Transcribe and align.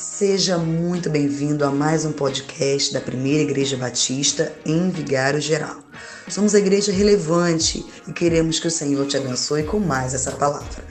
Seja 0.00 0.56
muito 0.56 1.10
bem-vindo 1.10 1.62
a 1.62 1.70
mais 1.70 2.06
um 2.06 2.12
podcast 2.12 2.90
da 2.90 3.02
Primeira 3.02 3.42
Igreja 3.42 3.76
Batista 3.76 4.50
em 4.64 4.88
Vigário 4.88 5.42
Geral. 5.42 5.76
Somos 6.26 6.54
a 6.54 6.58
igreja 6.58 6.90
relevante 6.90 7.84
e 8.08 8.12
queremos 8.14 8.58
que 8.58 8.66
o 8.66 8.70
Senhor 8.70 9.06
te 9.06 9.18
abençoe 9.18 9.62
com 9.62 9.78
mais 9.78 10.14
essa 10.14 10.32
palavra. 10.32 10.82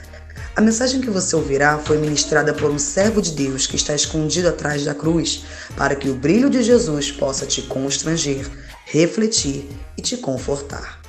A 0.54 0.60
mensagem 0.60 1.00
que 1.00 1.10
você 1.10 1.34
ouvirá 1.34 1.76
foi 1.78 1.98
ministrada 1.98 2.54
por 2.54 2.70
um 2.70 2.78
servo 2.78 3.20
de 3.20 3.32
Deus 3.32 3.66
que 3.66 3.74
está 3.74 3.96
escondido 3.96 4.48
atrás 4.48 4.84
da 4.84 4.94
cruz, 4.94 5.44
para 5.76 5.96
que 5.96 6.08
o 6.08 6.14
brilho 6.14 6.48
de 6.48 6.62
Jesus 6.62 7.10
possa 7.10 7.44
te 7.44 7.62
constranger, 7.62 8.48
refletir 8.84 9.68
e 9.98 10.02
te 10.02 10.18
confortar. 10.18 10.99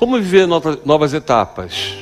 Como 0.00 0.16
viver 0.16 0.46
novas 0.46 1.12
etapas? 1.12 1.94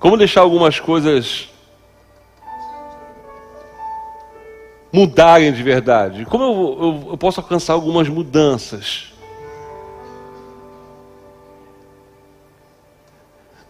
Como 0.00 0.16
deixar 0.16 0.40
algumas 0.40 0.80
coisas 0.80 1.50
mudarem 4.92 5.52
de 5.52 5.62
verdade? 5.62 6.24
Como 6.24 6.42
eu, 6.42 6.78
eu, 6.82 7.10
eu 7.12 7.16
posso 7.16 7.38
alcançar 7.38 7.74
algumas 7.74 8.08
mudanças? 8.08 9.12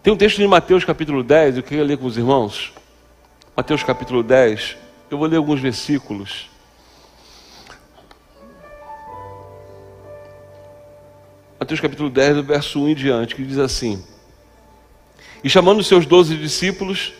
Tem 0.01 0.11
um 0.11 0.17
texto 0.17 0.37
de 0.37 0.47
Mateus 0.47 0.83
capítulo 0.83 1.21
10, 1.21 1.57
eu 1.57 1.63
queria 1.63 1.83
ler 1.83 1.99
com 1.99 2.07
os 2.07 2.17
irmãos. 2.17 2.73
Mateus 3.55 3.83
capítulo 3.83 4.23
10, 4.23 4.77
eu 5.11 5.17
vou 5.19 5.27
ler 5.27 5.37
alguns 5.37 5.59
versículos. 5.59 6.54
Mateus 11.57 11.79
capítulo 11.79 12.09
10, 12.09 12.35
do 12.35 12.43
verso 12.43 12.81
1 12.81 12.89
em 12.89 12.95
diante, 12.95 13.33
que 13.33 13.43
diz 13.43 13.57
assim: 13.57 14.03
E 15.41 15.49
chamando 15.49 15.81
seus 15.81 16.05
doze 16.05 16.35
discípulos, 16.35 17.13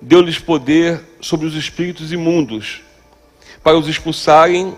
deu-lhes 0.00 0.38
poder 0.38 1.00
sobre 1.20 1.46
os 1.46 1.56
espíritos 1.56 2.12
imundos, 2.12 2.80
para 3.62 3.76
os 3.76 3.88
expulsarem 3.88 4.72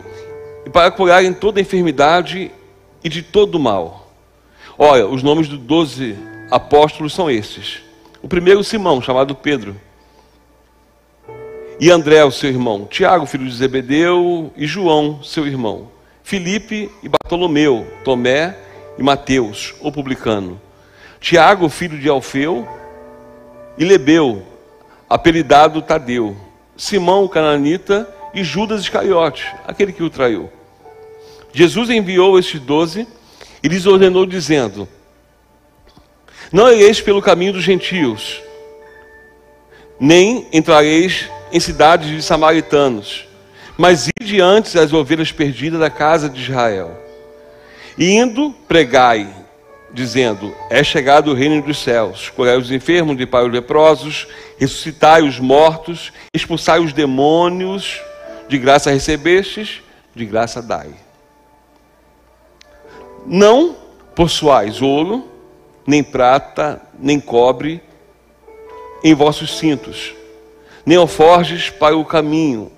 e 0.64 0.70
para 0.70 0.91
curarem 0.91 1.34
toda 1.34 1.61
enfermidade 1.61 2.50
e 3.02 3.08
de 3.11 3.22
todo 3.22 3.58
mal. 3.58 4.11
Olha, 4.78 5.06
os 5.06 5.22
nomes 5.22 5.48
dos 5.48 5.58
doze 5.58 6.16
apóstolos 6.50 7.12
são 7.12 7.30
esses. 7.30 7.83
O 8.22 8.28
primeiro, 8.28 8.64
Simão, 8.64 9.02
chamado 9.02 9.34
Pedro. 9.34 9.78
E 11.78 11.91
André, 11.91 12.24
o 12.24 12.30
seu 12.30 12.48
irmão. 12.48 12.86
Tiago, 12.86 13.27
filho 13.27 13.46
de 13.46 13.55
Zebedeu. 13.55 14.50
E 14.56 14.66
João, 14.66 15.22
seu 15.22 15.46
irmão. 15.46 15.91
Filipe 16.22 16.91
e 17.02 17.08
Bartolomeu. 17.08 17.86
Tomé 18.02 18.64
e 18.98 19.03
Mateus, 19.03 19.75
o 19.81 19.91
publicano, 19.91 20.61
Tiago, 21.20 21.69
filho 21.69 21.98
de 21.98 22.09
Alfeu, 22.09 22.69
e 23.78 23.84
Lebeu, 23.84 24.42
apelidado 25.09 25.83
Tadeu, 25.83 26.36
Simão, 26.77 27.25
o 27.25 27.28
cananita, 27.28 28.09
e 28.34 28.42
Judas 28.42 28.83
Iscariote, 28.83 29.47
aquele 29.67 29.92
que 29.92 30.03
o 30.03 30.11
traiu. 30.11 30.51
Jesus 31.53 31.89
enviou 31.89 32.39
estes 32.39 32.61
doze 32.61 33.06
e 33.62 33.69
lhes 33.69 33.86
ordenou, 33.86 34.27
dizendo: 34.27 34.89
Não 36.51 36.70
ireis 36.70 37.01
pelo 37.01 37.23
caminho 37.23 37.53
dos 37.53 37.62
gentios, 37.62 38.42
nem 40.01 40.48
entrareis 40.53 41.31
em 41.53 41.61
cidades 41.61 42.08
de 42.08 42.20
samaritanos, 42.20 43.29
mas 43.79 44.08
ide 44.20 44.41
antes 44.41 44.75
as 44.75 44.92
ovelhas 44.92 45.31
perdidas 45.31 45.79
da 45.79 45.89
casa 45.89 46.29
de 46.29 46.42
Israel. 46.42 47.03
Indo, 47.98 48.53
pregai, 48.67 49.28
dizendo: 49.92 50.55
É 50.69 50.83
chegado 50.83 51.30
o 51.30 51.35
reino 51.35 51.63
dos 51.63 51.79
céus. 51.79 52.29
Curai 52.30 52.57
os 52.57 52.70
enfermos, 52.70 53.17
limpai 53.17 53.46
os 53.46 53.52
leprosos, 53.52 54.27
ressuscitai 54.58 55.23
os 55.23 55.39
mortos, 55.39 56.13
expulsai 56.35 56.80
os 56.80 56.92
demônios. 56.92 58.01
De 58.46 58.58
graça 58.58 58.91
recebestes, 58.91 59.80
de 60.14 60.27
graça 60.27 60.61
dai. 60.61 60.91
Não 63.27 63.74
possuais 64.14 64.83
ouro, 64.83 65.27
nem 65.86 66.02
prata, 66.02 66.80
nem 66.98 67.18
cobre 67.18 67.83
em 69.02 69.14
vossos 69.14 69.58
cintos, 69.58 70.14
nem 70.85 70.97
alforjes 70.97 71.70
para 71.70 71.97
o 71.97 72.05
caminho, 72.05 72.70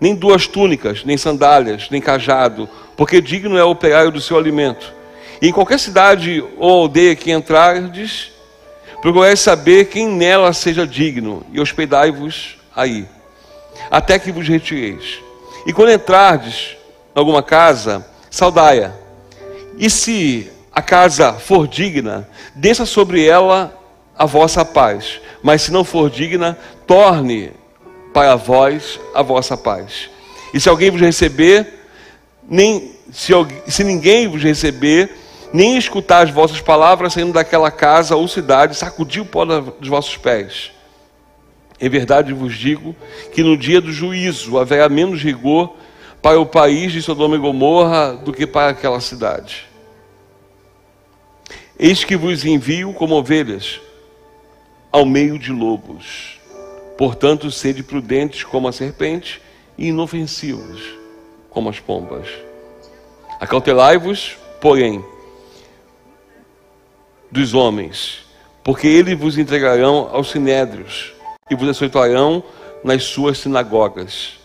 nem 0.00 0.14
duas 0.14 0.46
túnicas, 0.46 1.04
nem 1.04 1.16
sandálias, 1.16 1.88
nem 1.90 2.00
cajado, 2.00 2.68
porque 3.00 3.18
digno 3.18 3.56
é 3.56 3.64
o 3.64 3.70
operário 3.70 4.10
do 4.10 4.20
seu 4.20 4.36
alimento. 4.36 4.92
E 5.40 5.48
em 5.48 5.52
qualquer 5.52 5.80
cidade 5.80 6.44
ou 6.58 6.82
aldeia 6.82 7.16
que 7.16 7.32
entrardes, 7.32 8.30
procurai 9.00 9.34
saber 9.38 9.86
quem 9.86 10.06
nela 10.06 10.52
seja 10.52 10.86
digno, 10.86 11.42
e 11.50 11.58
hospedai-vos 11.58 12.58
aí, 12.76 13.08
até 13.90 14.18
que 14.18 14.30
vos 14.30 14.46
retireis. 14.46 15.18
E 15.66 15.72
quando 15.72 15.92
entrardes 15.92 16.76
em 17.16 17.18
alguma 17.18 17.42
casa, 17.42 18.06
saudai-a. 18.30 18.92
E 19.78 19.88
se 19.88 20.52
a 20.70 20.82
casa 20.82 21.32
for 21.32 21.66
digna, 21.66 22.28
desça 22.54 22.84
sobre 22.84 23.24
ela 23.24 23.74
a 24.14 24.26
vossa 24.26 24.62
paz. 24.62 25.22
Mas 25.42 25.62
se 25.62 25.72
não 25.72 25.84
for 25.84 26.10
digna, 26.10 26.58
torne 26.86 27.50
para 28.12 28.36
vós 28.36 29.00
a 29.14 29.22
vossa 29.22 29.56
paz. 29.56 30.10
E 30.52 30.60
se 30.60 30.68
alguém 30.68 30.90
vos 30.90 31.00
receber, 31.00 31.79
nem 32.50 32.96
se, 33.12 33.32
se 33.68 33.84
ninguém 33.84 34.26
vos 34.26 34.42
receber, 34.42 35.08
nem 35.52 35.78
escutar 35.78 36.24
as 36.24 36.30
vossas 36.30 36.60
palavras 36.60 37.12
saindo 37.12 37.32
daquela 37.32 37.70
casa 37.70 38.16
ou 38.16 38.26
cidade, 38.26 38.74
sacudir 38.74 39.22
o 39.22 39.26
pó 39.26 39.44
dos 39.44 39.88
vossos 39.88 40.16
pés. 40.16 40.72
Em 41.80 41.88
verdade 41.88 42.32
vos 42.32 42.56
digo 42.56 42.94
que 43.32 43.44
no 43.44 43.56
dia 43.56 43.80
do 43.80 43.92
juízo 43.92 44.58
haverá 44.58 44.88
menos 44.88 45.22
rigor 45.22 45.76
para 46.20 46.40
o 46.40 46.44
país 46.44 46.92
de 46.92 47.00
Sodoma 47.00 47.36
e 47.36 47.38
Gomorra 47.38 48.14
do 48.14 48.32
que 48.32 48.46
para 48.46 48.70
aquela 48.70 49.00
cidade. 49.00 49.66
Eis 51.78 52.04
que 52.04 52.16
vos 52.16 52.44
envio 52.44 52.92
como 52.92 53.14
ovelhas 53.14 53.80
ao 54.92 55.06
meio 55.06 55.38
de 55.38 55.52
lobos. 55.52 56.38
Portanto, 56.98 57.50
sede 57.50 57.82
prudentes 57.82 58.42
como 58.42 58.68
a 58.68 58.72
serpente 58.72 59.40
e 59.78 59.86
inofensivos 59.88 60.99
como 61.50 61.68
as 61.68 61.78
pombas. 61.78 62.26
Acautelai-vos, 63.40 64.36
porém, 64.60 65.04
dos 67.30 67.54
homens, 67.54 68.24
porque 68.62 68.86
eles 68.86 69.18
vos 69.18 69.38
entregarão 69.38 70.08
aos 70.12 70.30
sinédrios 70.30 71.12
e 71.50 71.54
vos 71.54 71.68
açoitarão 71.68 72.42
nas 72.82 73.04
suas 73.04 73.38
sinagogas. 73.38 74.38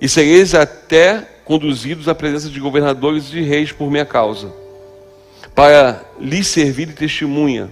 E 0.00 0.08
sereis 0.08 0.54
até 0.54 1.28
conduzidos 1.44 2.08
à 2.08 2.14
presença 2.14 2.48
de 2.48 2.58
governadores 2.58 3.32
e 3.32 3.40
reis 3.40 3.72
por 3.72 3.90
minha 3.90 4.06
causa, 4.06 4.52
para 5.54 6.04
lhes 6.18 6.46
servir 6.46 6.86
de 6.86 6.94
testemunha 6.94 7.70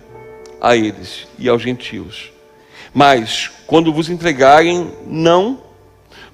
a 0.60 0.76
eles 0.76 1.26
e 1.38 1.48
aos 1.48 1.62
gentios. 1.62 2.30
Mas, 2.92 3.50
quando 3.66 3.92
vos 3.92 4.08
entregarem, 4.08 4.92
não 5.06 5.69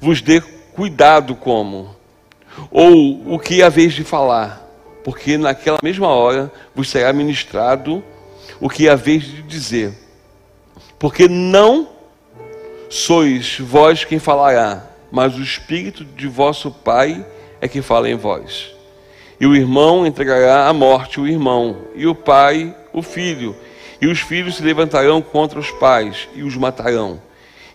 vos 0.00 0.20
dê 0.20 0.40
cuidado 0.40 1.34
como, 1.34 1.94
ou 2.70 3.34
o 3.34 3.38
que 3.38 3.62
é 3.62 3.64
a 3.64 3.68
vez 3.68 3.92
de 3.92 4.04
falar, 4.04 4.62
porque 5.04 5.38
naquela 5.38 5.78
mesma 5.82 6.08
hora 6.08 6.52
vos 6.74 6.88
será 6.88 7.12
ministrado 7.12 8.02
o 8.60 8.68
que 8.68 8.88
é 8.88 8.90
a 8.90 8.96
vez 8.96 9.24
de 9.24 9.42
dizer, 9.42 9.94
porque 10.98 11.28
não 11.28 11.88
sois 12.88 13.58
vós 13.58 14.04
quem 14.04 14.18
falará, 14.18 14.86
mas 15.10 15.34
o 15.36 15.42
Espírito 15.42 16.04
de 16.04 16.28
vosso 16.28 16.70
Pai 16.70 17.24
é 17.60 17.68
que 17.68 17.82
fala 17.82 18.08
em 18.08 18.16
vós. 18.16 18.74
E 19.38 19.46
o 19.46 19.54
irmão 19.54 20.06
entregará 20.06 20.66
à 20.66 20.72
morte 20.72 21.20
o 21.20 21.26
irmão, 21.26 21.76
e 21.94 22.06
o 22.06 22.14
pai 22.14 22.74
o 22.92 23.02
filho, 23.02 23.54
e 24.00 24.06
os 24.06 24.20
filhos 24.20 24.56
se 24.56 24.62
levantarão 24.62 25.20
contra 25.20 25.58
os 25.58 25.70
pais 25.72 26.28
e 26.34 26.42
os 26.42 26.56
matarão 26.56 27.20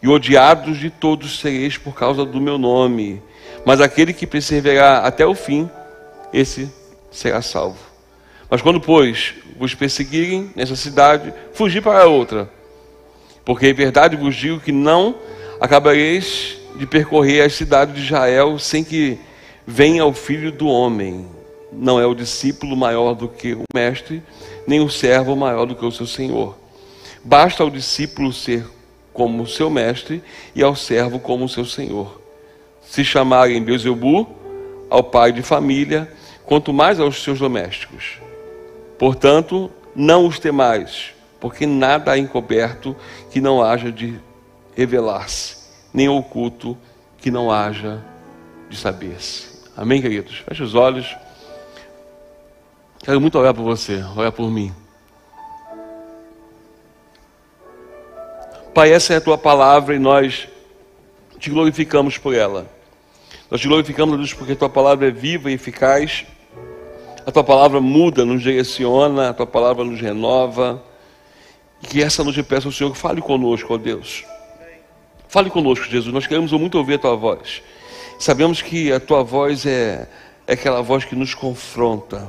e 0.01 0.07
odiados 0.07 0.77
de 0.77 0.89
todos 0.89 1.39
sereis 1.39 1.77
por 1.77 1.94
causa 1.94 2.25
do 2.25 2.42
meu 2.42 2.57
nome. 2.57 3.21
Mas 3.65 3.80
aquele 3.80 4.13
que 4.13 4.25
perseverar 4.25 5.06
até 5.06 5.25
o 5.25 5.36
fim, 5.36 5.69
esse 6.33 6.71
será 7.12 7.42
salvo. 7.42 7.77
Mas 8.50 8.62
quando, 8.62 8.81
pois, 8.81 9.36
vos 9.57 9.75
perseguirem 9.75 10.51
nessa 10.56 10.75
cidade, 10.75 11.33
fugi 11.53 11.80
para 11.80 12.07
outra. 12.07 12.50
Porque 13.45 13.68
em 13.68 13.74
verdade 13.74 14.15
vos 14.15 14.36
digo 14.36 14.59
que 14.59 14.71
não 14.71 15.15
acabareis 15.59 16.57
de 16.75 16.86
percorrer 16.86 17.42
as 17.42 17.53
cidades 17.53 17.95
de 17.95 18.01
Israel 18.01 18.57
sem 18.57 18.83
que 18.83 19.19
venha 19.65 20.06
o 20.06 20.13
filho 20.13 20.51
do 20.51 20.68
homem. 20.68 21.27
Não 21.71 22.00
é 22.00 22.06
o 22.06 22.15
discípulo 22.15 22.75
maior 22.75 23.13
do 23.13 23.30
que 23.30 23.53
o 23.53 23.63
mestre, 23.74 24.21
nem 24.68 24.81
o 24.81 24.89
servo 24.89 25.36
maior 25.36 25.65
do 25.65 25.75
que 25.75 25.86
o 25.86 25.92
seu 25.92 26.06
senhor. 26.06 26.57
Basta 27.24 27.63
ao 27.63 27.69
discípulo 27.69 28.33
ser 28.33 28.65
como 29.13 29.47
seu 29.47 29.69
mestre 29.69 30.23
e 30.55 30.63
ao 30.63 30.75
servo 30.75 31.19
como 31.19 31.49
seu 31.49 31.65
senhor. 31.65 32.21
Se 32.81 33.03
chamarem 33.03 33.63
Beuzebu, 33.63 34.27
ao 34.89 35.03
pai 35.03 35.31
de 35.31 35.41
família, 35.41 36.11
quanto 36.45 36.73
mais 36.73 36.99
aos 36.99 37.23
seus 37.23 37.39
domésticos. 37.39 38.19
Portanto, 38.99 39.71
não 39.95 40.27
os 40.27 40.37
temais, 40.37 41.13
porque 41.39 41.65
nada 41.65 42.11
há 42.11 42.17
encoberto 42.17 42.95
que 43.31 43.39
não 43.39 43.61
haja 43.61 43.91
de 43.91 44.19
revelar-se, 44.75 45.57
nem 45.93 46.09
oculto 46.09 46.77
que 47.17 47.31
não 47.31 47.51
haja 47.51 48.03
de 48.69 48.77
saber-se. 48.77 49.61
Amém, 49.75 50.01
queridos? 50.01 50.43
Feche 50.47 50.63
os 50.63 50.75
olhos. 50.75 51.15
Quero 53.03 53.19
muito 53.19 53.37
orar 53.37 53.53
por 53.53 53.63
você, 53.63 54.03
orar 54.15 54.31
por 54.31 54.49
mim. 54.51 54.73
Pai, 58.73 58.94
essa 58.94 59.13
é 59.13 59.18
a 59.18 59.21
tua 59.21 59.38
palavra 59.38 59.94
e 59.94 60.00
nós 60.00 60.47
te 61.38 61.50
glorificamos 61.50 62.18
por 62.18 62.33
ela. 62.33 62.71
Nós 63.50 63.59
te 63.59 63.68
glorificamos, 63.68 64.15
Deus, 64.15 64.33
porque 64.33 64.53
a 64.53 64.56
tua 64.56 64.69
palavra 64.69 65.09
é 65.09 65.12
viva 65.12 65.51
e 65.51 65.56
eficaz. 65.56 66.25
A 67.25 67.31
tua 67.33 67.44
palavra 67.44 67.81
muda, 67.81 68.23
nos 68.23 68.41
direciona, 68.41 69.31
a 69.31 69.33
tua 69.33 69.45
palavra 69.45 69.83
nos 69.83 70.00
renova. 70.00 70.81
E 71.83 71.88
que 71.88 72.01
essa 72.01 72.23
noite 72.23 72.39
eu 72.39 72.45
peço 72.45 72.69
ao 72.69 72.71
Senhor, 72.71 72.95
fale 72.95 73.19
conosco, 73.19 73.73
ó 73.73 73.77
Deus. 73.77 74.23
Fale 75.27 75.50
conosco, 75.50 75.85
Jesus. 75.88 76.13
Nós 76.13 76.25
queremos 76.25 76.53
muito 76.53 76.77
ouvir 76.77 76.94
a 76.94 77.00
tua 77.00 77.15
voz. 77.17 77.62
Sabemos 78.17 78.62
que 78.62 78.89
a 78.94 79.01
tua 79.01 79.21
voz 79.21 79.65
é, 79.65 80.07
é 80.47 80.53
aquela 80.53 80.81
voz 80.81 81.03
que 81.03 81.15
nos 81.15 81.33
confronta, 81.33 82.25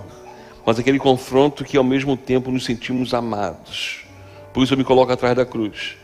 mas 0.67 0.77
aquele 0.77 0.99
confronto 0.99 1.65
que 1.65 1.77
ao 1.77 1.85
mesmo 1.85 2.17
tempo 2.17 2.51
nos 2.51 2.65
sentimos 2.65 3.15
amados. 3.15 4.05
Por 4.53 4.65
isso 4.65 4.75
eu 4.75 4.79
me 4.79 4.83
coloco 4.83 5.13
atrás 5.13 5.37
da 5.37 5.47
cruz 5.47 6.02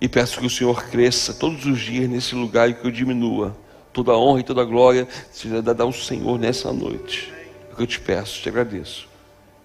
e 0.00 0.08
peço 0.08 0.38
que 0.38 0.46
o 0.46 0.50
Senhor 0.50 0.84
cresça 0.84 1.34
todos 1.34 1.66
os 1.66 1.78
dias 1.78 2.08
nesse 2.08 2.34
lugar 2.34 2.70
e 2.70 2.74
que 2.74 2.86
eu 2.86 2.90
diminua. 2.90 3.54
Toda 3.92 4.12
a 4.12 4.18
honra 4.18 4.40
e 4.40 4.44
toda 4.44 4.62
a 4.62 4.64
glória 4.64 5.06
seja 5.30 5.60
dada 5.60 5.82
ao 5.82 5.92
Senhor 5.92 6.38
nessa 6.38 6.72
noite. 6.72 7.30
É 7.68 7.72
o 7.72 7.76
que 7.76 7.82
eu 7.82 7.86
te 7.86 8.00
peço, 8.00 8.40
te 8.40 8.48
agradeço. 8.48 9.06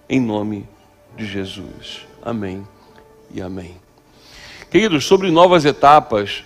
Em 0.08 0.20
nome 0.20 0.68
de 1.16 1.24
Jesus. 1.24 2.06
Amém 2.22 2.66
e 3.32 3.40
amém. 3.40 3.76
Queridos, 4.70 5.06
sobre 5.06 5.30
novas 5.30 5.64
etapas, 5.64 6.44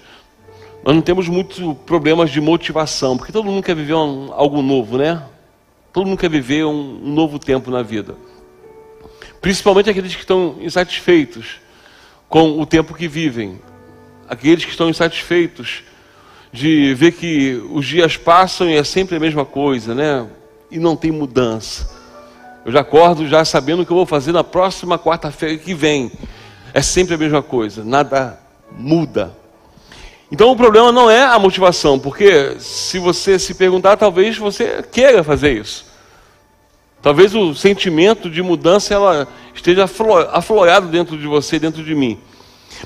nós 0.84 0.94
não 0.94 1.02
temos 1.02 1.26
muitos 1.26 1.58
problemas 1.84 2.30
de 2.30 2.40
motivação, 2.40 3.16
porque 3.16 3.32
todo 3.32 3.46
mundo 3.46 3.62
quer 3.62 3.74
viver 3.74 3.94
um, 3.94 4.32
algo 4.32 4.62
novo, 4.62 4.98
né? 4.98 5.22
Todo 5.92 6.06
mundo 6.06 6.18
quer 6.18 6.30
viver 6.30 6.64
um, 6.64 7.00
um 7.02 7.12
novo 7.12 7.38
tempo 7.38 7.70
na 7.70 7.82
vida. 7.82 8.14
Principalmente 9.40 9.90
aqueles 9.90 10.14
que 10.14 10.20
estão 10.20 10.56
insatisfeitos 10.60 11.56
com 12.28 12.60
o 12.60 12.66
tempo 12.66 12.94
que 12.94 13.08
vivem 13.08 13.58
aqueles 14.30 14.64
que 14.64 14.70
estão 14.70 14.88
insatisfeitos 14.88 15.82
de 16.52 16.94
ver 16.94 17.12
que 17.12 17.60
os 17.72 17.84
dias 17.84 18.16
passam 18.16 18.70
e 18.70 18.76
é 18.76 18.84
sempre 18.84 19.16
a 19.16 19.20
mesma 19.20 19.44
coisa, 19.44 19.92
né? 19.92 20.24
E 20.70 20.78
não 20.78 20.94
tem 20.94 21.10
mudança. 21.10 21.90
Eu 22.64 22.70
já 22.70 22.80
acordo 22.80 23.26
já 23.26 23.44
sabendo 23.44 23.82
o 23.82 23.86
que 23.86 23.90
eu 23.90 23.96
vou 23.96 24.06
fazer 24.06 24.30
na 24.30 24.44
próxima 24.44 24.96
quarta-feira 24.96 25.58
que 25.58 25.74
vem. 25.74 26.12
É 26.72 26.80
sempre 26.80 27.14
a 27.14 27.18
mesma 27.18 27.42
coisa, 27.42 27.82
nada 27.82 28.38
muda. 28.70 29.36
Então 30.30 30.52
o 30.52 30.56
problema 30.56 30.92
não 30.92 31.10
é 31.10 31.24
a 31.24 31.38
motivação, 31.38 31.98
porque 31.98 32.54
se 32.60 33.00
você 33.00 33.36
se 33.36 33.54
perguntar, 33.54 33.96
talvez 33.96 34.38
você 34.38 34.84
queira 34.92 35.24
fazer 35.24 35.58
isso. 35.58 35.86
Talvez 37.02 37.34
o 37.34 37.52
sentimento 37.52 38.30
de 38.30 38.42
mudança 38.42 38.94
ela 38.94 39.26
esteja 39.52 39.90
aflorado 40.32 40.86
dentro 40.86 41.18
de 41.18 41.26
você, 41.26 41.58
dentro 41.58 41.82
de 41.82 41.94
mim. 41.96 42.16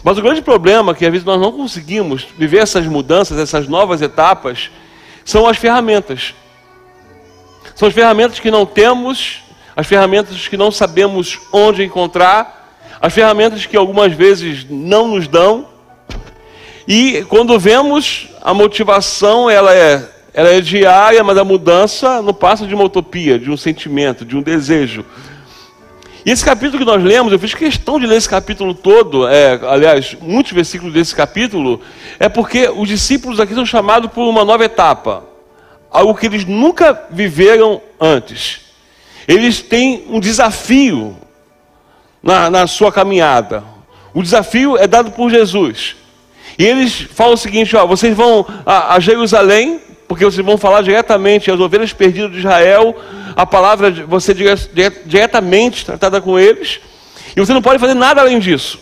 Mas 0.03 0.19
o 0.19 0.23
grande 0.23 0.43
problema 0.43 0.93
é 0.93 0.95
que 0.95 1.05
às 1.05 1.11
vezes 1.11 1.27
nós 1.27 1.41
não 1.41 1.53
conseguimos 1.53 2.27
viver 2.37 2.59
essas 2.59 2.87
mudanças, 2.87 3.39
essas 3.39 3.69
novas 3.69 4.03
etapas, 4.03 4.71
são 5.25 5.47
as 5.47 5.57
ferramentas. 5.57 6.35
São 7.75 7.89
as 7.89 7.95
ferramentas 7.95 8.39
que 8.39 8.51
não 8.51 8.67
temos, 8.67 9.43
as 9.75 9.87
ferramentas 9.87 10.47
que 10.47 10.57
não 10.57 10.71
sabemos 10.71 11.41
onde 11.53 11.83
encontrar, 11.83 12.79
as 13.01 13.13
ferramentas 13.13 13.67
que 13.67 13.77
algumas 13.77 14.13
vezes 14.13 14.67
não 14.69 15.09
nos 15.09 15.27
dão. 15.27 15.67
E 16.87 17.25
quando 17.29 17.59
vemos 17.59 18.29
a 18.43 18.53
motivação, 18.55 19.49
ela 19.49 19.75
é, 19.75 20.09
ela 20.33 20.51
é 20.51 20.61
diária, 20.61 21.25
mas 21.25 21.37
a 21.39 21.45
mudança 21.45 22.23
não 22.23 22.35
passa 22.35 22.67
de 22.67 22.75
uma 22.75 22.85
utopia, 22.85 23.39
de 23.39 23.51
um 23.51 23.57
sentimento, 23.57 24.25
de 24.25 24.37
um 24.37 24.43
desejo. 24.43 25.05
E 26.25 26.31
esse 26.31 26.45
capítulo 26.45 26.79
que 26.79 26.85
nós 26.85 27.03
lemos, 27.03 27.33
eu 27.33 27.39
fiz 27.39 27.53
questão 27.53 28.01
de 28.01 28.07
ler 28.07 28.17
esse 28.17 28.29
capítulo 28.29 28.73
todo, 28.75 29.29
é, 29.29 29.61
aliás, 29.69 30.17
muitos 30.23 30.53
versículos 30.53 30.95
desse 30.95 31.15
capítulo, 31.15 31.83
é 32.19 32.31
porque 32.31 32.69
os 32.69 32.89
discípulos 32.89 33.39
aqui 33.39 33.55
são 33.55 33.67
chamados 33.67 34.11
por 34.11 34.27
uma 34.27 34.43
nova 34.43 34.65
etapa, 34.65 35.25
algo 35.91 36.15
que 36.15 36.25
eles 36.25 36.47
nunca 36.47 37.07
viveram 37.11 37.81
antes. 38.01 38.63
Eles 39.29 39.61
têm 39.61 40.07
um 40.09 40.19
desafio 40.19 41.15
na, 42.23 42.49
na 42.49 42.67
sua 42.67 42.91
caminhada. 42.91 43.63
O 44.15 44.23
desafio 44.23 44.79
é 44.79 44.87
dado 44.87 45.11
por 45.11 45.31
Jesus. 45.31 45.97
E 46.59 46.65
eles 46.65 47.03
falam 47.13 47.35
o 47.35 47.39
seguinte: 47.39 47.77
ó, 47.77 47.87
vocês 47.87 48.17
vão 48.17 48.47
a, 48.65 48.95
a 48.95 49.01
Jerusalém, 49.01 49.81
porque 50.09 50.25
vocês 50.25 50.45
vão 50.45 50.57
falar 50.57 50.83
diretamente 50.83 51.51
às 51.51 51.61
ovelhas 51.61 51.93
perdidas 51.93 52.33
de 52.33 52.39
Israel, 52.39 52.95
a 53.37 53.47
palavra 53.47 53.91
você 53.91 54.35
diretamente 55.05 55.85
tratada 55.85 56.21
com 56.21 56.39
eles, 56.39 56.81
e 57.37 57.41
você 57.41 57.53
não 57.53 57.63
pode 57.63 57.79
fazer 57.79 57.95
nada 57.95 58.21
além 58.21 58.39
disso. 58.39 58.79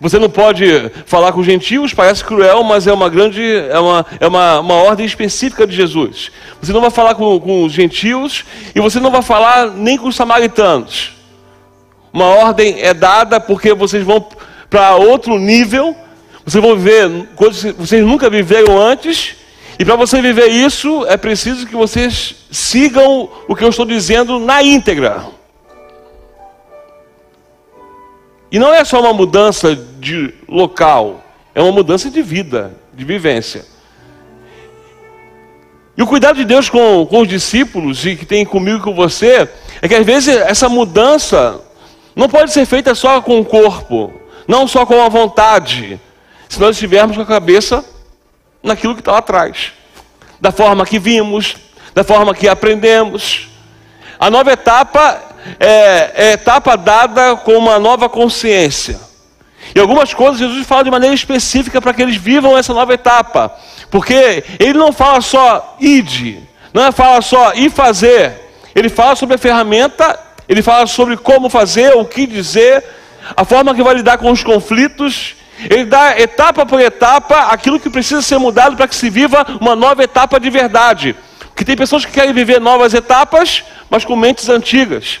Você 0.00 0.16
não 0.18 0.30
pode 0.30 0.64
falar 1.06 1.32
com 1.32 1.40
os 1.40 1.46
gentios, 1.46 1.92
parece 1.92 2.24
cruel, 2.24 2.62
mas 2.62 2.86
é 2.86 2.92
uma 2.92 3.08
grande, 3.08 3.42
é 3.42 3.78
uma, 3.80 4.06
é 4.20 4.28
uma, 4.28 4.60
uma 4.60 4.74
ordem 4.74 5.04
específica 5.04 5.66
de 5.66 5.74
Jesus. 5.74 6.30
Você 6.62 6.72
não 6.72 6.80
vai 6.80 6.90
falar 6.90 7.16
com, 7.16 7.40
com 7.40 7.64
os 7.64 7.72
gentios 7.72 8.44
e 8.74 8.80
você 8.80 9.00
não 9.00 9.10
vai 9.10 9.22
falar 9.22 9.72
nem 9.72 9.98
com 9.98 10.06
os 10.06 10.14
samaritanos. 10.14 11.14
Uma 12.12 12.26
ordem 12.26 12.80
é 12.80 12.94
dada 12.94 13.40
porque 13.40 13.74
vocês 13.74 14.04
vão 14.04 14.24
para 14.70 14.94
outro 14.94 15.36
nível, 15.36 15.96
vocês 16.44 16.62
vão 16.62 16.76
viver 16.76 17.26
coisas 17.34 17.60
que 17.60 17.72
vocês 17.72 18.04
nunca 18.04 18.30
viveram 18.30 18.80
antes, 18.80 19.34
e 19.78 19.84
para 19.84 19.96
você 19.96 20.22
viver 20.22 20.46
isso, 20.46 21.06
é 21.06 21.16
preciso 21.16 21.66
que 21.66 21.74
vocês 21.74 22.36
sigam 22.50 23.28
o 23.46 23.54
que 23.54 23.64
eu 23.64 23.68
estou 23.68 23.84
dizendo 23.84 24.38
na 24.38 24.62
íntegra. 24.62 25.26
E 28.50 28.58
não 28.58 28.72
é 28.72 28.84
só 28.84 29.00
uma 29.00 29.12
mudança 29.12 29.76
de 29.76 30.32
local, 30.48 31.22
é 31.54 31.60
uma 31.60 31.72
mudança 31.72 32.10
de 32.10 32.22
vida, 32.22 32.74
de 32.94 33.04
vivência. 33.04 33.64
E 35.96 36.02
o 36.02 36.06
cuidado 36.06 36.36
de 36.36 36.44
Deus 36.44 36.70
com, 36.70 37.04
com 37.06 37.22
os 37.22 37.28
discípulos 37.28 38.06
e 38.06 38.16
que 38.16 38.24
tem 38.24 38.46
comigo 38.46 38.78
e 38.78 38.82
com 38.82 38.94
você 38.94 39.48
é 39.82 39.88
que 39.88 39.94
às 39.94 40.06
vezes 40.06 40.34
essa 40.34 40.68
mudança 40.68 41.60
não 42.14 42.28
pode 42.28 42.52
ser 42.52 42.64
feita 42.64 42.94
só 42.94 43.20
com 43.20 43.40
o 43.40 43.44
corpo, 43.44 44.12
não 44.46 44.66
só 44.66 44.86
com 44.86 45.02
a 45.02 45.08
vontade, 45.08 46.00
se 46.48 46.58
nós 46.58 46.76
estivermos 46.76 47.16
com 47.16 47.22
a 47.22 47.26
cabeça 47.26 47.84
naquilo 48.62 48.94
que 48.94 49.00
está 49.00 49.12
lá 49.12 49.18
atrás, 49.18 49.72
da 50.40 50.50
forma 50.50 50.86
que 50.86 50.98
vimos, 50.98 51.56
da 51.98 52.04
forma 52.04 52.32
que 52.32 52.46
aprendemos. 52.46 53.48
A 54.20 54.30
nova 54.30 54.52
etapa 54.52 55.20
é, 55.58 56.12
é 56.14 56.32
etapa 56.34 56.76
dada 56.76 57.34
com 57.34 57.54
uma 57.54 57.80
nova 57.80 58.08
consciência. 58.08 59.00
E 59.74 59.80
algumas 59.80 60.14
coisas 60.14 60.38
Jesus 60.38 60.64
fala 60.64 60.84
de 60.84 60.92
maneira 60.92 61.12
específica 61.12 61.82
para 61.82 61.92
que 61.92 62.00
eles 62.00 62.14
vivam 62.14 62.56
essa 62.56 62.72
nova 62.72 62.94
etapa. 62.94 63.52
Porque 63.90 64.44
ele 64.60 64.74
não 64.74 64.92
fala 64.92 65.20
só 65.20 65.76
ide, 65.80 66.40
não 66.72 66.84
é 66.84 66.92
fala 66.92 67.20
só 67.20 67.52
ir 67.54 67.68
fazer. 67.68 68.48
Ele 68.76 68.88
fala 68.88 69.16
sobre 69.16 69.34
a 69.34 69.38
ferramenta, 69.38 70.16
ele 70.48 70.62
fala 70.62 70.86
sobre 70.86 71.16
como 71.16 71.50
fazer, 71.50 71.96
o 71.96 72.04
que 72.04 72.28
dizer, 72.28 72.84
a 73.36 73.44
forma 73.44 73.74
que 73.74 73.82
vai 73.82 73.94
lidar 73.94 74.18
com 74.18 74.30
os 74.30 74.44
conflitos 74.44 75.34
ele 75.68 75.86
dá 75.86 76.16
etapa 76.16 76.64
por 76.64 76.80
etapa 76.80 77.48
aquilo 77.50 77.80
que 77.80 77.90
precisa 77.90 78.22
ser 78.22 78.38
mudado 78.38 78.76
para 78.76 78.86
que 78.86 78.94
se 78.94 79.10
viva 79.10 79.44
uma 79.60 79.74
nova 79.74 80.04
etapa 80.04 80.38
de 80.38 80.48
verdade. 80.48 81.16
Porque 81.58 81.64
tem 81.64 81.76
pessoas 81.76 82.04
que 82.04 82.12
querem 82.12 82.32
viver 82.32 82.60
novas 82.60 82.94
etapas, 82.94 83.64
mas 83.90 84.04
com 84.04 84.14
mentes 84.14 84.48
antigas. 84.48 85.18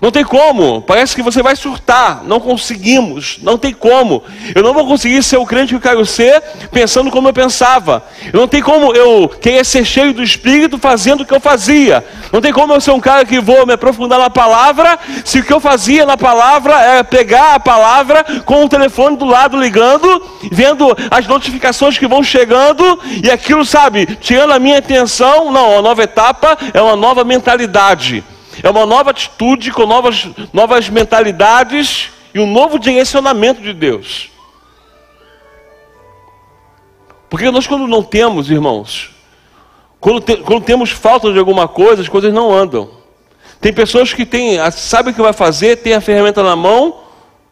Não 0.00 0.10
tem 0.10 0.24
como, 0.24 0.80
parece 0.80 1.14
que 1.14 1.22
você 1.22 1.42
vai 1.42 1.54
surtar. 1.54 2.22
Não 2.24 2.40
conseguimos, 2.40 3.38
não 3.42 3.58
tem 3.58 3.74
como. 3.74 4.22
Eu 4.54 4.62
não 4.62 4.72
vou 4.72 4.86
conseguir 4.86 5.22
ser 5.22 5.36
o 5.36 5.44
crente 5.44 5.68
que 5.68 5.74
eu 5.74 5.80
quero 5.80 6.06
ser 6.06 6.42
pensando 6.72 7.10
como 7.10 7.28
eu 7.28 7.32
pensava. 7.34 8.02
Eu 8.32 8.40
não 8.40 8.48
tem 8.48 8.62
como 8.62 8.94
eu 8.94 9.28
querer 9.28 9.64
ser 9.64 9.84
cheio 9.84 10.14
do 10.14 10.22
Espírito 10.22 10.78
fazendo 10.78 11.20
o 11.20 11.26
que 11.26 11.34
eu 11.34 11.40
fazia. 11.40 12.02
Não 12.32 12.40
tem 12.40 12.50
como 12.50 12.72
eu 12.72 12.80
ser 12.80 12.92
um 12.92 13.00
cara 13.00 13.26
que 13.26 13.40
vou 13.40 13.66
me 13.66 13.74
aprofundar 13.74 14.18
na 14.18 14.30
palavra, 14.30 14.98
se 15.22 15.40
o 15.40 15.44
que 15.44 15.52
eu 15.52 15.60
fazia 15.60 16.06
na 16.06 16.16
palavra 16.16 16.80
era 16.80 17.04
pegar 17.04 17.54
a 17.54 17.60
palavra 17.60 18.24
com 18.46 18.64
o 18.64 18.68
telefone 18.68 19.16
do 19.16 19.26
lado 19.26 19.60
ligando, 19.60 20.22
vendo 20.50 20.96
as 21.10 21.26
notificações 21.26 21.98
que 21.98 22.06
vão 22.06 22.22
chegando 22.22 22.98
e 23.22 23.30
aquilo, 23.30 23.66
sabe, 23.66 24.06
tirando 24.20 24.52
a 24.52 24.58
minha 24.58 24.78
atenção. 24.78 25.52
Não, 25.52 25.78
a 25.78 25.82
nova 25.82 26.02
etapa 26.02 26.56
é 26.72 26.80
uma 26.80 26.96
nova 26.96 27.22
mentalidade. 27.22 28.24
É 28.62 28.70
uma 28.70 28.84
nova 28.84 29.10
atitude 29.10 29.70
com 29.72 29.86
novas, 29.86 30.28
novas 30.52 30.88
mentalidades 30.88 32.10
e 32.34 32.40
um 32.40 32.46
novo 32.46 32.78
direcionamento 32.78 33.60
de 33.60 33.72
Deus. 33.72 34.30
Porque 37.28 37.50
nós, 37.50 37.66
quando 37.66 37.86
não 37.86 38.02
temos, 38.02 38.50
irmãos, 38.50 39.14
quando, 40.00 40.20
te, 40.20 40.36
quando 40.38 40.64
temos 40.64 40.90
falta 40.90 41.32
de 41.32 41.38
alguma 41.38 41.68
coisa, 41.68 42.02
as 42.02 42.08
coisas 42.08 42.32
não 42.32 42.52
andam. 42.52 42.90
Tem 43.60 43.72
pessoas 43.72 44.12
que 44.12 44.26
têm, 44.26 44.58
sabem 44.72 45.12
o 45.12 45.14
que 45.14 45.22
vai 45.22 45.32
fazer, 45.32 45.76
tem 45.76 45.94
a 45.94 46.00
ferramenta 46.00 46.42
na 46.42 46.56
mão, 46.56 47.02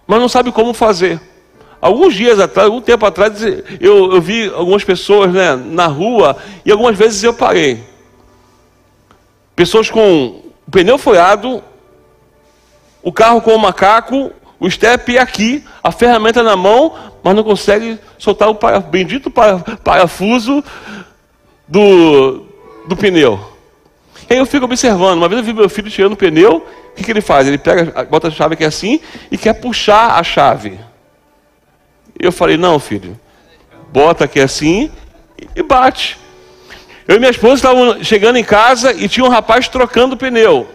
mas 0.06 0.20
não 0.20 0.28
sabe 0.28 0.50
como 0.50 0.72
fazer. 0.74 1.20
Alguns 1.80 2.14
dias 2.14 2.40
atrás, 2.40 2.66
algum 2.66 2.80
tempo 2.80 3.06
atrás, 3.06 3.40
eu, 3.80 4.12
eu 4.12 4.20
vi 4.20 4.48
algumas 4.48 4.82
pessoas 4.82 5.32
né, 5.32 5.54
na 5.54 5.86
rua 5.86 6.36
e 6.64 6.72
algumas 6.72 6.96
vezes 6.96 7.22
eu 7.22 7.32
parei. 7.32 7.84
Pessoas 9.54 9.88
com 9.88 10.47
o 10.68 10.70
pneu 10.70 10.98
folhado, 10.98 11.64
o 13.02 13.10
carro 13.10 13.40
com 13.40 13.54
o 13.54 13.58
macaco, 13.58 14.30
o 14.60 14.70
step 14.70 15.16
aqui, 15.16 15.64
a 15.82 15.90
ferramenta 15.90 16.42
na 16.42 16.56
mão, 16.56 16.94
mas 17.22 17.34
não 17.34 17.42
consegue 17.42 17.98
soltar 18.18 18.50
o 18.50 18.54
para, 18.54 18.78
bendito 18.78 19.30
parafuso 19.30 20.62
do, 21.66 22.44
do 22.86 22.94
pneu. 22.94 23.40
E 24.28 24.34
aí 24.34 24.38
eu 24.38 24.44
fico 24.44 24.66
observando. 24.66 25.16
Uma 25.16 25.26
vez 25.26 25.40
eu 25.40 25.44
vi 25.46 25.54
meu 25.54 25.70
filho 25.70 25.90
tirando 25.90 26.12
o 26.12 26.16
pneu, 26.16 26.56
o 26.90 26.94
que, 26.94 27.02
que 27.02 27.10
ele 27.10 27.22
faz? 27.22 27.48
Ele 27.48 27.56
pega, 27.56 28.04
bota 28.04 28.28
a 28.28 28.30
chave 28.30 28.52
aqui 28.52 28.64
assim 28.64 29.00
e 29.30 29.38
quer 29.38 29.54
puxar 29.54 30.18
a 30.18 30.22
chave. 30.22 30.78
E 32.20 32.26
eu 32.26 32.32
falei, 32.32 32.58
não, 32.58 32.78
filho, 32.78 33.18
bota 33.90 34.26
aqui 34.26 34.38
assim 34.38 34.90
e 35.56 35.62
bate. 35.62 36.18
Eu 37.08 37.16
e 37.16 37.18
minha 37.18 37.30
esposa 37.30 37.54
estavam 37.54 38.04
chegando 38.04 38.36
em 38.36 38.44
casa 38.44 38.92
e 38.92 39.08
tinha 39.08 39.24
um 39.24 39.30
rapaz 39.30 39.66
trocando 39.66 40.14
pneu. 40.14 40.68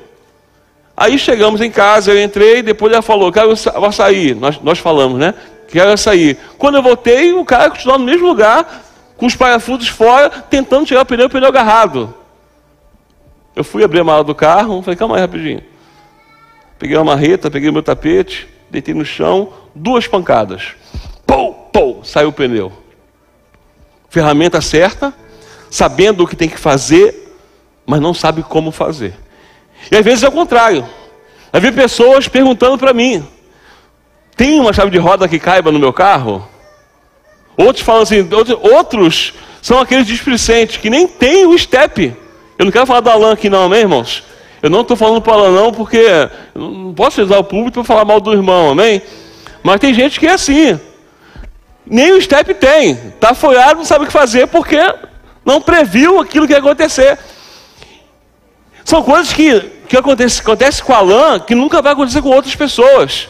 Aí 0.97 1.19
chegamos 1.19 1.61
em 1.61 1.69
casa, 1.69 2.11
eu 2.11 2.23
entrei, 2.23 2.63
depois 2.63 2.91
ela 2.91 3.03
falou, 3.03 3.31
quero 3.31 3.51
açaí. 3.85 4.33
Nós, 4.33 4.59
nós 4.59 4.79
falamos, 4.79 5.19
né? 5.19 5.35
Quero 5.67 5.91
açaí. 5.91 6.35
Quando 6.57 6.75
eu 6.75 6.81
voltei, 6.81 7.33
o 7.33 7.45
cara 7.45 7.69
continuou 7.69 7.99
no 7.99 8.05
mesmo 8.05 8.25
lugar, 8.25 8.83
com 9.15 9.27
os 9.27 9.35
parafusos 9.35 9.89
fora, 9.89 10.27
tentando 10.31 10.87
tirar 10.87 11.03
o 11.03 11.05
pneu, 11.05 11.27
o 11.27 11.29
pneu 11.29 11.49
agarrado. 11.49 12.11
Eu 13.55 13.63
fui 13.63 13.83
abrir 13.83 13.99
a 13.99 14.03
mala 14.03 14.23
do 14.23 14.33
carro, 14.33 14.81
falei, 14.81 14.97
calma 14.97 15.17
aí 15.17 15.21
rapidinho. 15.21 15.61
Peguei 16.79 16.97
uma 16.97 17.05
marreta, 17.05 17.51
peguei 17.51 17.69
meu 17.69 17.83
tapete, 17.83 18.47
deitei 18.71 18.95
no 18.95 19.05
chão, 19.05 19.53
duas 19.75 20.07
pancadas. 20.07 20.73
Pou, 21.27 21.53
pou, 21.71 22.03
saiu 22.03 22.29
o 22.29 22.33
pneu. 22.33 22.73
Ferramenta 24.09 24.59
certa, 24.61 25.13
sabendo 25.73 26.23
o 26.23 26.27
que 26.27 26.35
tem 26.35 26.47
que 26.47 26.59
fazer, 26.59 27.35
mas 27.83 27.99
não 27.99 28.13
sabe 28.13 28.43
como 28.43 28.71
fazer. 28.71 29.15
E 29.91 29.95
às 29.95 30.05
vezes 30.05 30.23
é 30.23 30.27
o 30.27 30.31
contrário. 30.31 30.87
Havia 31.51 31.71
pessoas 31.71 32.27
perguntando 32.27 32.77
para 32.77 32.93
mim: 32.93 33.27
tem 34.37 34.59
uma 34.59 34.71
chave 34.71 34.91
de 34.91 34.99
roda 34.99 35.27
que 35.27 35.39
caiba 35.39 35.71
no 35.71 35.79
meu 35.79 35.91
carro? 35.91 36.47
Outros 37.57 37.83
falam 37.83 38.03
assim, 38.03 38.27
outros 38.61 39.33
são 39.63 39.79
aqueles 39.79 40.05
displicentes 40.05 40.77
que 40.77 40.91
nem 40.91 41.07
tem 41.07 41.47
o 41.47 41.57
step. 41.57 42.15
Eu 42.57 42.65
não 42.65 42.71
quero 42.71 42.85
falar 42.85 42.99
do 42.99 43.09
Alan 43.09 43.33
aqui 43.33 43.49
não, 43.49 43.63
amém, 43.63 43.79
irmãos? 43.79 44.23
Eu 44.61 44.69
não 44.69 44.81
estou 44.81 44.95
falando 44.95 45.23
para 45.23 45.33
o 45.33 45.35
Alan 45.39 45.51
não, 45.51 45.71
porque 45.71 46.05
não 46.53 46.93
posso 46.93 47.19
usar 47.19 47.39
o 47.39 47.43
público 47.43 47.73
para 47.73 47.83
falar 47.83 48.05
mal 48.05 48.21
do 48.21 48.31
irmão, 48.31 48.69
amém? 48.69 49.01
Mas 49.63 49.79
tem 49.79 49.91
gente 49.91 50.19
que 50.19 50.27
é 50.27 50.33
assim. 50.33 50.79
Nem 51.83 52.13
o 52.13 52.21
step 52.21 52.53
tem. 52.53 52.91
Está 52.91 53.33
folhado, 53.33 53.79
não 53.79 53.85
sabe 53.85 54.03
o 54.03 54.07
que 54.07 54.13
fazer, 54.13 54.47
porque 54.47 54.77
não 55.45 55.61
previu 55.61 56.19
aquilo 56.19 56.47
que 56.47 56.53
ia 56.53 56.59
acontecer. 56.59 57.17
São 58.83 59.01
coisas 59.01 59.31
que, 59.31 59.59
que 59.87 59.97
acontece, 59.97 60.41
acontece 60.41 60.83
com 60.83 60.93
Alain 60.93 61.39
que 61.39 61.55
nunca 61.55 61.81
vai 61.81 61.93
acontecer 61.93 62.21
com 62.21 62.29
outras 62.29 62.55
pessoas. 62.55 63.27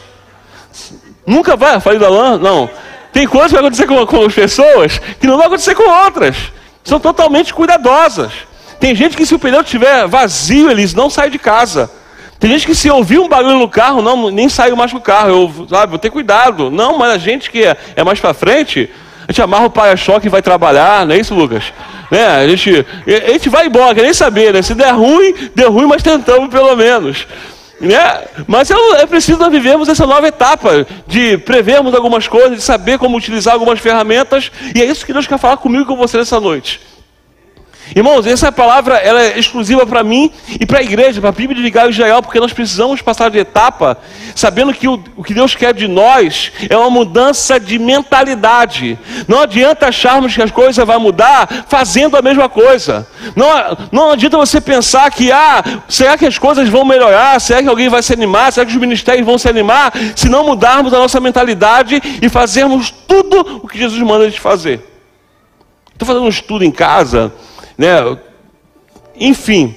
Nunca 1.26 1.56
vai, 1.56 1.80
falei 1.80 1.98
do 1.98 2.06
Alain? 2.06 2.38
Não. 2.38 2.68
Tem 3.12 3.26
coisas 3.26 3.50
que 3.50 3.56
vai 3.56 3.64
acontecer 3.64 3.86
com, 3.86 4.06
com 4.06 4.24
as 4.26 4.34
pessoas 4.34 4.98
que 5.20 5.26
não 5.26 5.36
vai 5.36 5.46
acontecer 5.46 5.74
com 5.74 5.88
outras. 5.88 6.36
São 6.82 6.98
totalmente 6.98 7.54
cuidadosas. 7.54 8.32
Tem 8.80 8.94
gente 8.94 9.16
que 9.16 9.24
se 9.24 9.34
o 9.34 9.38
pneu 9.38 9.62
estiver 9.62 10.06
vazio, 10.06 10.70
eles 10.70 10.92
não 10.94 11.08
saem 11.08 11.30
de 11.30 11.38
casa. 11.38 11.90
Tem 12.38 12.50
gente 12.50 12.66
que 12.66 12.74
se 12.74 12.90
ouvir 12.90 13.18
um 13.18 13.28
barulho 13.28 13.58
no 13.58 13.68
carro, 13.68 14.02
não, 14.02 14.30
nem 14.30 14.48
saiu 14.48 14.76
mais 14.76 14.92
do 14.92 15.00
carro. 15.00 15.30
Eu, 15.30 15.66
sabe, 15.68 15.90
vou 15.90 15.98
ter 15.98 16.10
cuidado. 16.10 16.70
Não, 16.70 16.98
mas 16.98 17.12
a 17.12 17.18
gente 17.18 17.50
que 17.50 17.64
é, 17.64 17.76
é 17.96 18.04
mais 18.04 18.20
para 18.20 18.34
frente, 18.34 18.90
a 19.26 19.32
gente 19.32 19.42
amarra 19.42 19.66
o 19.66 19.70
para-choque 19.70 20.26
e 20.26 20.30
vai 20.30 20.42
trabalhar, 20.42 21.06
não 21.06 21.14
é 21.14 21.18
isso, 21.18 21.34
Lucas? 21.34 21.72
Né? 22.10 22.24
A, 22.26 22.48
gente, 22.48 22.86
a 23.06 23.32
gente 23.32 23.48
vai 23.48 23.66
embora, 23.66 23.94
quer 23.94 24.02
nem 24.02 24.14
saber, 24.14 24.52
né? 24.52 24.62
Se 24.62 24.74
der 24.74 24.92
ruim, 24.92 25.34
deu 25.54 25.72
ruim, 25.72 25.86
mas 25.86 26.02
tentamos 26.02 26.48
pelo 26.48 26.76
menos. 26.76 27.26
Né? 27.80 27.98
Mas 28.46 28.70
é, 28.70 28.74
é 29.00 29.06
preciso 29.06 29.38
nós 29.38 29.50
vivermos 29.50 29.88
essa 29.88 30.06
nova 30.06 30.28
etapa 30.28 30.86
de 31.06 31.38
prevermos 31.38 31.94
algumas 31.94 32.28
coisas, 32.28 32.58
de 32.58 32.62
saber 32.62 32.98
como 32.98 33.16
utilizar 33.16 33.54
algumas 33.54 33.80
ferramentas, 33.80 34.50
e 34.74 34.80
é 34.80 34.84
isso 34.84 35.04
que 35.04 35.12
Deus 35.12 35.26
quer 35.26 35.38
falar 35.38 35.56
comigo 35.56 35.84
e 35.84 35.86
com 35.86 35.96
você 35.96 36.16
nessa 36.16 36.38
noite. 36.38 36.80
Irmãos, 37.94 38.26
essa 38.26 38.50
palavra 38.50 38.96
ela 38.96 39.22
é 39.22 39.38
exclusiva 39.38 39.86
para 39.86 40.02
mim 40.02 40.28
e 40.58 40.66
para 40.66 40.80
a 40.80 40.82
igreja, 40.82 41.20
para 41.20 41.30
a 41.30 41.32
Bíblia 41.32 41.56
de 41.56 41.62
Vigário 41.62 41.92
geral, 41.92 42.20
porque 42.22 42.40
nós 42.40 42.52
precisamos 42.52 43.00
passar 43.00 43.30
de 43.30 43.38
etapa, 43.38 43.96
sabendo 44.34 44.74
que 44.74 44.88
o, 44.88 45.00
o, 45.16 45.22
que 45.22 45.32
Deus 45.32 45.54
quer 45.54 45.72
de 45.72 45.86
nós 45.86 46.50
é 46.68 46.76
uma 46.76 46.90
mudança 46.90 47.60
de 47.60 47.78
mentalidade. 47.78 48.98
Não 49.28 49.40
adianta 49.40 49.86
acharmos 49.86 50.34
que 50.34 50.42
as 50.42 50.50
coisas 50.50 50.84
vão 50.84 50.98
mudar 50.98 51.66
fazendo 51.68 52.16
a 52.16 52.22
mesma 52.22 52.48
coisa. 52.48 53.06
Não, 53.36 53.48
não 53.92 54.10
adianta 54.10 54.36
você 54.38 54.60
pensar 54.60 55.08
que, 55.12 55.30
ah, 55.30 55.62
será 55.88 56.18
que 56.18 56.26
as 56.26 56.36
coisas 56.36 56.68
vão 56.68 56.84
melhorar? 56.84 57.40
Será 57.40 57.62
que 57.62 57.68
alguém 57.68 57.88
vai 57.88 58.02
se 58.02 58.12
animar? 58.12 58.52
Será 58.52 58.66
que 58.66 58.72
os 58.72 58.78
ministérios 58.78 59.24
vão 59.24 59.38
se 59.38 59.48
animar? 59.48 59.92
Se 60.16 60.28
não 60.28 60.44
mudarmos 60.44 60.92
a 60.92 60.98
nossa 60.98 61.20
mentalidade 61.20 62.02
e 62.20 62.28
fazermos 62.28 62.90
tudo 62.90 63.60
o 63.62 63.68
que 63.68 63.78
Jesus 63.78 64.02
manda 64.02 64.24
a 64.24 64.28
gente 64.28 64.40
fazer. 64.40 64.84
Estou 65.92 66.08
fazendo 66.08 66.24
um 66.24 66.28
estudo 66.28 66.64
em 66.64 66.72
casa 66.72 67.32
né? 67.76 68.16
Enfim, 69.16 69.74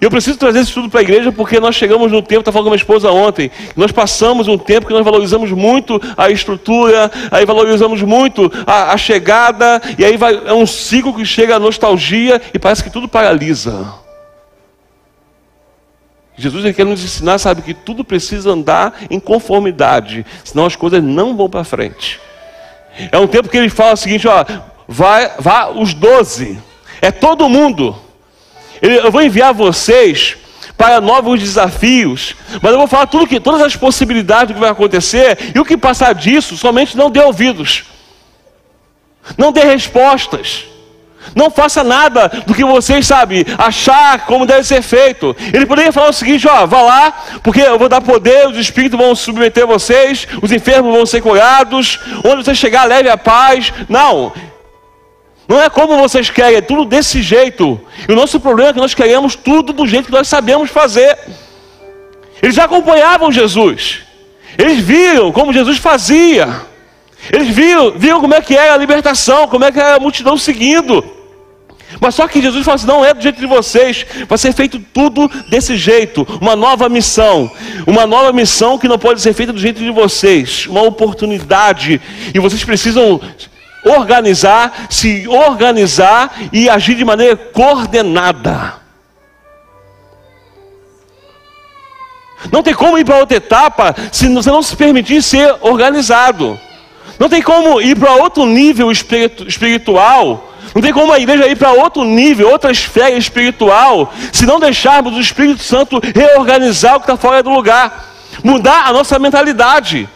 eu 0.00 0.10
preciso 0.10 0.38
trazer 0.38 0.60
isso 0.60 0.72
tudo 0.72 0.88
para 0.88 1.00
a 1.00 1.02
igreja 1.02 1.30
porque 1.30 1.60
nós 1.60 1.76
chegamos 1.76 2.10
no 2.10 2.22
tempo, 2.22 2.40
estava 2.40 2.54
falando 2.54 2.64
com 2.64 2.70
minha 2.70 2.76
esposa 2.76 3.10
ontem, 3.10 3.50
nós 3.76 3.92
passamos 3.92 4.48
um 4.48 4.56
tempo 4.56 4.86
que 4.86 4.94
nós 4.94 5.04
valorizamos 5.04 5.50
muito 5.52 6.00
a 6.16 6.30
estrutura, 6.30 7.10
aí 7.30 7.44
valorizamos 7.44 8.00
muito 8.00 8.50
a, 8.66 8.94
a 8.94 8.96
chegada, 8.96 9.80
e 9.98 10.04
aí 10.04 10.16
vai, 10.16 10.34
é 10.46 10.54
um 10.54 10.66
ciclo 10.66 11.14
que 11.14 11.24
chega 11.26 11.56
a 11.56 11.60
nostalgia 11.60 12.40
e 12.54 12.58
parece 12.58 12.82
que 12.82 12.88
tudo 12.88 13.06
paralisa. 13.06 13.92
Jesus 16.34 16.74
quer 16.74 16.86
nos 16.86 17.04
ensinar, 17.04 17.36
sabe, 17.36 17.60
que 17.60 17.74
tudo 17.74 18.02
precisa 18.02 18.52
andar 18.52 18.94
em 19.10 19.20
conformidade, 19.20 20.24
senão 20.42 20.64
as 20.64 20.74
coisas 20.74 21.04
não 21.04 21.36
vão 21.36 21.50
para 21.50 21.62
frente. 21.62 22.18
É 23.12 23.18
um 23.18 23.26
tempo 23.26 23.50
que 23.50 23.58
ele 23.58 23.68
fala 23.68 23.92
o 23.92 23.96
seguinte: 23.96 24.26
ó, 24.26 24.46
vai, 24.88 25.30
vá 25.38 25.68
os 25.68 25.92
doze 25.92 26.58
é 27.00 27.10
todo 27.10 27.48
mundo. 27.48 27.96
Eu 28.80 29.10
vou 29.10 29.22
enviar 29.22 29.52
vocês 29.52 30.36
para 30.76 31.00
novos 31.00 31.38
desafios, 31.38 32.34
mas 32.62 32.72
eu 32.72 32.78
vou 32.78 32.88
falar 32.88 33.06
tudo 33.06 33.26
que, 33.26 33.38
todas 33.38 33.60
as 33.60 33.76
possibilidades 33.76 34.48
do 34.48 34.54
que 34.54 34.60
vai 34.60 34.70
acontecer, 34.70 35.52
e 35.54 35.60
o 35.60 35.64
que 35.64 35.76
passar 35.76 36.14
disso, 36.14 36.56
somente 36.56 36.96
não 36.96 37.10
dê 37.10 37.20
ouvidos, 37.20 37.84
não 39.36 39.52
dê 39.52 39.60
respostas, 39.60 40.64
não 41.34 41.50
faça 41.50 41.84
nada 41.84 42.28
do 42.46 42.54
que 42.54 42.64
vocês, 42.64 43.06
sabe, 43.06 43.46
achar 43.58 44.24
como 44.24 44.46
deve 44.46 44.64
ser 44.64 44.80
feito. 44.80 45.36
Ele 45.52 45.66
poderia 45.66 45.92
falar 45.92 46.08
o 46.08 46.14
seguinte: 46.14 46.48
ó, 46.48 46.66
vá 46.66 46.80
lá, 46.80 47.12
porque 47.42 47.60
eu 47.60 47.78
vou 47.78 47.88
dar 47.88 48.00
poder, 48.00 48.48
os 48.48 48.56
espíritos 48.56 48.98
vão 48.98 49.14
submeter 49.14 49.66
vocês, 49.66 50.26
os 50.40 50.50
enfermos 50.50 50.94
vão 50.94 51.04
ser 51.04 51.20
curados, 51.20 51.98
onde 52.24 52.42
você 52.42 52.54
chegar, 52.54 52.84
leve 52.84 53.08
a 53.08 53.18
paz. 53.18 53.72
Não, 53.88 54.32
não 55.50 55.60
é 55.60 55.68
como 55.68 55.98
vocês 55.98 56.30
querem, 56.30 56.58
é 56.58 56.60
tudo 56.60 56.84
desse 56.84 57.20
jeito. 57.20 57.80
E 58.08 58.12
o 58.12 58.14
nosso 58.14 58.38
problema 58.38 58.70
é 58.70 58.72
que 58.72 58.78
nós 58.78 58.94
queremos 58.94 59.34
tudo 59.34 59.72
do 59.72 59.84
jeito 59.84 60.06
que 60.06 60.12
nós 60.12 60.28
sabemos 60.28 60.70
fazer. 60.70 61.18
Eles 62.40 62.56
acompanhavam 62.56 63.32
Jesus. 63.32 64.02
Eles 64.56 64.78
viram 64.78 65.32
como 65.32 65.52
Jesus 65.52 65.78
fazia. 65.78 66.62
Eles 67.32 67.48
viram, 67.48 67.90
viram 67.98 68.20
como 68.20 68.32
é 68.32 68.40
que 68.40 68.56
era 68.56 68.74
a 68.74 68.76
libertação, 68.76 69.48
como 69.48 69.64
é 69.64 69.72
que 69.72 69.80
era 69.80 69.96
a 69.96 69.98
multidão 69.98 70.38
seguindo. 70.38 71.04
Mas 72.00 72.14
só 72.14 72.28
que 72.28 72.40
Jesus 72.40 72.64
falou 72.64 72.76
assim: 72.76 72.86
não 72.86 73.04
é 73.04 73.12
do 73.12 73.20
jeito 73.20 73.40
de 73.40 73.46
vocês, 73.46 74.06
vai 74.28 74.38
ser 74.38 74.52
feito 74.52 74.78
tudo 74.78 75.28
desse 75.48 75.76
jeito. 75.76 76.24
Uma 76.40 76.54
nova 76.54 76.88
missão, 76.88 77.50
uma 77.88 78.06
nova 78.06 78.32
missão 78.32 78.78
que 78.78 78.86
não 78.86 79.00
pode 79.00 79.20
ser 79.20 79.32
feita 79.32 79.52
do 79.52 79.58
jeito 79.58 79.80
de 79.80 79.90
vocês, 79.90 80.68
uma 80.68 80.82
oportunidade, 80.82 82.00
e 82.32 82.38
vocês 82.38 82.62
precisam 82.62 83.20
organizar, 83.84 84.86
se 84.90 85.26
organizar 85.28 86.32
e 86.52 86.68
agir 86.68 86.94
de 86.94 87.04
maneira 87.04 87.36
coordenada. 87.36 88.74
Não 92.50 92.62
tem 92.62 92.74
como 92.74 92.98
ir 92.98 93.04
para 93.04 93.18
outra 93.18 93.36
etapa 93.36 93.94
se 94.10 94.28
você 94.28 94.50
não 94.50 94.62
se 94.62 94.74
permitir 94.74 95.22
ser 95.22 95.56
organizado. 95.60 96.58
Não 97.18 97.28
tem 97.28 97.42
como 97.42 97.80
ir 97.80 97.96
para 97.98 98.12
outro 98.14 98.46
nível 98.46 98.90
espiritual. 98.90 100.50
Não 100.74 100.80
tem 100.80 100.92
como 100.92 101.12
a 101.12 101.18
igreja 101.18 101.48
ir 101.48 101.56
para 101.56 101.72
outro 101.72 102.04
nível, 102.04 102.48
outra 102.48 102.70
esfera 102.70 103.16
espiritual, 103.16 104.12
se 104.32 104.46
não 104.46 104.60
deixarmos 104.60 105.16
o 105.16 105.20
Espírito 105.20 105.62
Santo 105.62 106.00
reorganizar 106.14 106.96
o 106.96 107.00
que 107.00 107.04
está 107.04 107.16
fora 107.16 107.42
do 107.42 107.50
lugar, 107.50 108.14
mudar 108.44 108.86
a 108.86 108.92
nossa 108.92 109.18
mentalidade. 109.18 110.08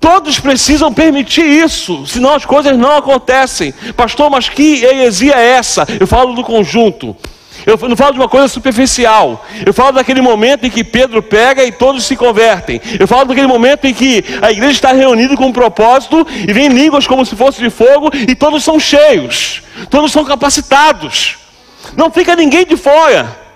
Todos 0.00 0.40
precisam 0.40 0.92
permitir 0.92 1.44
isso, 1.44 2.06
senão 2.06 2.34
as 2.34 2.46
coisas 2.46 2.76
não 2.76 2.96
acontecem. 2.96 3.72
Pastor, 3.94 4.30
mas 4.30 4.48
que 4.48 4.82
heresia 4.82 5.34
é 5.34 5.50
essa? 5.50 5.86
Eu 6.00 6.06
falo 6.06 6.32
do 6.32 6.42
conjunto. 6.42 7.14
Eu 7.66 7.76
não 7.86 7.96
falo 7.96 8.14
de 8.14 8.18
uma 8.18 8.28
coisa 8.28 8.48
superficial. 8.48 9.44
Eu 9.64 9.74
falo 9.74 9.92
daquele 9.92 10.22
momento 10.22 10.64
em 10.64 10.70
que 10.70 10.82
Pedro 10.82 11.22
pega 11.22 11.62
e 11.62 11.70
todos 11.70 12.04
se 12.04 12.16
convertem. 12.16 12.80
Eu 12.98 13.06
falo 13.06 13.26
daquele 13.26 13.46
momento 13.46 13.84
em 13.84 13.92
que 13.92 14.24
a 14.40 14.50
igreja 14.50 14.72
está 14.72 14.92
reunida 14.92 15.36
com 15.36 15.46
um 15.46 15.52
propósito 15.52 16.26
e 16.48 16.50
vem 16.50 16.68
línguas 16.68 17.06
como 17.06 17.26
se 17.26 17.36
fosse 17.36 17.60
de 17.60 17.68
fogo 17.68 18.10
e 18.14 18.34
todos 18.34 18.64
são 18.64 18.80
cheios, 18.80 19.62
todos 19.90 20.10
são 20.10 20.24
capacitados. 20.24 21.36
Não 21.94 22.10
fica 22.10 22.34
ninguém 22.34 22.64
de 22.64 22.76
fora. 22.76 23.49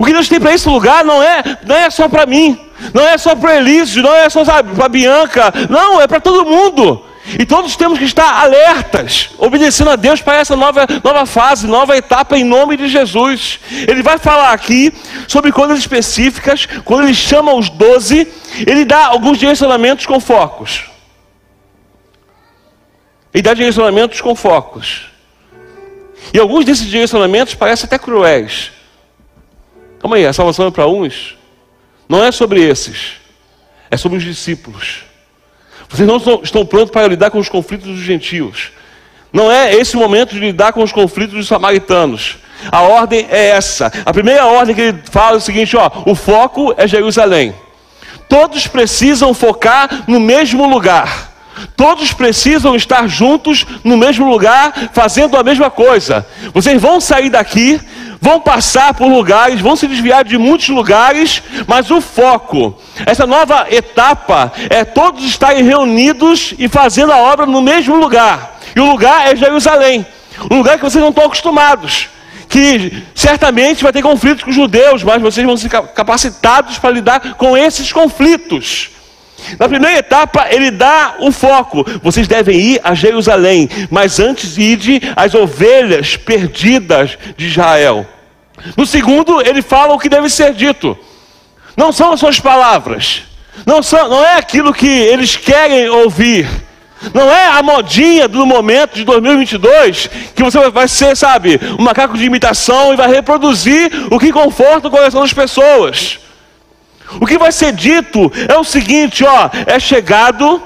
O 0.00 0.04
que 0.06 0.14
Deus 0.14 0.30
tem 0.30 0.40
para 0.40 0.54
esse 0.54 0.66
lugar 0.66 1.04
não 1.04 1.22
é, 1.22 1.42
não 1.66 1.76
é 1.76 1.90
só 1.90 2.08
para 2.08 2.24
mim, 2.24 2.58
não 2.94 3.06
é 3.06 3.18
só 3.18 3.36
para 3.36 3.58
Elísio, 3.58 4.02
não 4.02 4.14
é 4.14 4.30
só 4.30 4.42
para 4.42 4.88
Bianca, 4.88 5.52
não, 5.68 6.00
é 6.00 6.06
para 6.06 6.18
todo 6.18 6.46
mundo. 6.46 7.04
E 7.38 7.44
todos 7.44 7.76
temos 7.76 7.98
que 7.98 8.06
estar 8.06 8.42
alertas, 8.42 9.28
obedecendo 9.36 9.90
a 9.90 9.96
Deus 9.96 10.22
para 10.22 10.38
essa 10.38 10.56
nova, 10.56 10.86
nova 11.04 11.26
fase, 11.26 11.66
nova 11.66 11.94
etapa 11.98 12.38
em 12.38 12.44
nome 12.44 12.78
de 12.78 12.88
Jesus. 12.88 13.60
Ele 13.70 14.02
vai 14.02 14.16
falar 14.16 14.54
aqui 14.54 14.90
sobre 15.28 15.52
coisas 15.52 15.78
específicas, 15.78 16.64
quando 16.82 17.04
ele 17.04 17.14
chama 17.14 17.52
os 17.52 17.68
doze, 17.68 18.26
ele 18.66 18.86
dá 18.86 19.04
alguns 19.04 19.36
direcionamentos 19.36 20.06
com 20.06 20.18
focos. 20.18 20.84
Ele 23.34 23.42
dá 23.42 23.52
direcionamentos 23.52 24.18
com 24.22 24.34
focos. 24.34 25.10
E 26.32 26.38
alguns 26.38 26.64
desses 26.64 26.86
direcionamentos 26.86 27.54
parecem 27.54 27.84
até 27.84 27.98
cruéis. 27.98 28.79
Calma 30.00 30.16
aí, 30.16 30.26
a 30.26 30.32
salvação 30.32 30.66
é 30.66 30.70
para 30.70 30.88
uns? 30.88 31.36
Não 32.08 32.24
é 32.24 32.32
sobre 32.32 32.62
esses, 32.62 33.12
é 33.90 33.96
sobre 33.96 34.16
os 34.18 34.24
discípulos. 34.24 35.04
Vocês 35.88 36.08
não 36.08 36.16
estão 36.42 36.64
prontos 36.64 36.90
para 36.90 37.06
lidar 37.06 37.30
com 37.30 37.38
os 37.38 37.48
conflitos 37.48 37.86
dos 37.86 38.00
gentios. 38.00 38.70
Não 39.32 39.52
é 39.52 39.74
esse 39.74 39.96
momento 39.96 40.34
de 40.34 40.40
lidar 40.40 40.72
com 40.72 40.82
os 40.82 40.90
conflitos 40.90 41.34
dos 41.34 41.46
samaritanos. 41.46 42.38
A 42.72 42.82
ordem 42.82 43.26
é 43.30 43.48
essa. 43.48 43.92
A 44.04 44.12
primeira 44.12 44.46
ordem 44.46 44.74
que 44.74 44.80
ele 44.80 45.02
fala 45.10 45.34
é 45.34 45.36
o 45.36 45.40
seguinte: 45.40 45.76
ó, 45.76 45.90
o 46.06 46.14
foco 46.14 46.74
é 46.76 46.88
Jerusalém. 46.88 47.54
Todos 48.28 48.66
precisam 48.66 49.34
focar 49.34 50.04
no 50.06 50.18
mesmo 50.18 50.68
lugar. 50.68 51.30
Todos 51.76 52.12
precisam 52.12 52.74
estar 52.74 53.06
juntos 53.08 53.66
no 53.84 53.96
mesmo 53.96 54.28
lugar, 54.30 54.90
fazendo 54.92 55.36
a 55.36 55.42
mesma 55.42 55.70
coisa. 55.70 56.26
Vocês 56.54 56.80
vão 56.80 57.00
sair 57.00 57.28
daqui, 57.28 57.80
vão 58.20 58.40
passar 58.40 58.92
por 58.94 59.08
lugares, 59.08 59.60
vão 59.60 59.74
se 59.74 59.86
desviar 59.86 60.24
de 60.24 60.36
muitos 60.36 60.68
lugares, 60.68 61.42
mas 61.66 61.90
o 61.90 62.00
foco, 62.00 62.78
essa 63.06 63.26
nova 63.26 63.66
etapa, 63.70 64.52
é 64.68 64.84
todos 64.84 65.24
estarem 65.24 65.64
reunidos 65.64 66.54
e 66.58 66.68
fazendo 66.68 67.12
a 67.12 67.18
obra 67.18 67.46
no 67.46 67.62
mesmo 67.62 67.96
lugar. 67.96 68.58
E 68.76 68.80
o 68.80 68.90
lugar 68.90 69.32
é 69.32 69.34
Jerusalém, 69.34 70.06
um 70.50 70.58
lugar 70.58 70.76
que 70.76 70.84
vocês 70.84 71.02
não 71.02 71.10
estão 71.10 71.24
acostumados. 71.24 72.08
Que 72.48 73.04
certamente 73.14 73.84
vai 73.84 73.92
ter 73.92 74.02
conflitos 74.02 74.42
com 74.42 74.50
os 74.50 74.56
judeus, 74.56 75.04
mas 75.04 75.22
vocês 75.22 75.46
vão 75.46 75.56
ser 75.56 75.68
capacitados 75.68 76.78
para 76.78 76.90
lidar 76.90 77.34
com 77.34 77.56
esses 77.56 77.92
conflitos. 77.92 78.90
Na 79.58 79.68
primeira 79.68 79.98
etapa, 79.98 80.46
ele 80.50 80.70
dá 80.70 81.16
o 81.20 81.32
foco. 81.32 81.84
Vocês 82.02 82.28
devem 82.28 82.58
ir 82.58 82.80
a 82.82 82.94
Jerusalém, 82.94 83.68
mas 83.90 84.18
antes 84.18 84.58
ide 84.58 85.00
as 85.16 85.34
ovelhas 85.34 86.16
perdidas 86.16 87.18
de 87.36 87.46
Israel. 87.46 88.06
No 88.76 88.86
segundo, 88.86 89.40
ele 89.40 89.62
fala 89.62 89.94
o 89.94 89.98
que 89.98 90.08
deve 90.08 90.28
ser 90.28 90.52
dito. 90.54 90.96
Não 91.76 91.92
são 91.92 92.12
as 92.12 92.20
suas 92.20 92.38
palavras. 92.38 93.22
Não, 93.66 93.82
são, 93.82 94.08
não 94.08 94.24
é 94.24 94.36
aquilo 94.36 94.72
que 94.72 94.86
eles 94.86 95.36
querem 95.36 95.88
ouvir. 95.88 96.48
Não 97.14 97.30
é 97.30 97.46
a 97.46 97.62
modinha 97.62 98.28
do 98.28 98.44
momento 98.44 98.94
de 98.94 99.04
2022 99.04 100.10
que 100.34 100.42
você 100.42 100.68
vai 100.68 100.86
ser, 100.86 101.16
sabe, 101.16 101.58
um 101.78 101.82
macaco 101.82 102.16
de 102.16 102.24
imitação 102.24 102.92
e 102.92 102.96
vai 102.96 103.08
reproduzir 103.08 103.90
o 104.10 104.18
que 104.18 104.30
conforta 104.30 104.88
o 104.88 104.90
coração 104.90 105.22
das 105.22 105.32
pessoas. 105.32 106.18
O 107.18 107.26
que 107.26 107.38
vai 107.38 107.50
ser 107.50 107.72
dito 107.72 108.30
é 108.48 108.56
o 108.56 108.64
seguinte, 108.64 109.24
ó, 109.24 109.50
é 109.66 109.80
chegado 109.80 110.62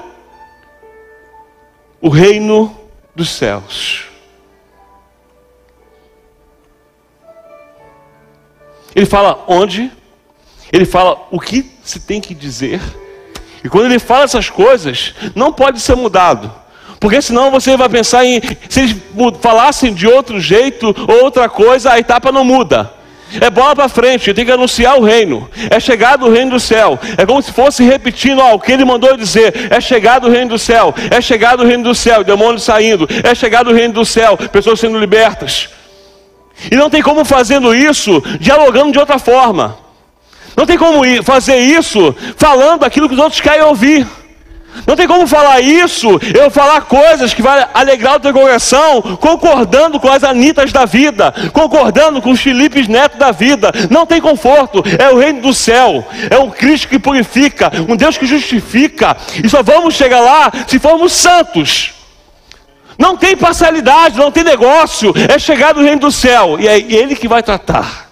o 2.01 2.09
reino 2.09 2.75
dos 3.15 3.29
céus. 3.29 4.03
Ele 8.95 9.05
fala 9.05 9.43
onde, 9.47 9.91
ele 10.71 10.85
fala 10.85 11.27
o 11.31 11.39
que 11.39 11.71
se 11.83 11.99
tem 11.99 12.21
que 12.21 12.33
dizer. 12.33 12.81
E 13.63 13.69
quando 13.69 13.85
ele 13.85 13.99
fala 13.99 14.23
essas 14.23 14.49
coisas, 14.49 15.13
não 15.33 15.51
pode 15.51 15.79
ser 15.79 15.95
mudado. 15.95 16.53
Porque 16.99 17.21
senão 17.21 17.51
você 17.51 17.75
vai 17.75 17.89
pensar 17.89 18.23
em, 18.25 18.41
se 18.69 18.81
eles 18.81 18.95
falassem 19.41 19.93
de 19.93 20.07
outro 20.07 20.39
jeito 20.39 20.95
ou 21.07 21.23
outra 21.23 21.49
coisa, 21.49 21.91
a 21.91 21.99
etapa 21.99 22.31
não 22.31 22.45
muda. 22.45 22.93
É 23.41 23.49
bola 23.49 23.75
para 23.75 23.89
frente, 23.89 24.33
tem 24.33 24.45
que 24.45 24.51
anunciar 24.51 24.97
o 24.97 25.03
reino. 25.03 25.49
É 25.69 25.79
chegado 25.79 26.25
o 26.25 26.31
reino 26.31 26.51
do 26.51 26.59
céu. 26.59 26.99
É 27.17 27.25
como 27.25 27.41
se 27.41 27.51
fosse 27.51 27.83
repetindo 27.83 28.39
ó, 28.39 28.53
o 28.53 28.59
que 28.59 28.71
ele 28.71 28.85
mandou 28.85 29.17
dizer. 29.17 29.67
É 29.71 29.81
chegado 29.81 30.27
o 30.27 30.31
reino 30.31 30.51
do 30.51 30.59
céu. 30.59 30.93
É 31.09 31.19
chegado 31.19 31.63
o 31.63 31.65
reino 31.65 31.83
do 31.83 31.95
céu. 31.95 32.23
Demônios 32.23 32.63
saindo. 32.63 33.07
É 33.23 33.33
chegado 33.33 33.71
o 33.71 33.73
reino 33.73 33.93
do 33.93 34.05
céu. 34.05 34.37
Pessoas 34.37 34.79
sendo 34.79 34.99
libertas. 34.99 35.69
E 36.71 36.75
não 36.75 36.89
tem 36.89 37.01
como 37.01 37.25
fazendo 37.25 37.75
isso 37.75 38.23
dialogando 38.39 38.91
de 38.91 38.99
outra 38.99 39.19
forma. 39.19 39.77
Não 40.55 40.65
tem 40.65 40.77
como 40.77 41.01
fazer 41.23 41.57
isso 41.57 42.15
falando 42.37 42.83
aquilo 42.83 43.09
que 43.09 43.15
os 43.15 43.19
outros 43.19 43.41
querem 43.41 43.63
ouvir. 43.63 44.07
Não 44.85 44.95
tem 44.95 45.07
como 45.07 45.27
falar 45.27 45.61
isso, 45.61 46.19
eu 46.33 46.49
falar 46.49 46.81
coisas 46.81 47.33
que 47.33 47.41
vai 47.41 47.67
alegrar 47.73 48.15
o 48.15 48.19
teu 48.19 48.33
coração, 48.33 49.01
concordando 49.19 49.99
com 49.99 50.09
as 50.09 50.23
Anitas 50.23 50.71
da 50.71 50.85
vida, 50.85 51.33
concordando 51.53 52.21
com 52.21 52.31
os 52.31 52.39
Filipes 52.39 52.87
Neto 52.87 53.17
da 53.17 53.31
vida. 53.31 53.71
Não 53.89 54.05
tem 54.05 54.21
conforto, 54.21 54.83
é 54.99 55.09
o 55.09 55.17
reino 55.17 55.41
do 55.41 55.53
céu, 55.53 56.05
é 56.29 56.37
um 56.37 56.49
Cristo 56.49 56.87
que 56.87 56.99
purifica, 56.99 57.71
um 57.87 57.95
Deus 57.95 58.17
que 58.17 58.25
justifica, 58.25 59.15
e 59.43 59.49
só 59.49 59.63
vamos 59.63 59.95
chegar 59.95 60.19
lá 60.19 60.51
se 60.67 60.79
formos 60.79 61.13
santos. 61.13 61.93
Não 62.97 63.17
tem 63.17 63.35
parcialidade, 63.35 64.17
não 64.17 64.31
tem 64.31 64.43
negócio, 64.43 65.13
é 65.29 65.37
chegar 65.37 65.73
no 65.73 65.81
reino 65.83 66.01
do 66.01 66.11
céu, 66.11 66.57
e 66.59 66.67
é 66.67 66.77
Ele 66.79 67.15
que 67.15 67.27
vai 67.27 67.43
tratar. 67.43 68.04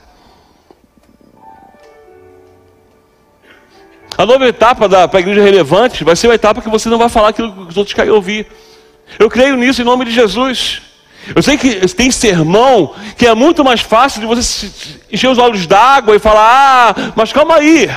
A 4.18 4.26
nova 4.26 4.48
etapa 4.48 4.88
da 4.88 5.10
a 5.12 5.20
igreja 5.20 5.42
relevante 5.42 6.04
vai 6.04 6.16
ser 6.16 6.28
uma 6.28 6.36
etapa 6.36 6.62
que 6.62 6.70
você 6.70 6.88
não 6.90 6.98
vai 6.98 7.10
falar 7.10 7.30
aquilo 7.30 7.52
que 7.52 7.70
os 7.70 7.78
outros 7.78 7.94
querem 7.94 8.12
ouvir. 8.12 8.48
Eu 9.18 9.30
creio 9.30 9.56
nisso 9.56 9.82
em 9.82 9.86
nome 9.86 10.06
de 10.06 10.12
Jesus. 10.12 10.82
Eu 11.36 11.42
sei 11.42 11.58
que 11.58 11.88
tem 11.94 12.12
sermão 12.12 12.94
que 13.18 13.26
é 13.26 13.34
muito 13.34 13.64
mais 13.64 13.82
fácil 13.82 14.20
de 14.22 14.28
você 14.28 14.70
encher 15.12 15.30
os 15.30 15.38
olhos 15.38 15.66
d'água 15.66 16.16
e 16.16 16.20
falar: 16.20 16.96
ah, 16.96 17.12
mas 17.16 17.32
calma 17.32 17.56
aí. 17.56 17.90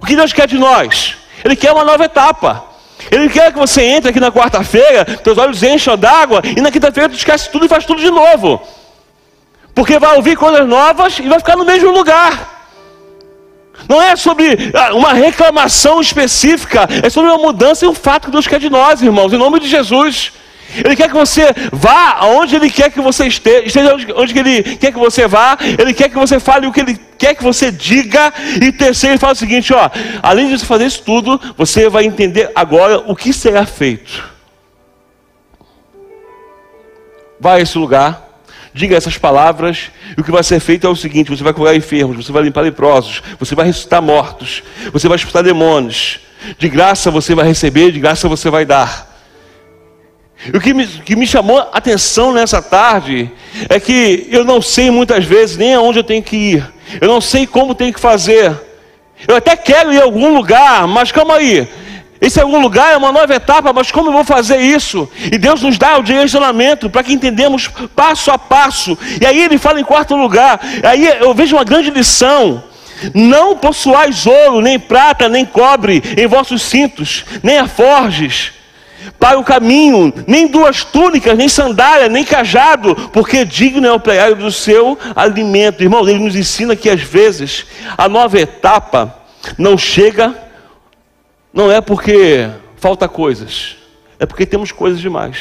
O 0.00 0.06
que 0.06 0.16
Deus 0.16 0.32
quer 0.32 0.48
de 0.48 0.58
nós? 0.58 1.16
Ele 1.44 1.54
quer 1.54 1.72
uma 1.72 1.84
nova 1.84 2.04
etapa. 2.04 2.64
Ele 3.10 3.28
quer 3.28 3.52
que 3.52 3.58
você 3.58 3.82
entre 3.82 4.10
aqui 4.10 4.18
na 4.18 4.32
quarta-feira, 4.32 5.04
teus 5.04 5.38
olhos 5.38 5.62
enchem 5.62 5.96
d'água, 5.96 6.42
e 6.56 6.60
na 6.60 6.70
quinta-feira 6.70 7.08
tu 7.08 7.14
esquece 7.14 7.50
tudo 7.50 7.66
e 7.66 7.68
faz 7.68 7.84
tudo 7.84 8.00
de 8.00 8.10
novo. 8.10 8.60
Porque 9.74 9.98
vai 9.98 10.16
ouvir 10.16 10.36
coisas 10.36 10.66
novas 10.66 11.18
e 11.18 11.28
vai 11.28 11.38
ficar 11.38 11.54
no 11.54 11.64
mesmo 11.64 11.90
lugar. 11.90 12.55
Não 13.88 14.00
é 14.00 14.16
sobre 14.16 14.72
ah, 14.74 14.94
uma 14.94 15.12
reclamação 15.12 16.00
específica, 16.00 16.88
é 17.02 17.08
sobre 17.08 17.30
uma 17.30 17.38
mudança 17.38 17.84
e 17.84 17.88
um 17.88 17.94
fato 17.94 18.26
que 18.26 18.30
Deus 18.30 18.46
quer 18.46 18.58
de 18.58 18.70
nós, 18.70 19.02
irmãos, 19.02 19.32
em 19.32 19.38
nome 19.38 19.60
de 19.60 19.68
Jesus. 19.68 20.32
Ele 20.74 20.96
quer 20.96 21.08
que 21.08 21.14
você 21.14 21.54
vá 21.72 22.16
aonde 22.18 22.56
Ele 22.56 22.68
quer 22.68 22.90
que 22.90 23.00
você 23.00 23.26
esteja, 23.26 23.66
esteja 23.66 23.94
onde, 24.16 24.38
Ele 24.38 24.62
quer 24.76 24.92
que 24.92 24.98
você 24.98 25.26
vá, 25.26 25.56
Ele 25.60 25.94
quer 25.94 26.08
que 26.08 26.16
você 26.16 26.40
fale 26.40 26.66
o 26.66 26.72
que 26.72 26.80
Ele 26.80 27.00
quer 27.18 27.34
que 27.34 27.42
você 27.42 27.70
diga, 27.70 28.32
e 28.60 28.72
terceiro, 28.72 29.14
Ele 29.14 29.20
fala 29.20 29.32
o 29.32 29.36
seguinte: 29.36 29.72
ó, 29.72 29.88
além 30.22 30.48
de 30.48 30.58
você 30.58 30.66
fazer 30.66 30.86
isso 30.86 31.02
tudo, 31.02 31.40
você 31.56 31.88
vai 31.88 32.04
entender 32.04 32.50
agora 32.54 32.98
o 33.06 33.14
que 33.14 33.32
será 33.32 33.64
feito. 33.64 34.34
Vai 37.38 37.60
a 37.60 37.62
esse 37.62 37.78
lugar, 37.78 38.25
diga 38.76 38.94
essas 38.94 39.16
palavras, 39.16 39.90
e 40.16 40.20
o 40.20 40.24
que 40.24 40.30
vai 40.30 40.44
ser 40.44 40.60
feito 40.60 40.86
é 40.86 40.90
o 40.90 40.94
seguinte: 40.94 41.30
você 41.30 41.42
vai 41.42 41.54
curar 41.54 41.74
enfermos, 41.74 42.24
você 42.24 42.30
vai 42.30 42.42
limpar 42.42 42.60
leprosos, 42.60 43.22
você 43.40 43.54
vai 43.54 43.66
ressuscitar 43.66 44.02
mortos, 44.02 44.62
você 44.92 45.08
vai 45.08 45.16
expulsar 45.16 45.42
demônios. 45.42 46.20
De 46.58 46.68
graça 46.68 47.10
você 47.10 47.34
vai 47.34 47.46
receber, 47.46 47.90
de 47.90 47.98
graça 47.98 48.28
você 48.28 48.50
vai 48.50 48.64
dar. 48.64 49.16
E 50.52 50.56
o 50.56 50.60
que 50.60 50.74
me, 50.74 50.86
que 50.86 51.16
me 51.16 51.26
chamou 51.26 51.58
a 51.58 51.70
atenção 51.72 52.32
nessa 52.32 52.60
tarde 52.60 53.32
é 53.70 53.80
que 53.80 54.28
eu 54.30 54.44
não 54.44 54.60
sei 54.60 54.90
muitas 54.90 55.24
vezes 55.24 55.56
nem 55.56 55.74
aonde 55.74 55.98
eu 55.98 56.04
tenho 56.04 56.22
que 56.22 56.36
ir, 56.36 56.72
eu 57.00 57.08
não 57.08 57.20
sei 57.20 57.46
como 57.46 57.74
tenho 57.74 57.92
que 57.92 57.98
fazer. 57.98 58.54
Eu 59.26 59.34
até 59.34 59.56
quero 59.56 59.94
ir 59.94 60.00
a 60.00 60.04
algum 60.04 60.36
lugar, 60.36 60.86
mas 60.86 61.10
calma 61.10 61.36
aí, 61.36 61.66
esse 62.20 62.38
é 62.38 62.42
algum 62.42 62.60
lugar, 62.60 62.94
é 62.94 62.96
uma 62.96 63.12
nova 63.12 63.34
etapa, 63.34 63.72
mas 63.72 63.90
como 63.90 64.08
eu 64.08 64.12
vou 64.12 64.24
fazer 64.24 64.58
isso? 64.58 65.08
E 65.30 65.36
Deus 65.36 65.62
nos 65.62 65.76
dá 65.76 65.98
o 65.98 66.02
direcionamento 66.02 66.88
para 66.88 67.02
que 67.02 67.12
entendamos 67.12 67.68
passo 67.94 68.30
a 68.30 68.38
passo. 68.38 68.98
E 69.20 69.26
aí 69.26 69.40
ele 69.40 69.58
fala 69.58 69.80
em 69.80 69.84
quarto 69.84 70.16
lugar, 70.16 70.60
aí 70.82 71.06
eu 71.20 71.34
vejo 71.34 71.56
uma 71.56 71.64
grande 71.64 71.90
lição 71.90 72.62
Não 73.14 73.56
possuais 73.56 74.26
ouro, 74.26 74.60
nem 74.60 74.78
prata, 74.78 75.28
nem 75.28 75.44
cobre 75.44 76.02
em 76.16 76.26
vossos 76.26 76.62
cintos, 76.62 77.24
nem 77.42 77.58
aforges 77.58 78.52
para 79.18 79.38
o 79.38 79.44
caminho, 79.44 80.12
nem 80.26 80.46
duas 80.46 80.84
túnicas, 80.84 81.36
nem 81.36 81.48
sandália, 81.48 82.08
nem 82.08 82.24
cajado, 82.24 82.94
porque 83.12 83.44
digno 83.44 83.86
é 83.86 83.92
o 83.92 84.00
pregado 84.00 84.36
do 84.36 84.50
seu 84.50 84.98
alimento. 85.14 85.82
Irmão, 85.82 86.08
ele 86.08 86.18
nos 86.18 86.34
ensina 86.34 86.74
que 86.74 86.90
às 86.90 87.00
vezes 87.00 87.66
a 87.96 88.08
nova 88.08 88.38
etapa 88.40 89.14
não 89.56 89.78
chega, 89.78 90.34
não 91.56 91.72
é 91.72 91.80
porque 91.80 92.50
falta 92.76 93.08
coisas, 93.08 93.76
é 94.18 94.26
porque 94.26 94.44
temos 94.44 94.70
coisas 94.70 95.00
demais. 95.00 95.38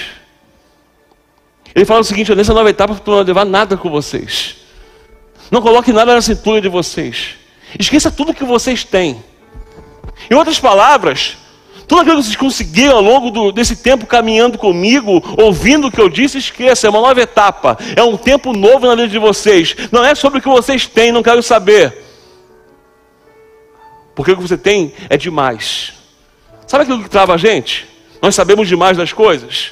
Ele 1.76 1.84
fala 1.84 2.00
o 2.00 2.06
seguinte: 2.06 2.34
nessa 2.34 2.54
nova 2.54 2.70
etapa, 2.70 2.96
tu 2.96 3.12
não 3.12 3.18
vai 3.18 3.26
levar 3.26 3.44
nada 3.44 3.76
com 3.76 3.90
vocês. 3.90 4.56
Não 5.52 5.62
coloque 5.62 5.92
nada 5.92 6.16
na 6.16 6.22
cintura 6.22 6.62
de 6.62 6.70
vocês. 6.70 7.36
Esqueça 7.78 8.10
tudo 8.10 8.34
que 8.34 8.46
vocês 8.46 8.86
têm. 8.86 9.22
Em 10.32 10.36
outras 10.36 10.58
palavras, 10.58 11.36
tudo 11.86 12.00
aquilo 12.00 12.16
que 12.16 12.24
vocês 12.24 12.38
conseguiram 12.38 12.96
ao 12.96 13.02
longo 13.02 13.30
do, 13.30 13.52
desse 13.52 13.76
tempo 13.76 14.06
caminhando 14.06 14.58
comigo, 14.58 15.22
ouvindo 15.38 15.88
o 15.88 15.92
que 15.92 16.00
eu 16.00 16.08
disse, 16.08 16.38
esqueça, 16.38 16.88
é 16.88 16.90
uma 16.90 17.02
nova 17.02 17.22
etapa, 17.22 17.78
é 17.94 18.02
um 18.02 18.16
tempo 18.16 18.54
novo 18.54 18.88
na 18.88 18.96
vida 18.96 19.10
de 19.10 19.20
vocês. 19.20 19.76
Não 19.92 20.04
é 20.04 20.16
sobre 20.16 20.40
o 20.40 20.42
que 20.42 20.48
vocês 20.48 20.88
têm, 20.88 21.12
não 21.12 21.22
quero 21.22 21.44
saber. 21.44 22.06
Porque 24.16 24.32
o 24.32 24.38
que 24.38 24.42
você 24.42 24.58
tem 24.58 24.94
é 25.10 25.18
demais. 25.18 25.95
Sabe 26.68 26.84
aquilo 26.84 27.04
que 27.04 27.10
trava 27.10 27.34
a 27.34 27.38
gente? 27.38 27.88
Nós 28.22 28.36
sabemos 28.36 28.68
demais 28.68 28.98
das 28.98 29.14
coisas. 29.14 29.72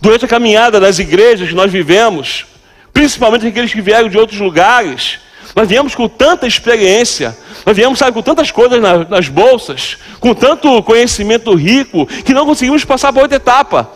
Durante 0.00 0.24
a 0.24 0.28
caminhada 0.28 0.80
das 0.80 0.98
igrejas 0.98 1.48
que 1.48 1.54
nós 1.54 1.70
vivemos, 1.70 2.46
principalmente 2.92 3.46
aqueles 3.46 3.72
que 3.72 3.80
vieram 3.80 4.08
de 4.08 4.18
outros 4.18 4.38
lugares, 4.40 5.18
nós 5.54 5.68
viemos 5.68 5.94
com 5.94 6.08
tanta 6.08 6.46
experiência, 6.46 7.36
nós 7.64 7.76
viemos, 7.76 7.98
sabe, 7.98 8.12
com 8.12 8.22
tantas 8.22 8.50
coisas 8.50 8.80
nas, 9.08 9.28
bolsas, 9.28 9.98
com 10.20 10.34
tanto 10.34 10.82
conhecimento 10.82 11.54
rico, 11.54 12.06
que 12.06 12.34
não 12.34 12.46
conseguimos 12.46 12.84
passar 12.84 13.12
para 13.12 13.22
outra 13.22 13.36
etapa. 13.36 13.90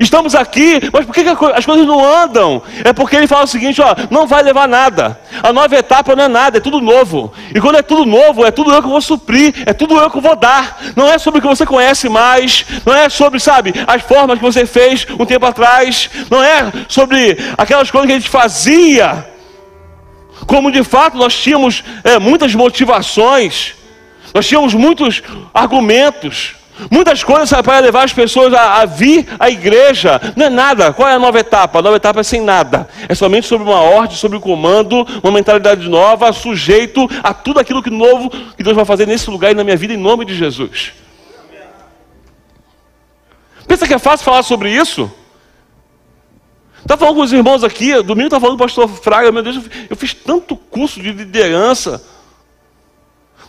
Estamos 0.00 0.34
aqui, 0.34 0.80
mas 0.92 1.04
por 1.04 1.12
que, 1.12 1.20
as 1.20 1.64
coisas 1.64 1.86
não 1.86 2.04
andam? 2.04 2.62
É 2.84 2.92
porque 2.92 3.16
ele 3.16 3.26
fala 3.26 3.44
o 3.44 3.48
seguinte: 3.48 3.80
ó, 3.82 3.94
não 4.10 4.26
vai 4.26 4.42
levar 4.42 4.68
nada. 4.68 5.20
A 5.42 5.52
nova 5.52 5.76
etapa 5.76 6.14
não 6.14 6.24
é 6.24 6.28
nada, 6.28 6.58
é 6.58 6.60
tudo 6.60 6.80
novo. 6.80 7.32
E 7.54 7.60
quando 7.60 7.76
é 7.76 7.82
tudo 7.82 8.06
novo, 8.06 8.44
é 8.44 8.50
tudo 8.50 8.72
eu 8.72 8.80
que 8.80 8.88
vou 8.88 9.00
suprir, 9.00 9.54
é 9.66 9.72
tudo 9.72 9.98
eu 9.98 10.10
que 10.10 10.20
vou 10.20 10.36
dar. 10.36 10.78
Não 10.94 11.08
é 11.08 11.18
sobre 11.18 11.38
o 11.38 11.42
que 11.42 11.48
você 11.48 11.66
conhece 11.66 12.08
mais, 12.08 12.64
não 12.86 12.94
é 12.94 13.08
sobre, 13.08 13.40
sabe, 13.40 13.74
as 13.86 14.02
formas 14.02 14.38
que 14.38 14.44
você 14.44 14.64
fez 14.64 15.06
um 15.18 15.24
tempo 15.24 15.46
atrás, 15.46 16.08
não 16.30 16.42
é 16.42 16.72
sobre 16.86 17.36
aquelas 17.56 17.90
coisas 17.90 18.06
que 18.06 18.12
a 18.12 18.18
gente 18.18 18.30
fazia. 18.30 19.26
Como 20.46 20.70
de 20.70 20.84
fato 20.84 21.16
nós 21.16 21.36
tínhamos 21.36 21.82
é, 22.04 22.18
muitas 22.18 22.54
motivações, 22.54 23.74
nós 24.32 24.46
tínhamos 24.46 24.74
muitos 24.74 25.22
argumentos. 25.52 26.57
Muitas 26.90 27.24
coisas 27.24 27.50
para 27.62 27.80
levar 27.80 28.04
as 28.04 28.12
pessoas 28.12 28.54
a, 28.54 28.80
a, 28.80 28.86
vir 28.86 29.26
à 29.38 29.50
igreja. 29.50 30.20
Não 30.36 30.46
é 30.46 30.50
nada. 30.50 30.92
Qual 30.92 31.08
é 31.08 31.14
a 31.14 31.18
nova 31.18 31.38
etapa? 31.38 31.78
A 31.78 31.82
nova 31.82 31.96
etapa 31.96 32.20
é 32.20 32.22
sem 32.22 32.40
nada. 32.40 32.88
É 33.08 33.14
somente 33.14 33.46
sobre 33.46 33.68
uma 33.68 33.80
ordem, 33.80 34.16
sobre 34.16 34.38
o 34.38 34.40
comando, 34.40 35.06
uma 35.22 35.32
mentalidade 35.32 35.88
nova, 35.88 36.32
sujeito 36.32 37.08
a 37.22 37.34
tudo 37.34 37.58
aquilo 37.58 37.82
que 37.82 37.90
novo 37.90 38.30
que 38.56 38.62
Deus 38.62 38.76
vai 38.76 38.84
fazer 38.84 39.06
nesse 39.06 39.28
lugar 39.28 39.50
e 39.50 39.54
na 39.54 39.64
minha 39.64 39.76
vida, 39.76 39.94
em 39.94 39.96
nome 39.96 40.24
de 40.24 40.34
Jesus. 40.34 40.92
Pensa 43.66 43.86
que 43.86 43.94
é 43.94 43.98
fácil 43.98 44.24
falar 44.24 44.42
sobre 44.42 44.70
isso? 44.70 45.10
Está 46.80 46.96
falando 46.96 47.16
com 47.16 47.22
os 47.22 47.32
irmãos 47.32 47.62
aqui, 47.64 48.02
domingo 48.02 48.28
está 48.28 48.40
falando 48.40 48.56
com 48.56 48.64
o 48.64 48.66
pastor 48.66 48.88
Fraga, 48.88 49.30
meu 49.30 49.42
Deus, 49.42 49.60
eu 49.90 49.96
fiz 49.96 50.14
tanto 50.14 50.56
curso 50.56 51.02
de 51.02 51.12
liderança. 51.12 52.02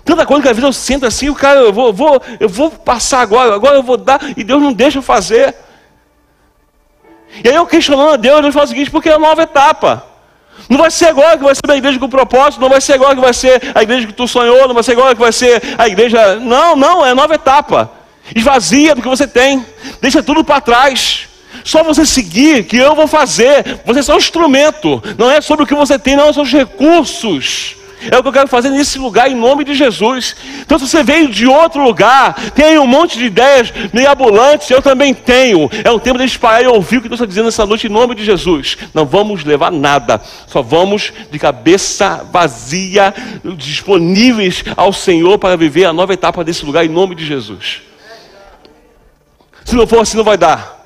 Tanta 0.10 0.26
coisa 0.26 0.41
que 0.41 0.50
a 0.50 0.54
vida 0.54 0.65
eu 0.65 0.74
sinto 0.74 1.06
assim, 1.06 1.30
o 1.30 1.36
cara, 1.36 1.60
eu 1.60 1.72
vou, 1.72 1.93
vou, 1.93 2.19
eu 2.39 2.50
vou 2.50 2.72
passar 2.72 3.22
agora, 3.22 3.54
agora 3.54 3.76
eu 3.76 3.84
vou 3.84 3.95
dar, 3.95 4.19
e 4.36 4.43
Deus 4.43 4.60
não 4.60 4.74
deixa 4.74 4.98
eu 4.98 5.04
fazer. 5.04 5.54
E 7.43 7.48
aí 7.48 7.54
eu 7.54 7.67
questionando 7.67 8.13
a 8.13 8.15
Deus, 8.15 8.41
Deus 8.41 8.54
fala 8.56 8.65
o 8.65 8.69
seguinte, 8.69 8.89
porque 8.89 9.08
é 9.08 9.15
uma 9.15 9.28
nova 9.28 9.43
etapa. 9.43 10.04
Não 10.67 10.80
vai 10.80 10.89
ser 10.89 11.10
agora 11.10 11.38
que 11.38 11.43
vai 11.43 11.54
ser 11.54 11.69
a 11.69 11.78
igreja 11.78 12.00
com 12.00 12.10
propósito, 12.10 12.60
não 12.60 12.69
vai 12.69 12.82
ser 12.82 12.93
agora 12.93 13.13
que 13.13 13.22
vai 13.22 13.34
ser 13.36 13.62
a 13.76 13.84
igreja 13.84 14.08
que 14.08 14.13
tu 14.13 14.28
sonhou, 14.28 14.67
não 14.67 14.74
vai 14.74 14.82
ser 14.82 14.93
agora 14.93 15.13
que 15.13 15.22
vai 15.22 15.32
ser 15.32 15.62
a 15.78 15.88
igreja. 15.88 16.38
Não, 16.38 16.76
não, 16.76 17.06
é 17.06 17.13
nova 17.13 17.36
etapa. 17.36 17.91
Esvazia 18.36 18.95
do 18.95 19.04
que 19.04 19.08
você 19.08 19.28
tem, 19.28 19.63
deixa 20.02 20.24
tudo 20.24 20.43
para 20.43 20.60
trás. 20.60 21.30
Só 21.63 21.84
você 21.84 22.04
seguir 22.04 22.63
que 22.63 22.78
eu 22.78 22.95
vou 22.95 23.06
fazer. 23.06 23.80
Você 23.86 24.00
é 24.00 24.02
só 24.02 24.15
um 24.15 24.17
instrumento. 24.17 25.04
Não 25.19 25.30
é 25.30 25.39
sobre 25.39 25.65
o 25.65 25.67
que 25.67 25.76
você 25.76 26.00
tem, 26.00 26.15
não, 26.15 26.34
são 26.34 26.41
os 26.41 26.52
recursos. 26.52 27.78
É 28.10 28.18
o 28.18 28.22
que 28.22 28.30
eu 28.30 28.34
quero 28.34 28.48
fazer 28.48 28.70
nesse 28.70 28.98
lugar 28.98 29.30
em 29.30 29.36
nome 29.36 29.64
de 29.64 29.74
Jesus. 29.74 30.36
Então, 30.62 30.80
se 30.80 30.88
você 30.88 31.04
veio 31.04 31.30
de 31.30 31.46
outro 31.46 31.84
lugar, 31.84 32.34
tem 32.52 32.78
um 32.78 32.88
monte 32.88 33.18
de 33.18 33.26
ideias 33.26 33.74
mirabolantes, 33.94 34.70
eu 34.70 34.82
também 34.82 35.14
tenho. 35.14 35.70
É 35.84 35.92
um 35.92 36.00
tempo 36.00 36.18
de 36.18 36.40
parar 36.40 36.62
e 36.62 36.68
ouvir 36.68 36.98
o 36.98 37.02
que 37.02 37.10
Deus 37.10 37.20
está 37.20 37.28
dizendo 37.28 37.46
nessa 37.46 37.66
noite 37.66 37.88
em 37.88 37.90
nome 37.90 38.16
de 38.16 38.24
Jesus. 38.24 38.78
Não 38.94 39.06
vamos 39.06 39.44
levar 39.44 39.72
nada, 39.72 40.22
só 40.48 40.62
vamos 40.62 41.12
de 41.30 41.40
cabeça 41.40 42.26
vazia, 42.32 43.14
disponíveis 43.58 44.64
ao 44.78 44.94
Senhor 44.94 45.38
para 45.38 45.58
viver 45.58 45.86
a 45.86 45.94
nova 45.94 46.14
etapa 46.14 46.44
desse 46.44 46.66
lugar 46.66 46.86
em 46.86 46.90
nome 46.90 47.16
de 47.16 47.26
Jesus. 47.26 47.82
Se 49.66 49.76
não 49.76 49.86
for 49.86 50.00
assim, 50.00 50.18
não 50.18 50.24
vai 50.24 50.38
dar. 50.38 50.80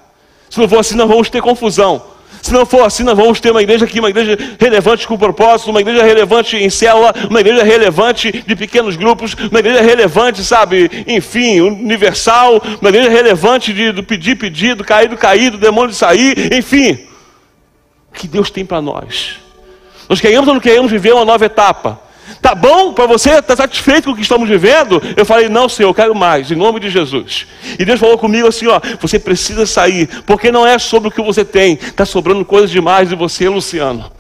Se 0.50 0.60
não 0.60 0.68
for 0.68 0.80
assim, 0.80 0.96
nós 0.96 1.08
vamos 1.08 1.30
ter 1.30 1.42
confusão. 1.42 2.13
Se 2.44 2.52
não 2.52 2.66
for 2.66 2.84
assim, 2.86 3.04
nós 3.04 3.16
vamos 3.16 3.40
ter 3.40 3.52
uma 3.52 3.64
igreja 3.64 3.86
aqui, 3.86 4.02
uma 4.02 4.10
igreja 4.10 4.38
relevante 4.60 5.08
com 5.08 5.18
propósito, 5.18 5.72
uma 5.72 5.80
igreja 5.80 6.04
relevante 6.04 6.58
em 6.58 6.70
célula, 6.70 7.16
uma 7.30 7.40
igreja 7.40 7.64
relevante 7.64 8.44
de 8.46 8.54
pequenos 8.54 8.98
grupos, 8.98 9.34
uma 9.50 9.60
igreja 9.60 9.82
relevante, 9.82 10.44
sabe, 10.44 10.92
enfim, 11.08 11.62
universal, 11.62 12.62
uma 12.82 12.90
igreja 12.90 13.10
relevante 13.10 13.72
de, 13.72 13.94
do 13.94 14.04
pedir, 14.04 14.36
pedido, 14.36 14.84
caído, 14.84 15.16
caído, 15.16 15.58
demônio 15.58 15.92
de 15.92 15.96
sair, 15.96 16.54
enfim. 16.54 17.00
O 18.12 18.14
que 18.14 18.28
Deus 18.28 18.52
tem 18.52 18.66
para 18.66 18.82
nós? 18.82 19.38
Nós 20.10 20.20
queremos 20.20 20.46
ou 20.46 20.54
não 20.54 20.62
queremos 20.62 20.92
viver 20.92 21.14
uma 21.14 21.24
nova 21.24 21.46
etapa? 21.46 22.02
Tá 22.42 22.54
bom 22.54 22.94
para 22.94 23.06
você? 23.06 23.32
Está 23.32 23.56
satisfeito 23.56 24.06
com 24.06 24.12
o 24.12 24.16
que 24.16 24.22
estamos 24.22 24.48
vivendo? 24.48 25.02
Eu 25.16 25.26
falei, 25.26 25.50
não, 25.50 25.70
Senhor, 25.70 25.90
eu 25.90 25.94
quero 25.94 26.16
mais, 26.16 26.52
em 26.52 26.56
nome 26.56 26.80
de 26.80 26.90
Jesus. 26.90 27.48
E 27.78 27.86
Deus 27.86 28.00
falou 28.00 28.18
comigo 28.18 28.48
assim: 28.48 28.68
ó, 28.68 28.80
você 29.00 29.20
precisa 29.20 29.66
sair, 29.66 30.08
porque 30.26 30.52
não 30.52 30.66
é 30.66 30.78
sobre 30.78 31.10
o 31.10 31.12
que 31.12 31.22
você 31.22 31.46
tem, 31.46 31.74
está 31.74 32.06
sobrando 32.06 32.44
coisas 32.44 32.70
demais 32.70 33.10
de 33.10 33.16
você, 33.16 33.48
Luciano. 33.48 34.12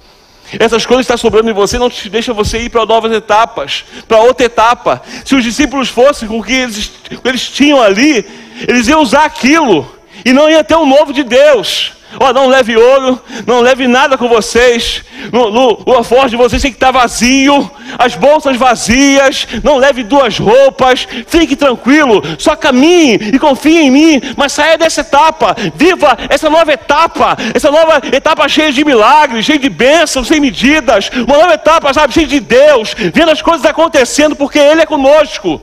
Essas 0.59 0.85
coisas 0.85 1.05
que 1.05 1.13
estão 1.13 1.17
sobrando 1.17 1.49
em 1.49 1.53
você 1.53 1.79
não 1.79 1.89
te 1.89 2.09
deixa 2.09 2.33
você 2.33 2.59
ir 2.59 2.69
para 2.69 2.85
novas 2.85 3.11
etapas, 3.11 3.85
para 4.07 4.19
outra 4.19 4.45
etapa. 4.45 5.01
Se 5.25 5.35
os 5.35 5.43
discípulos 5.43 5.89
fossem 5.89 6.27
com 6.27 6.39
o 6.39 6.43
que 6.43 6.53
eles, 6.53 6.91
eles 7.25 7.49
tinham 7.49 7.81
ali, 7.81 8.25
eles 8.67 8.87
iam 8.87 9.01
usar 9.01 9.25
aquilo 9.25 9.91
e 10.23 10.31
não 10.31 10.49
ia 10.49 10.63
ter 10.63 10.75
o 10.75 10.81
um 10.81 10.85
novo 10.85 11.11
de 11.11 11.23
Deus. 11.23 11.93
Ó, 12.19 12.29
oh, 12.29 12.33
não 12.33 12.47
leve 12.47 12.77
ouro, 12.77 13.19
não 13.47 13.59
leve 13.61 13.87
nada 13.87 14.17
com 14.17 14.27
vocês. 14.27 15.03
No, 15.31 15.49
no, 15.49 15.83
o 15.85 15.93
alforje 15.93 16.31
de 16.31 16.35
vocês 16.35 16.61
tem 16.61 16.71
que 16.71 16.77
estar 16.77 16.91
vazio, 16.91 17.69
as 17.97 18.15
bolsas 18.15 18.55
vazias. 18.55 19.47
Não 19.63 19.77
leve 19.77 20.03
duas 20.03 20.37
roupas. 20.37 21.07
Fique 21.27 21.55
tranquilo, 21.55 22.21
só 22.37 22.55
caminhe 22.55 23.15
e 23.33 23.39
confie 23.39 23.77
em 23.77 23.91
mim. 23.91 24.21
Mas 24.37 24.53
saia 24.53 24.77
dessa 24.77 25.01
etapa, 25.01 25.55
viva 25.75 26.17
essa 26.29 26.49
nova 26.49 26.71
etapa, 26.71 27.35
essa 27.53 27.71
nova 27.71 28.01
etapa 28.11 28.47
cheia 28.47 28.71
de 28.71 28.85
milagres, 28.85 29.45
cheia 29.45 29.59
de 29.59 29.69
bênçãos 29.69 30.27
sem 30.27 30.39
medidas. 30.39 31.09
Uma 31.27 31.37
nova 31.37 31.53
etapa, 31.53 31.93
sabe, 31.93 32.13
cheia 32.13 32.27
de 32.27 32.39
Deus, 32.39 32.95
vendo 33.13 33.31
as 33.31 33.41
coisas 33.41 33.65
acontecendo 33.65 34.35
porque 34.35 34.59
Ele 34.59 34.81
é 34.81 34.85
conosco. 34.85 35.61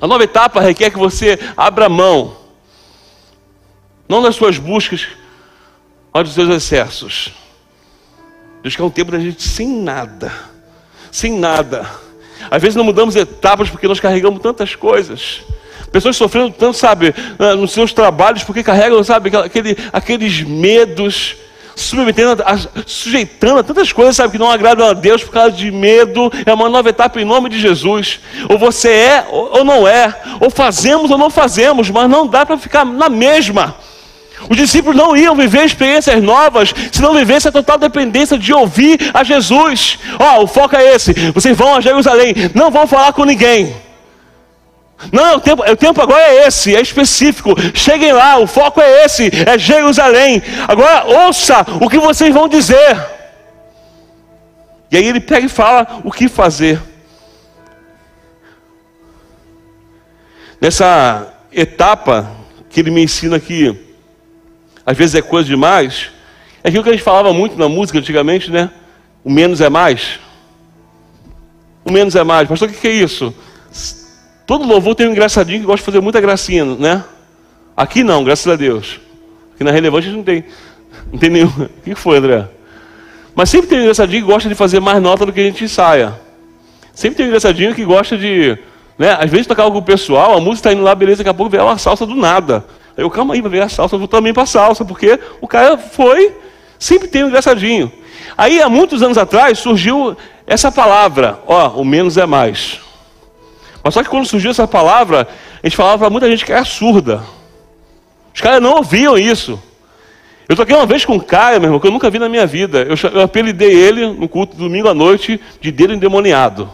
A 0.00 0.06
nova 0.06 0.24
etapa 0.24 0.60
requer 0.60 0.90
que 0.90 0.98
você 0.98 1.38
abra 1.56 1.88
mão 1.88 2.39
não 4.10 4.20
nas 4.20 4.34
suas 4.34 4.58
buscas, 4.58 5.06
mas 6.12 6.24
dos 6.24 6.34
seus 6.34 6.50
excessos. 6.50 7.30
Deus 8.60 8.74
quer 8.74 8.82
um 8.82 8.90
tempo 8.90 9.12
da 9.12 9.20
gente 9.20 9.40
sem 9.40 9.68
nada, 9.68 10.32
sem 11.12 11.32
nada. 11.32 11.88
Às 12.50 12.60
vezes 12.60 12.74
não 12.74 12.82
mudamos 12.82 13.14
etapas 13.14 13.70
porque 13.70 13.86
nós 13.86 14.00
carregamos 14.00 14.42
tantas 14.42 14.74
coisas. 14.74 15.42
Pessoas 15.92 16.16
sofrendo 16.16 16.50
tanto, 16.50 16.76
sabe, 16.76 17.14
nos 17.56 17.70
seus 17.70 17.92
trabalhos, 17.92 18.42
porque 18.42 18.64
carregam, 18.64 19.02
sabe, 19.04 19.30
aquele, 19.36 19.76
aqueles 19.92 20.42
medos, 20.42 21.36
submetendo, 21.76 22.42
a, 22.44 22.58
sujeitando 22.84 23.60
a 23.60 23.62
tantas 23.62 23.92
coisas, 23.92 24.16
sabe, 24.16 24.32
que 24.32 24.38
não 24.38 24.50
agradam 24.50 24.88
a 24.88 24.92
Deus 24.92 25.22
por 25.22 25.30
causa 25.30 25.52
de 25.52 25.70
medo. 25.70 26.32
É 26.44 26.52
uma 26.52 26.68
nova 26.68 26.88
etapa 26.88 27.20
em 27.20 27.24
nome 27.24 27.48
de 27.48 27.60
Jesus. 27.60 28.18
Ou 28.48 28.58
você 28.58 28.90
é 28.90 29.26
ou 29.30 29.64
não 29.64 29.86
é, 29.86 30.20
ou 30.40 30.50
fazemos 30.50 31.12
ou 31.12 31.18
não 31.18 31.30
fazemos, 31.30 31.88
mas 31.90 32.10
não 32.10 32.26
dá 32.26 32.44
para 32.44 32.58
ficar 32.58 32.84
na 32.84 33.08
mesma. 33.08 33.76
Os 34.48 34.56
discípulos 34.56 34.96
não 34.96 35.16
iam 35.16 35.34
viver 35.34 35.64
experiências 35.64 36.22
novas 36.22 36.72
se 36.90 37.02
não 37.02 37.14
vivessem 37.14 37.48
a 37.48 37.52
total 37.52 37.78
dependência 37.78 38.38
de 38.38 38.52
ouvir 38.52 39.10
a 39.12 39.22
Jesus. 39.22 39.98
Ó, 40.18 40.38
oh, 40.38 40.44
o 40.44 40.46
foco 40.46 40.76
é 40.76 40.94
esse: 40.94 41.12
vocês 41.32 41.56
vão 41.56 41.76
a 41.76 41.80
Jerusalém, 41.80 42.34
não 42.54 42.70
vão 42.70 42.86
falar 42.86 43.12
com 43.12 43.24
ninguém. 43.24 43.74
Não, 45.12 45.36
o 45.36 45.40
tempo, 45.40 45.62
o 45.62 45.76
tempo 45.76 46.02
agora 46.02 46.20
é 46.20 46.46
esse, 46.46 46.76
é 46.76 46.80
específico. 46.80 47.54
Cheguem 47.74 48.12
lá, 48.12 48.38
o 48.38 48.46
foco 48.46 48.80
é 48.80 49.04
esse, 49.04 49.30
é 49.46 49.58
Jerusalém. 49.58 50.42
Agora 50.68 51.04
ouça 51.26 51.64
o 51.80 51.88
que 51.88 51.98
vocês 51.98 52.32
vão 52.32 52.48
dizer. 52.48 52.98
E 54.90 54.96
aí 54.96 55.06
ele 55.06 55.20
pega 55.20 55.46
e 55.46 55.48
fala 55.48 56.00
o 56.04 56.10
que 56.10 56.28
fazer. 56.28 56.80
Nessa 60.60 61.32
etapa 61.50 62.30
que 62.68 62.80
ele 62.80 62.90
me 62.90 63.02
ensina 63.02 63.40
que 63.40 63.89
às 64.84 64.96
vezes 64.96 65.14
é 65.14 65.22
coisa 65.22 65.48
demais, 65.48 66.10
é 66.62 66.68
aquilo 66.68 66.82
que 66.82 66.90
a 66.90 66.92
gente 66.92 67.02
falava 67.02 67.32
muito 67.32 67.58
na 67.58 67.68
música 67.68 67.98
antigamente, 67.98 68.50
né? 68.50 68.70
O 69.24 69.30
menos 69.30 69.60
é 69.60 69.68
mais. 69.68 70.18
O 71.84 71.90
menos 71.90 72.14
é 72.14 72.22
mais. 72.22 72.48
Pastor, 72.48 72.68
o 72.68 72.72
que 72.72 72.88
é 72.88 72.92
isso? 72.92 73.34
Todo 74.46 74.66
louvor 74.66 74.94
tem 74.94 75.06
um 75.06 75.12
engraçadinho 75.12 75.60
que 75.60 75.66
gosta 75.66 75.78
de 75.78 75.84
fazer 75.84 76.00
muita 76.00 76.20
gracinha, 76.20 76.64
né? 76.64 77.04
Aqui 77.76 78.02
não, 78.02 78.24
graças 78.24 78.46
a 78.46 78.56
Deus. 78.56 79.00
Aqui 79.54 79.64
na 79.64 79.70
relevante 79.70 80.08
não 80.08 80.22
tem, 80.22 80.44
não 81.10 81.18
tem 81.18 81.30
nenhum. 81.30 81.48
O 81.78 81.82
que 81.82 81.94
foi, 81.94 82.18
André? 82.18 82.46
Mas 83.34 83.48
sempre 83.48 83.68
tem 83.68 83.78
um 83.78 83.82
engraçadinho 83.82 84.22
que 84.22 84.30
gosta 84.30 84.48
de 84.48 84.54
fazer 84.54 84.80
mais 84.80 85.00
nota 85.00 85.24
do 85.24 85.32
que 85.32 85.40
a 85.40 85.44
gente 85.44 85.64
ensaia. 85.64 86.14
Sempre 86.92 87.16
tem 87.16 87.26
um 87.26 87.28
engraçadinho 87.28 87.74
que 87.74 87.84
gosta 87.84 88.18
de. 88.18 88.58
Né? 88.98 89.16
Às 89.18 89.30
vezes 89.30 89.46
tocar 89.46 89.62
algo 89.62 89.80
pessoal, 89.80 90.36
a 90.36 90.40
música 90.40 90.68
está 90.68 90.72
indo 90.72 90.82
lá, 90.82 90.94
beleza, 90.94 91.18
daqui 91.18 91.30
a 91.30 91.34
pouco 91.34 91.50
vem 91.50 91.60
uma 91.60 91.78
salsa 91.78 92.04
do 92.04 92.14
nada. 92.14 92.64
Eu, 93.00 93.10
calma 93.10 93.34
aí, 93.34 93.40
vai 93.40 93.50
ver 93.50 93.62
a 93.62 93.68
salsa, 93.68 93.94
eu 93.94 93.98
vou 93.98 94.08
também 94.08 94.32
para 94.32 94.42
a 94.42 94.46
salsa, 94.46 94.84
porque 94.84 95.18
o 95.40 95.48
cara 95.48 95.78
foi, 95.78 96.34
sempre 96.78 97.08
tem 97.08 97.24
um 97.24 97.28
engraçadinho. 97.28 97.90
Aí, 98.36 98.60
há 98.60 98.68
muitos 98.68 99.02
anos 99.02 99.18
atrás, 99.18 99.58
surgiu 99.58 100.16
essa 100.46 100.70
palavra, 100.70 101.40
ó, 101.46 101.68
o 101.70 101.84
menos 101.84 102.16
é 102.16 102.26
mais. 102.26 102.80
Mas 103.82 103.94
só 103.94 104.02
que 104.02 104.08
quando 104.08 104.26
surgiu 104.26 104.50
essa 104.50 104.68
palavra, 104.68 105.28
a 105.62 105.66
gente 105.66 105.76
falava 105.76 105.98
para 105.98 106.10
muita 106.10 106.28
gente 106.28 106.44
que 106.44 106.52
era 106.52 106.64
surda. 106.64 107.22
Os 108.34 108.40
caras 108.40 108.60
não 108.60 108.76
ouviam 108.76 109.16
isso. 109.16 109.60
Eu 110.48 110.56
toquei 110.56 110.74
uma 110.74 110.86
vez 110.86 111.04
com 111.04 111.14
um 111.14 111.20
cara, 111.20 111.58
meu 111.58 111.68
irmão, 111.68 111.80
que 111.80 111.86
eu 111.86 111.92
nunca 111.92 112.10
vi 112.10 112.18
na 112.18 112.28
minha 112.28 112.46
vida. 112.46 112.82
Eu, 112.82 112.96
eu 113.12 113.22
apelidei 113.22 113.72
ele 113.72 114.06
no 114.06 114.28
culto 114.28 114.56
domingo 114.56 114.88
à 114.88 114.94
noite 114.94 115.40
de 115.60 115.70
dedo 115.70 115.94
endemoniado. 115.94 116.68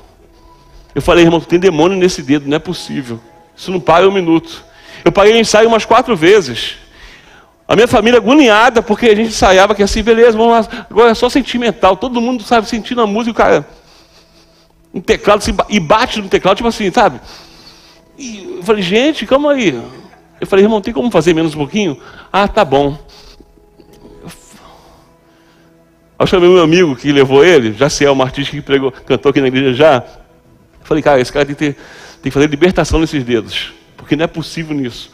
Eu 0.95 1.03
falei, 1.03 1.25
irmão, 1.25 1.41
tem 1.41 1.59
demônio 1.59 1.97
nesse 1.97 2.23
dedo, 2.23 2.49
não 2.49 2.57
é 2.57 2.59
possível. 2.59 3.21
Isso 3.55 3.71
não 3.71 3.79
para 3.79 4.09
um 4.09 4.13
minuto. 4.13 4.65
Eu 5.07 5.13
paguei 5.13 5.35
o 5.35 5.37
ensaio 5.37 5.69
umas 5.69 5.85
quatro 5.85 6.17
vezes. 6.17 6.79
A 7.69 7.77
minha 7.77 7.87
família 7.87 8.19
agoniada, 8.19 8.83
porque 8.83 9.07
a 9.07 9.15
gente 9.15 9.29
ensaiava 9.29 9.73
que 9.73 9.81
assim, 9.81 10.03
beleza, 10.03 10.37
vamos 10.37 10.53
lá. 10.53 10.87
Agora 10.91 11.13
é 11.13 11.15
só 11.15 11.29
sentimental. 11.29 11.97
Todo 11.97 12.21
mundo 12.21 12.43
sabe 12.43 12.69
sentindo 12.69 13.01
a 13.01 13.07
música, 13.07 13.31
o 13.31 13.35
cara. 13.35 13.69
Um 14.93 15.01
teclado 15.01 15.39
assim, 15.39 15.55
e 15.69 15.79
bate 15.79 16.21
no 16.21 16.29
teclado, 16.29 16.57
tipo 16.57 16.69
assim, 16.69 16.91
sabe? 16.91 17.21
E 18.19 18.57
eu 18.57 18.65
falei, 18.65 18.83
gente, 18.83 19.25
calma 19.27 19.53
aí. 19.53 19.81
Eu 20.41 20.47
falei, 20.49 20.65
irmão, 20.65 20.81
tem 20.81 20.93
como 20.93 21.09
fazer 21.09 21.33
menos 21.33 21.55
um 21.55 21.59
pouquinho? 21.59 21.97
Ah, 22.33 22.49
tá 22.49 22.65
bom. 22.65 22.99
Eu 26.19 26.27
chamei 26.27 26.49
meu 26.49 26.65
amigo 26.65 26.97
que 26.97 27.13
levou 27.13 27.45
ele, 27.45 27.77
é 28.01 28.11
um 28.11 28.23
artista 28.23 28.51
que 28.51 28.61
pregou, 28.61 28.91
cantou 28.91 29.31
aqui 29.31 29.41
na 29.41 29.47
igreja 29.47 29.73
já. 29.73 30.03
Eu 30.81 30.85
falei, 30.85 31.01
cara, 31.01 31.21
esse 31.21 31.33
cara 31.33 31.47
tem 31.47 31.55
que, 31.55 31.65
ter, 31.65 31.75
tem 31.75 32.23
que 32.25 32.31
fazer 32.33 32.51
libertação 32.51 32.99
nesses 32.99 33.23
dedos, 33.23 33.73
porque 34.07 34.15
não 34.15 34.23
é 34.23 34.29
possível 34.29 34.75
nisso. 34.75 35.11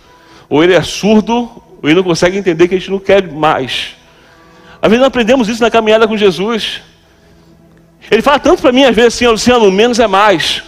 Ou 0.50 0.62
ele 0.62 0.74
é 0.74 0.82
surdo, 0.82 1.50
ou 1.82 1.88
ele 1.88 1.94
não 1.94 2.02
consegue 2.02 2.36
entender 2.36 2.68
que 2.68 2.74
a 2.74 2.78
gente 2.78 2.90
não 2.90 2.98
quer 2.98 3.26
mais. 3.26 3.96
Às 4.82 4.90
vezes 4.90 5.00
nós 5.00 5.08
aprendemos 5.08 5.48
isso 5.48 5.62
na 5.62 5.70
caminhada 5.70 6.06
com 6.06 6.14
Jesus. 6.14 6.82
Ele 8.10 8.20
fala 8.20 8.38
tanto 8.38 8.60
para 8.60 8.70
mim, 8.70 8.84
às 8.84 8.94
vezes 8.94 9.14
assim, 9.14 9.26
Luciano, 9.26 9.70
menos 9.72 9.98
é 9.98 10.06
mais. 10.06 10.62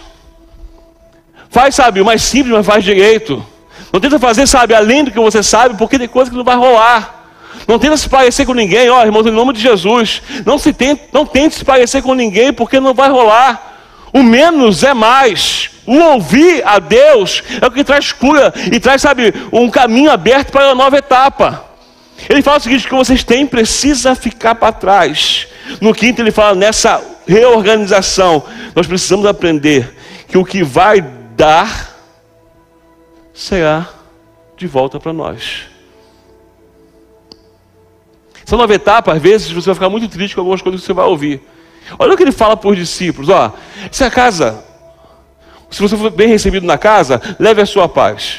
Faz, 1.51 1.75
sabe, 1.75 2.01
o 2.01 2.05
mais 2.05 2.23
simples, 2.23 2.55
mas 2.55 2.65
faz 2.65 2.83
direito. 2.83 3.45
Não 3.93 3.99
tenta 3.99 4.17
fazer, 4.17 4.47
sabe, 4.47 4.73
além 4.73 5.03
do 5.03 5.11
que 5.11 5.19
você 5.19 5.43
sabe, 5.43 5.77
porque 5.77 5.99
tem 5.99 6.07
coisa 6.07 6.31
que 6.31 6.35
não 6.35 6.43
vai 6.43 6.55
rolar. 6.55 7.27
Não 7.67 7.77
tenta 7.77 7.95
se 7.95 8.09
parecer 8.09 8.47
com 8.47 8.55
ninguém, 8.55 8.89
ó, 8.89 9.05
irmãos, 9.05 9.27
em 9.27 9.31
nome 9.31 9.53
de 9.53 9.61
Jesus. 9.61 10.23
Não, 10.43 10.57
se 10.57 10.73
tente, 10.73 11.03
não 11.13 11.27
tente 11.27 11.55
se 11.55 11.63
parecer 11.63 12.01
com 12.01 12.15
ninguém, 12.15 12.51
porque 12.51 12.79
não 12.79 12.93
vai 12.95 13.09
rolar. 13.09 13.83
O 14.11 14.23
menos 14.23 14.83
é 14.83 14.95
mais. 14.95 15.74
O 15.85 15.97
ouvir 15.97 16.65
a 16.65 16.79
Deus 16.79 17.43
é 17.61 17.65
o 17.65 17.71
que 17.71 17.83
traz 17.83 18.11
cura 18.11 18.53
e 18.71 18.79
traz, 18.79 19.01
sabe, 19.01 19.33
um 19.51 19.69
caminho 19.69 20.11
aberto 20.11 20.51
para 20.51 20.67
uma 20.67 20.75
nova 20.75 20.97
etapa. 20.97 21.65
Ele 22.29 22.41
fala 22.41 22.57
o 22.57 22.61
seguinte: 22.61 22.87
que 22.87 22.95
vocês 22.95 23.23
têm 23.23 23.45
precisa 23.45 24.15
ficar 24.15 24.55
para 24.55 24.73
trás. 24.73 25.47
No 25.81 25.93
quinto, 25.93 26.21
ele 26.21 26.31
fala 26.31 26.55
nessa 26.55 27.03
reorganização, 27.27 28.43
nós 28.75 28.87
precisamos 28.87 29.25
aprender 29.25 29.95
que 30.27 30.37
o 30.37 30.45
que 30.45 30.63
vai 30.63 31.01
dar 31.35 31.95
será 33.33 33.89
de 34.55 34.67
volta 34.67 34.99
para 34.99 35.11
nós. 35.11 35.63
Essa 38.45 38.55
nova 38.55 38.73
etapa, 38.73 39.13
às 39.13 39.21
vezes, 39.21 39.51
você 39.51 39.65
vai 39.65 39.75
ficar 39.75 39.89
muito 39.89 40.07
triste 40.07 40.35
com 40.35 40.41
algumas 40.41 40.61
coisas 40.61 40.81
que 40.81 40.87
você 40.87 40.93
vai 40.93 41.05
ouvir. 41.05 41.41
Olha 41.97 42.13
o 42.13 42.17
que 42.17 42.23
ele 42.23 42.31
fala 42.31 42.55
para 42.55 42.69
os 42.69 42.77
discípulos: 42.77 43.29
ó, 43.29 43.53
se 43.91 44.03
a 44.03 44.09
casa 44.09 44.63
se 45.75 45.81
você 45.81 45.97
for 45.97 46.09
bem 46.09 46.29
recebido 46.29 46.65
na 46.65 46.77
casa, 46.77 47.21
leve 47.37 47.61
a 47.61 47.65
sua 47.65 47.89
paz. 47.89 48.37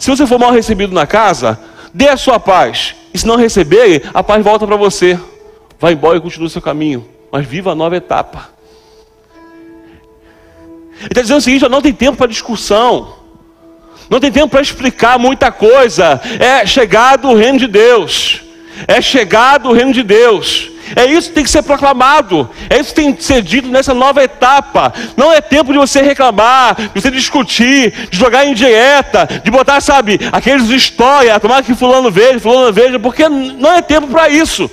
Se 0.00 0.10
você 0.10 0.26
for 0.26 0.36
mal 0.36 0.50
recebido 0.50 0.92
na 0.92 1.06
casa, 1.06 1.56
dê 1.94 2.08
a 2.08 2.16
sua 2.16 2.40
paz. 2.40 2.96
E 3.14 3.18
se 3.18 3.24
não 3.24 3.36
receber, 3.36 4.10
a 4.12 4.20
paz 4.20 4.42
volta 4.42 4.66
para 4.66 4.74
você. 4.74 5.16
Vai 5.78 5.92
embora 5.92 6.18
e 6.18 6.20
continue 6.20 6.48
o 6.48 6.50
seu 6.50 6.60
caminho. 6.60 7.08
Mas 7.30 7.46
viva 7.46 7.70
a 7.70 7.74
nova 7.76 7.96
etapa. 7.96 8.48
Ele 10.98 11.06
está 11.06 11.20
dizendo 11.20 11.38
o 11.38 11.40
seguinte: 11.40 11.68
não 11.68 11.80
tem 11.80 11.92
tempo 11.92 12.18
para 12.18 12.26
discussão. 12.26 13.14
Não 14.10 14.18
tem 14.18 14.32
tempo 14.32 14.48
para 14.48 14.60
explicar 14.60 15.20
muita 15.20 15.52
coisa. 15.52 16.20
É 16.40 16.66
chegado 16.66 17.28
o 17.28 17.36
reino 17.36 17.60
de 17.60 17.68
Deus. 17.68 18.42
É 18.88 19.00
chegado 19.00 19.68
o 19.68 19.72
reino 19.72 19.92
de 19.92 20.02
Deus. 20.02 20.68
É 20.94 21.06
isso 21.06 21.28
que 21.28 21.34
tem 21.34 21.44
que 21.44 21.50
ser 21.50 21.62
proclamado. 21.62 22.48
É 22.70 22.78
isso 22.78 22.90
que 22.90 22.94
tem 22.94 23.12
que 23.12 23.24
ser 23.24 23.42
dito 23.42 23.68
nessa 23.68 23.94
nova 23.94 24.22
etapa. 24.22 24.92
Não 25.16 25.32
é 25.32 25.40
tempo 25.40 25.72
de 25.72 25.78
você 25.78 26.02
reclamar, 26.02 26.76
de 26.76 27.00
você 27.00 27.10
discutir, 27.10 28.08
de 28.10 28.16
jogar 28.16 28.44
em 28.44 28.54
dieta, 28.54 29.26
de 29.42 29.50
botar, 29.50 29.80
sabe, 29.80 30.20
aqueles 30.30 30.68
histórias, 30.70 31.40
tomar 31.40 31.64
que 31.64 31.74
fulano 31.74 32.10
veja, 32.10 32.38
fulano 32.38 32.72
veja, 32.72 32.98
porque 32.98 33.28
não 33.28 33.72
é 33.72 33.82
tempo 33.82 34.06
para 34.08 34.28
isso. 34.28 34.70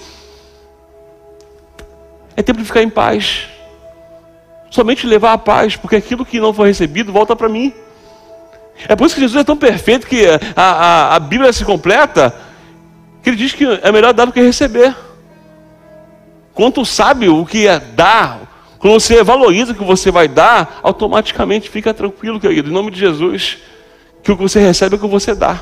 É 2.35 2.41
tempo 2.41 2.59
de 2.59 2.65
ficar 2.65 2.83
em 2.83 2.89
paz. 2.89 3.47
Somente 4.69 5.05
levar 5.05 5.33
a 5.33 5.37
paz, 5.37 5.75
porque 5.75 5.95
aquilo 5.95 6.25
que 6.25 6.39
não 6.39 6.53
foi 6.53 6.67
recebido 6.67 7.11
volta 7.11 7.35
para 7.35 7.47
mim. 7.47 7.73
É 8.87 8.95
por 8.95 9.05
isso 9.05 9.15
que 9.15 9.21
Jesus 9.21 9.39
é 9.39 9.43
tão 9.43 9.55
perfeito 9.55 10.07
que 10.07 10.25
a, 10.55 10.63
a, 10.63 11.15
a 11.15 11.19
Bíblia 11.19 11.53
se 11.53 11.63
completa, 11.63 12.33
que 13.21 13.29
ele 13.29 13.37
diz 13.37 13.53
que 13.53 13.65
é 13.65 13.91
melhor 13.91 14.13
dar 14.13 14.25
do 14.25 14.33
que 14.33 14.41
receber. 14.41 14.95
Quanto 16.53 16.85
sabe 16.85 17.27
o 17.29 17.45
que 17.45 17.67
é 17.67 17.79
dar, 17.79 18.75
quando 18.79 18.99
você 18.99 19.23
valoriza 19.23 19.71
o 19.71 19.75
que 19.75 19.83
você 19.83 20.11
vai 20.11 20.27
dar, 20.27 20.79
automaticamente 20.83 21.69
fica 21.69 21.93
tranquilo, 21.93 22.39
querido, 22.39 22.69
em 22.69 22.73
nome 22.73 22.91
de 22.91 22.99
Jesus, 22.99 23.57
que 24.21 24.31
o 24.31 24.37
que 24.37 24.43
você 24.43 24.59
recebe 24.59 24.95
é 24.95 24.97
o 24.97 25.01
que 25.01 25.07
você 25.07 25.33
dá. 25.33 25.61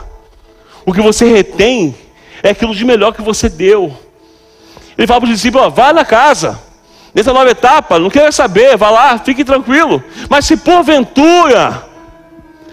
O 0.86 0.92
que 0.92 1.02
você 1.02 1.26
retém 1.26 1.96
é 2.44 2.50
aquilo 2.50 2.76
de 2.76 2.84
melhor 2.84 3.14
que 3.14 3.22
você 3.22 3.48
deu. 3.48 3.96
Ele 4.98 5.08
fala 5.08 5.22
para 5.22 5.30
os 5.30 5.36
discípulos: 5.36 5.74
vai 5.74 5.94
na 5.94 6.04
casa, 6.04 6.60
nessa 7.14 7.32
nova 7.32 7.50
etapa, 7.50 8.00
não 8.00 8.10
quero 8.10 8.32
saber, 8.32 8.76
vá 8.76 8.90
lá, 8.90 9.18
fique 9.20 9.44
tranquilo. 9.44 10.04
Mas 10.30 10.46
se 10.46 10.58
porventura 10.58 11.90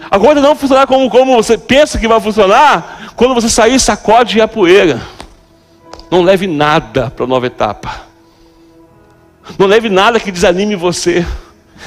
a 0.09 0.19
coisa 0.19 0.41
não 0.41 0.55
funcionar 0.55 0.87
como, 0.87 1.09
como 1.09 1.35
você 1.35 1.57
pensa 1.57 1.99
que 1.99 2.07
vai 2.07 2.19
funcionar, 2.19 3.13
quando 3.15 3.35
você 3.35 3.49
sair, 3.49 3.79
sacode 3.79 4.41
a 4.41 4.47
poeira. 4.47 5.01
Não 6.09 6.23
leve 6.23 6.47
nada 6.47 7.11
para 7.11 7.25
a 7.25 7.27
nova 7.27 7.45
etapa. 7.45 8.08
Não 9.57 9.67
leve 9.67 9.89
nada 9.89 10.19
que 10.19 10.31
desanime 10.31 10.75
você. 10.75 11.25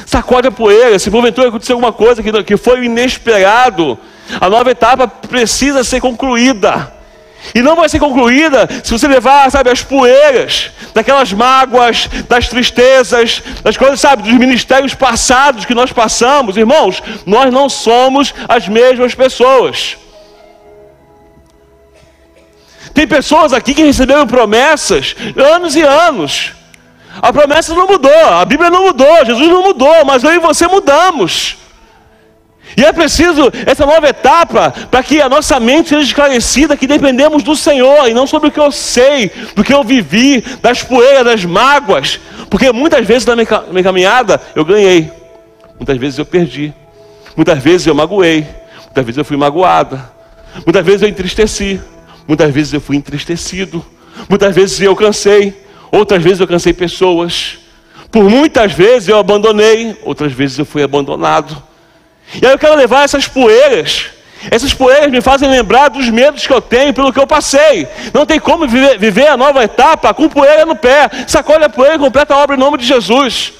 Sacode 0.07 0.49
a 0.49 0.51
poeira. 0.51 0.99
Se 0.99 1.11
porventura 1.11 1.49
acontecer 1.49 1.73
alguma 1.73 1.93
coisa 1.93 2.23
que, 2.23 2.43
que 2.43 2.57
foi 2.57 2.85
inesperado, 2.85 3.99
a 4.41 4.49
nova 4.49 4.71
etapa 4.71 5.07
precisa 5.07 5.85
ser 5.85 6.01
concluída. 6.01 6.93
E 7.55 7.61
não 7.61 7.75
vai 7.75 7.89
ser 7.89 7.99
concluída 7.99 8.69
se 8.85 8.93
você 8.93 9.09
levar, 9.09 9.51
sabe, 9.51 9.69
as 9.69 9.83
poeiras, 9.83 10.71
daquelas 10.95 11.33
mágoas, 11.33 12.09
das 12.29 12.49
tristezas, 12.49 13.43
das 13.63 13.77
coisas, 13.77 14.01
sabe, 14.01 14.23
dos 14.23 14.33
ministérios 14.33 14.95
passados 14.95 15.65
que 15.65 15.75
nós 15.75 15.93
passamos. 15.93 16.57
Irmãos, 16.57 17.03
nós 17.27 17.53
não 17.53 17.69
somos 17.69 18.33
as 18.49 18.69
mesmas 18.69 19.15
pessoas. 19.15 19.97
Tem 22.95 23.07
pessoas 23.07 23.53
aqui 23.53 23.75
que 23.75 23.83
receberam 23.83 24.27
promessas 24.27 25.17
anos 25.37 25.75
e 25.75 25.83
anos. 25.83 26.53
A 27.21 27.33
promessa 27.33 27.75
não 27.75 27.87
mudou, 27.87 28.27
a 28.29 28.45
Bíblia 28.45 28.71
não 28.71 28.87
mudou, 28.87 29.25
Jesus 29.25 29.49
não 29.49 29.63
mudou, 29.63 30.05
mas 30.05 30.23
eu 30.25 30.33
e 30.33 30.39
você 30.39 30.67
mudamos. 30.67 31.57
E 32.77 32.85
é 32.85 32.93
preciso 32.93 33.53
essa 33.67 33.85
nova 33.85 34.09
etapa 34.09 34.73
para 34.91 35.03
que 35.03 35.21
a 35.21 35.29
nossa 35.29 35.61
mente 35.61 35.91
seja 35.91 36.03
esclarecida 36.03 36.77
que 36.77 36.87
dependemos 36.87 37.43
do 37.43 37.55
Senhor 37.55 38.09
e 38.09 38.15
não 38.15 38.27
sobre 38.27 38.49
o 38.49 38.53
que 38.53 38.61
eu 38.61 38.73
sei, 38.73 39.31
do 39.55 39.63
que 39.63 39.75
eu 39.75 39.85
vivi, 39.85 40.43
das 40.63 40.83
poeiras, 40.83 41.25
das 41.25 41.45
mágoas. 41.45 42.19
Porque 42.49 42.73
muitas 42.73 43.07
vezes 43.07 43.27
na 43.27 43.37
minha 43.37 43.83
caminhada 43.83 44.41
eu 44.55 44.65
ganhei, 44.65 45.11
muitas 45.77 45.99
vezes 45.99 46.19
eu 46.19 46.25
perdi, 46.25 46.73
muitas 47.37 47.59
vezes 47.59 47.87
eu 47.87 47.95
magoei, 47.95 48.47
muitas 48.85 49.05
vezes 49.05 49.19
eu 49.19 49.25
fui 49.25 49.37
magoada, 49.37 50.11
muitas 50.65 50.85
vezes 50.85 51.03
eu 51.03 51.09
entristeci, 51.09 51.81
muitas 52.27 52.51
vezes 52.53 52.73
eu 52.73 52.81
fui 52.81 52.97
entristecido, 52.97 53.85
muitas 54.29 54.55
vezes 54.55 54.81
eu 54.81 54.97
cansei, 54.97 55.55
outras 55.93 56.23
vezes 56.23 56.41
eu 56.41 56.49
cansei 56.49 56.73
pessoas. 56.73 57.59
Por 58.11 58.29
muitas 58.29 58.73
vezes 58.73 59.09
eu 59.09 59.19
abandonei, 59.19 59.97
outras 60.03 60.33
vezes 60.33 60.59
eu 60.59 60.65
fui 60.65 60.83
abandonado. 60.83 61.63
E 62.41 62.47
aí 62.47 62.53
eu 62.53 62.59
quero 62.59 62.75
levar 62.75 63.05
essas 63.05 63.29
poeiras. 63.29 64.07
Essas 64.51 64.75
poeiras 64.75 65.11
me 65.11 65.21
fazem 65.21 65.49
lembrar 65.49 65.89
dos 65.89 66.09
medos 66.09 66.47
que 66.47 66.53
eu 66.53 66.61
tenho 66.61 66.93
pelo 66.93 67.13
que 67.13 67.19
eu 67.19 67.27
passei. 67.27 67.87
Não 68.13 68.27
tem 68.27 68.41
como 68.41 68.67
viver, 68.67 68.99
viver 68.99 69.29
a 69.29 69.37
nova 69.37 69.63
etapa 69.63 70.13
com 70.13 70.29
poeira 70.29 70.67
no 70.67 70.75
pé. 70.75 71.09
Sacode 71.29 71.65
a 71.65 71.69
poeira 71.69 71.97
e 71.97 71.99
completa 71.99 72.35
a 72.35 72.39
obra 72.39 72.57
em 72.57 72.59
nome 72.59 72.79
de 72.79 72.85
Jesus. 72.85 73.53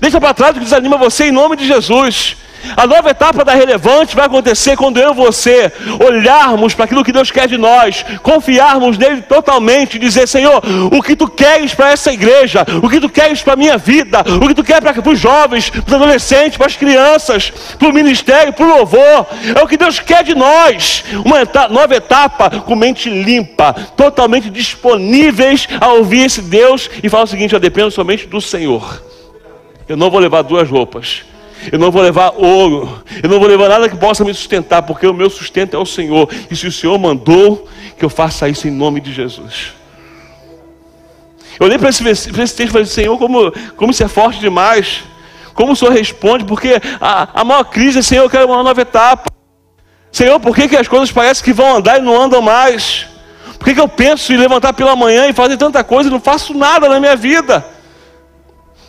Deixa 0.00 0.20
para 0.20 0.34
trás 0.34 0.50
o 0.50 0.58
que 0.58 0.64
desanima 0.64 0.98
você 0.98 1.28
em 1.28 1.32
nome 1.32 1.56
de 1.56 1.66
Jesus. 1.66 2.36
A 2.76 2.86
nova 2.86 3.10
etapa 3.10 3.44
da 3.44 3.54
relevante 3.54 4.14
vai 4.14 4.26
acontecer 4.26 4.76
quando 4.76 4.98
eu 4.98 5.12
e 5.12 5.14
você 5.14 5.72
olharmos 6.04 6.74
para 6.74 6.84
aquilo 6.84 7.04
que 7.04 7.12
Deus 7.12 7.30
quer 7.30 7.48
de 7.48 7.56
nós, 7.56 8.04
confiarmos 8.22 8.98
nele 8.98 9.22
totalmente 9.22 9.96
e 9.96 9.98
dizer: 9.98 10.26
Senhor, 10.26 10.62
o 10.92 11.02
que 11.02 11.16
tu 11.16 11.28
queres 11.28 11.74
para 11.74 11.90
essa 11.90 12.12
igreja, 12.12 12.64
o 12.82 12.88
que 12.88 13.00
tu 13.00 13.08
queres 13.08 13.42
para 13.42 13.54
a 13.54 13.56
minha 13.56 13.76
vida, 13.76 14.20
o 14.42 14.48
que 14.48 14.54
tu 14.54 14.64
queres 14.64 14.78
para 14.80 15.10
os 15.10 15.18
jovens, 15.18 15.70
para 15.70 15.82
os 15.86 15.92
adolescentes, 15.94 16.56
para 16.56 16.66
as 16.66 16.76
crianças, 16.76 17.52
para 17.78 17.88
o 17.88 17.92
ministério, 17.92 18.52
para 18.52 18.66
o 18.66 18.78
louvor, 18.78 19.26
é 19.56 19.62
o 19.62 19.66
que 19.66 19.76
Deus 19.76 19.98
quer 19.98 20.24
de 20.24 20.34
nós. 20.34 21.04
Uma 21.24 21.42
etapa, 21.42 21.72
nova 21.72 21.94
etapa 21.94 22.50
com 22.60 22.74
mente 22.76 23.08
limpa, 23.08 23.74
totalmente 23.96 24.50
disponíveis 24.50 25.68
a 25.80 25.92
ouvir 25.92 26.26
esse 26.26 26.42
Deus 26.42 26.90
e 27.02 27.08
falar 27.08 27.24
o 27.24 27.28
seguinte: 27.28 27.54
eu 27.54 27.60
dependo 27.60 27.90
somente 27.90 28.26
do 28.26 28.40
Senhor. 28.40 29.02
Eu 29.88 29.96
não 29.96 30.10
vou 30.10 30.20
levar 30.20 30.42
duas 30.42 30.68
roupas. 30.68 31.22
Eu 31.72 31.78
não 31.78 31.90
vou 31.90 32.02
levar 32.02 32.32
ouro, 32.36 33.02
eu 33.22 33.28
não 33.28 33.38
vou 33.38 33.48
levar 33.48 33.68
nada 33.68 33.88
que 33.88 33.96
possa 33.96 34.24
me 34.24 34.32
sustentar, 34.32 34.82
porque 34.82 35.06
o 35.06 35.14
meu 35.14 35.28
sustento 35.28 35.74
é 35.74 35.78
o 35.78 35.86
Senhor. 35.86 36.28
E 36.50 36.56
se 36.56 36.66
o 36.66 36.72
Senhor 36.72 36.98
mandou, 36.98 37.68
que 37.98 38.04
eu 38.04 38.10
faça 38.10 38.48
isso 38.48 38.68
em 38.68 38.70
nome 38.70 39.00
de 39.00 39.12
Jesus. 39.12 39.72
Eu 41.58 41.66
olhei 41.66 41.78
para 41.78 41.88
esse, 41.88 42.08
esse 42.08 42.30
texto 42.30 42.60
e 42.60 42.66
falei, 42.68 42.86
Senhor, 42.86 43.18
como, 43.18 43.52
como 43.76 43.90
isso 43.90 44.04
é 44.04 44.08
forte 44.08 44.38
demais. 44.38 45.02
Como 45.52 45.72
o 45.72 45.76
Senhor 45.76 45.92
responde, 45.92 46.44
porque 46.44 46.80
a, 47.00 47.40
a 47.40 47.44
maior 47.44 47.64
crise 47.64 47.98
é, 47.98 48.02
Senhor, 48.02 48.22
eu 48.22 48.30
quero 48.30 48.46
uma 48.46 48.62
nova 48.62 48.80
etapa. 48.80 49.28
Senhor, 50.12 50.38
por 50.38 50.54
que, 50.54 50.68
que 50.68 50.76
as 50.76 50.86
coisas 50.86 51.10
parecem 51.10 51.44
que 51.44 51.52
vão 51.52 51.76
andar 51.76 51.98
e 51.98 52.02
não 52.02 52.20
andam 52.20 52.40
mais? 52.40 53.06
Por 53.58 53.64
que, 53.64 53.74
que 53.74 53.80
eu 53.80 53.88
penso 53.88 54.32
em 54.32 54.36
levantar 54.36 54.72
pela 54.72 54.94
manhã 54.94 55.26
e 55.26 55.32
fazer 55.32 55.56
tanta 55.56 55.82
coisa 55.82 56.08
e 56.08 56.12
não 56.12 56.20
faço 56.20 56.54
nada 56.54 56.88
na 56.88 57.00
minha 57.00 57.16
vida? 57.16 57.66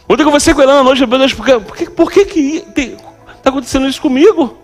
Ontem 0.10 0.24
eu 0.24 0.26
conversei 0.26 0.56
com 0.56 0.62
ela 0.64 0.82
noite, 0.82 1.06
meu 1.06 1.20
Deus, 1.20 1.34
por 1.36 1.46
que, 1.46 1.88
por 1.92 2.12
que, 2.12 2.26
que, 2.26 2.62
que 2.62 2.98
está 3.38 3.52
acontecendo 3.52 3.88
isso 3.88 4.02
comigo? 4.02 4.58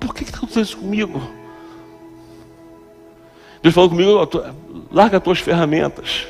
Por 0.00 0.12
que 0.12 0.24
está 0.24 0.38
acontecendo 0.38 0.64
isso 0.64 0.78
comigo? 0.78 1.22
Deus 3.62 3.72
falou 3.72 3.88
comigo, 3.88 4.28
larga 4.90 5.18
as 5.18 5.22
tuas 5.22 5.38
ferramentas. 5.38 6.26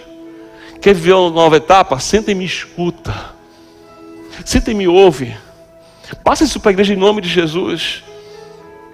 Quer 0.83 0.95
viver 0.95 1.15
uma 1.15 1.31
nova 1.31 1.57
etapa? 1.57 1.99
Senta 1.99 2.31
e 2.31 2.35
me 2.35 2.45
escuta. 2.45 3.33
Senta 4.45 4.71
e 4.71 4.75
me 4.75 4.87
ouve. 4.87 5.35
Passa 6.23 6.45
isso 6.45 6.61
para 6.61 6.71
a 6.71 6.73
igreja 6.73 6.93
em 6.93 6.99
nome 6.99 7.23
de 7.23 7.31
Jesus. 7.31 8.05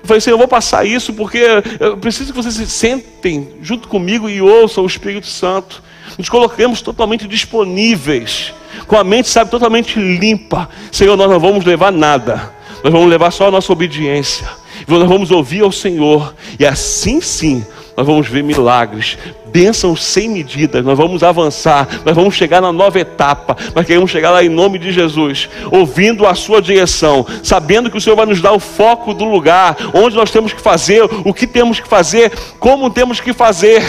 Eu 0.05 0.07
falei 0.07 0.19
assim: 0.19 0.31
eu 0.31 0.39
vou 0.39 0.47
passar 0.47 0.87
isso 0.87 1.15
porque 1.15 1.43
eu 1.81 1.97
preciso 1.97 2.31
que 2.31 2.37
vocês 2.37 2.55
se 2.55 2.67
sentem 2.67 3.49
junto 3.63 3.89
comigo 3.89 4.29
e 4.29 4.41
ouçam 4.43 4.85
o 4.85 4.87
Espírito 4.87 5.27
Santo. 5.27 5.83
Nos 6.19 6.29
coloquemos 6.29 6.83
totalmente 6.83 7.27
disponíveis, 7.27 8.53
com 8.87 8.99
a 8.99 9.03
mente, 9.03 9.31
sabe, 9.31 9.51
totalmente 9.51 9.99
limpa. 9.99 10.69
Senhor, 10.93 11.17
nós 11.17 11.31
não 11.31 11.41
vamos 11.41 11.65
levar 11.65 11.91
nada, 11.91 12.53
nós 12.85 12.93
vamos 12.93 13.09
levar 13.09 13.31
só 13.31 13.49
a 13.49 13.51
nossa 13.51 13.73
obediência. 13.73 14.47
Nós 14.87 15.09
vamos 15.09 15.31
ouvir 15.31 15.63
ao 15.63 15.73
Senhor, 15.73 16.35
e 16.61 16.67
assim 16.67 17.23
sim 17.23 17.65
nós 17.97 18.07
vamos 18.07 18.27
ver 18.27 18.43
milagres, 18.43 19.17
bênçãos 19.47 20.03
sem 20.03 20.29
medidas, 20.29 20.85
nós 20.85 20.99
vamos 20.99 21.23
avançar, 21.23 21.89
nós 22.05 22.15
vamos 22.15 22.35
chegar 22.35 22.61
na 22.61 22.73
nova 22.73 22.99
etapa, 22.99 23.57
nós 23.73 23.87
queremos 23.87 24.11
chegar 24.11 24.33
lá 24.33 24.43
em 24.43 24.49
nome 24.49 24.79
de 24.81 24.91
Jesus, 24.91 25.49
ouvindo 25.71 26.27
a 26.27 26.35
sua 26.35 26.61
direção, 26.61 27.25
sabendo 27.43 27.89
que 27.89 27.97
o 27.97 28.01
Senhor 28.01 28.17
vai 28.17 28.27
nos 28.27 28.41
dar 28.41 28.53
o 28.53 28.59
foco 28.59 29.15
do 29.15 29.25
lugar, 29.25 29.77
onde 29.95 30.17
nós 30.17 30.31
temos 30.33 30.53
que 30.53 30.61
fazer, 30.61 31.05
o 31.25 31.33
que 31.33 31.47
temos 31.47 31.79
que 31.79 31.87
fazer, 31.87 32.33
como 32.59 32.91
temos 32.91 33.21
que 33.21 33.33
fazer. 33.33 33.83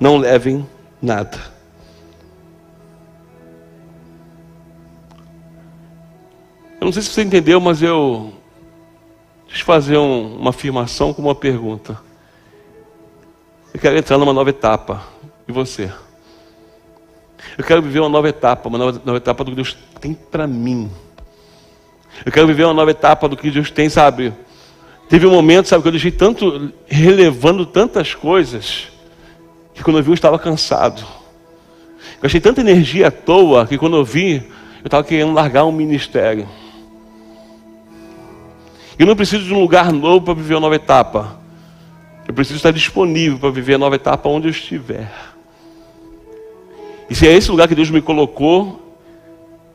Não 0.00 0.16
levem 0.16 0.66
nada. 1.00 1.38
Eu 6.80 6.86
não 6.86 6.92
sei 6.92 7.02
se 7.02 7.10
você 7.10 7.22
entendeu, 7.22 7.60
mas 7.60 7.80
eu 7.80 8.41
Deixa 9.52 9.64
eu 9.64 9.66
fazer 9.66 9.98
um, 9.98 10.36
uma 10.38 10.48
afirmação 10.48 11.12
com 11.12 11.20
uma 11.20 11.34
pergunta. 11.34 12.00
Eu 13.74 13.78
quero 13.78 13.98
entrar 13.98 14.16
numa 14.16 14.32
nova 14.32 14.48
etapa. 14.48 15.02
E 15.46 15.52
você? 15.52 15.92
Eu 17.58 17.62
quero 17.62 17.82
viver 17.82 18.00
uma 18.00 18.08
nova 18.08 18.30
etapa, 18.30 18.70
uma 18.70 18.78
nova, 18.78 19.02
nova 19.04 19.18
etapa 19.18 19.44
do 19.44 19.50
que 19.50 19.56
Deus 19.56 19.76
tem 20.00 20.14
para 20.14 20.46
mim. 20.46 20.90
Eu 22.24 22.32
quero 22.32 22.46
viver 22.46 22.64
uma 22.64 22.72
nova 22.72 22.92
etapa 22.92 23.28
do 23.28 23.36
que 23.36 23.50
Deus 23.50 23.70
tem, 23.70 23.90
sabe? 23.90 24.32
Teve 25.06 25.26
um 25.26 25.32
momento, 25.32 25.68
sabe, 25.68 25.82
que 25.82 25.88
eu 25.88 25.92
deixei 25.92 26.10
tanto, 26.10 26.72
relevando 26.86 27.66
tantas 27.66 28.14
coisas, 28.14 28.88
que 29.74 29.84
quando 29.84 29.98
eu 29.98 30.02
vi 30.02 30.12
eu 30.12 30.14
estava 30.14 30.38
cansado. 30.38 31.04
Eu 32.22 32.26
achei 32.26 32.40
tanta 32.40 32.62
energia 32.62 33.08
à 33.08 33.10
toa, 33.10 33.66
que 33.66 33.76
quando 33.76 33.98
eu 33.98 34.04
vi, 34.04 34.36
eu 34.82 34.86
estava 34.86 35.04
querendo 35.04 35.34
largar 35.34 35.66
um 35.66 35.72
ministério. 35.72 36.48
Eu 39.02 39.06
não 39.06 39.16
preciso 39.16 39.42
de 39.42 39.52
um 39.52 39.58
lugar 39.58 39.92
novo 39.92 40.24
para 40.24 40.34
viver 40.34 40.54
uma 40.54 40.60
nova 40.60 40.76
etapa. 40.76 41.36
Eu 42.24 42.32
preciso 42.32 42.58
estar 42.58 42.70
disponível 42.70 43.36
para 43.36 43.50
viver 43.50 43.74
a 43.74 43.78
nova 43.78 43.96
etapa 43.96 44.28
onde 44.28 44.46
eu 44.46 44.52
estiver. 44.52 45.10
E 47.10 47.14
se 47.16 47.26
é 47.26 47.32
esse 47.32 47.50
lugar 47.50 47.66
que 47.66 47.74
Deus 47.74 47.90
me 47.90 48.00
colocou, 48.00 48.94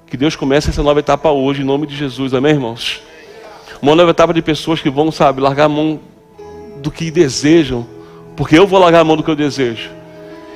que 0.10 0.16
Deus 0.16 0.34
comece 0.38 0.70
essa 0.70 0.82
nova 0.82 1.02
etapa 1.02 1.30
hoje, 1.30 1.62
em 1.62 1.66
nome 1.66 1.86
de 1.86 1.94
Jesus, 1.94 2.34
amém, 2.34 2.54
irmãos? 2.54 3.02
Uma 3.82 3.96
nova 3.96 4.12
etapa 4.12 4.34
de 4.34 4.42
pessoas 4.42 4.82
que 4.82 4.90
vão, 4.90 5.12
sabe, 5.12 5.42
largar 5.42 5.66
a 5.66 5.70
mão 5.70 6.00
do 6.82 6.90
que 6.90 7.12
desejam, 7.12 7.86
porque 8.34 8.58
eu 8.58 8.66
vou 8.66 8.80
largar 8.80 9.02
a 9.02 9.04
mão 9.04 9.18
do 9.18 9.24
que 9.24 9.30
eu 9.30 9.36
desejo. 9.36 9.90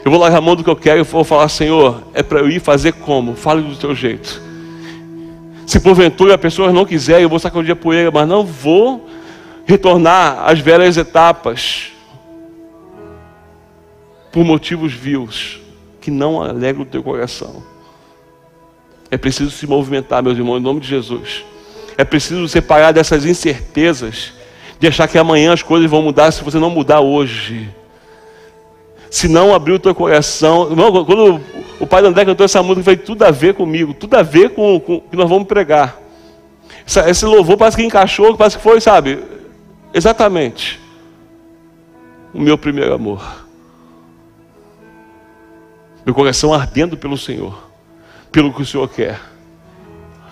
Eu 0.05 0.11
vou 0.11 0.17
largar 0.17 0.37
a 0.37 0.41
mão 0.41 0.55
do 0.55 0.63
que 0.63 0.69
eu 0.69 0.77
quero 0.77 1.01
e 1.01 1.03
vou 1.03 1.25
falar, 1.25 1.49
Senhor, 1.49 2.03
é 2.13 2.23
para 2.23 2.39
eu 2.39 2.49
ir 2.49 2.61
fazer 2.61 2.93
como? 2.93 3.35
Fale 3.35 3.63
do 3.63 3.75
teu 3.75 3.93
jeito. 3.93 4.41
Se 5.71 5.79
porventura 5.79 6.33
a 6.33 6.37
pessoa 6.37 6.69
não 6.69 6.85
quiser, 6.85 7.21
eu 7.21 7.29
vou 7.29 7.39
sacudir 7.39 7.71
a 7.71 7.75
poeira, 7.77 8.11
mas 8.11 8.27
não 8.27 8.45
vou 8.45 9.07
retornar 9.65 10.43
às 10.45 10.59
velhas 10.59 10.97
etapas 10.97 11.93
por 14.33 14.43
motivos 14.43 14.91
vils 14.91 15.61
que 16.01 16.11
não 16.11 16.41
alegram 16.41 16.81
o 16.81 16.85
teu 16.85 17.01
coração. 17.01 17.63
É 19.09 19.15
preciso 19.15 19.49
se 19.49 19.65
movimentar, 19.65 20.21
meus 20.21 20.37
irmãos, 20.37 20.57
em 20.57 20.61
nome 20.61 20.81
de 20.81 20.89
Jesus. 20.89 21.45
É 21.97 22.03
preciso 22.03 22.49
separar 22.49 22.91
dessas 22.91 23.23
incertezas, 23.23 24.33
de 24.77 24.87
achar 24.89 25.07
que 25.07 25.17
amanhã 25.17 25.53
as 25.53 25.63
coisas 25.63 25.89
vão 25.89 26.01
mudar 26.01 26.33
se 26.33 26.43
você 26.43 26.59
não 26.59 26.69
mudar 26.69 26.99
hoje. 26.99 27.73
Se 29.09 29.29
não 29.29 29.55
abrir 29.55 29.71
o 29.71 29.79
teu 29.79 29.95
coração. 29.95 30.67
Quando 31.05 31.39
o 31.81 31.87
pai 31.87 31.99
do 32.03 32.09
André 32.09 32.25
cantou 32.25 32.45
essa 32.45 32.61
música, 32.61 32.83
foi 32.83 32.95
tudo 32.95 33.23
a 33.23 33.31
ver 33.31 33.55
comigo, 33.55 33.91
tudo 33.91 34.13
a 34.15 34.21
ver 34.21 34.51
com, 34.51 34.79
com 34.79 34.97
o 34.97 35.01
que 35.01 35.17
nós 35.17 35.27
vamos 35.27 35.47
pregar. 35.47 35.99
Esse 37.07 37.25
louvor 37.25 37.57
parece 37.57 37.75
que 37.75 37.83
encaixou, 37.83 38.37
parece 38.37 38.57
que 38.57 38.63
foi, 38.63 38.79
sabe? 38.79 39.19
Exatamente. 39.91 40.79
O 42.31 42.39
meu 42.39 42.55
primeiro 42.55 42.93
amor. 42.93 43.47
Meu 46.05 46.13
coração 46.13 46.53
ardendo 46.53 46.95
pelo 46.95 47.17
Senhor, 47.17 47.67
pelo 48.31 48.53
que 48.53 48.61
o 48.61 48.65
Senhor 48.65 48.87
quer. 48.87 49.19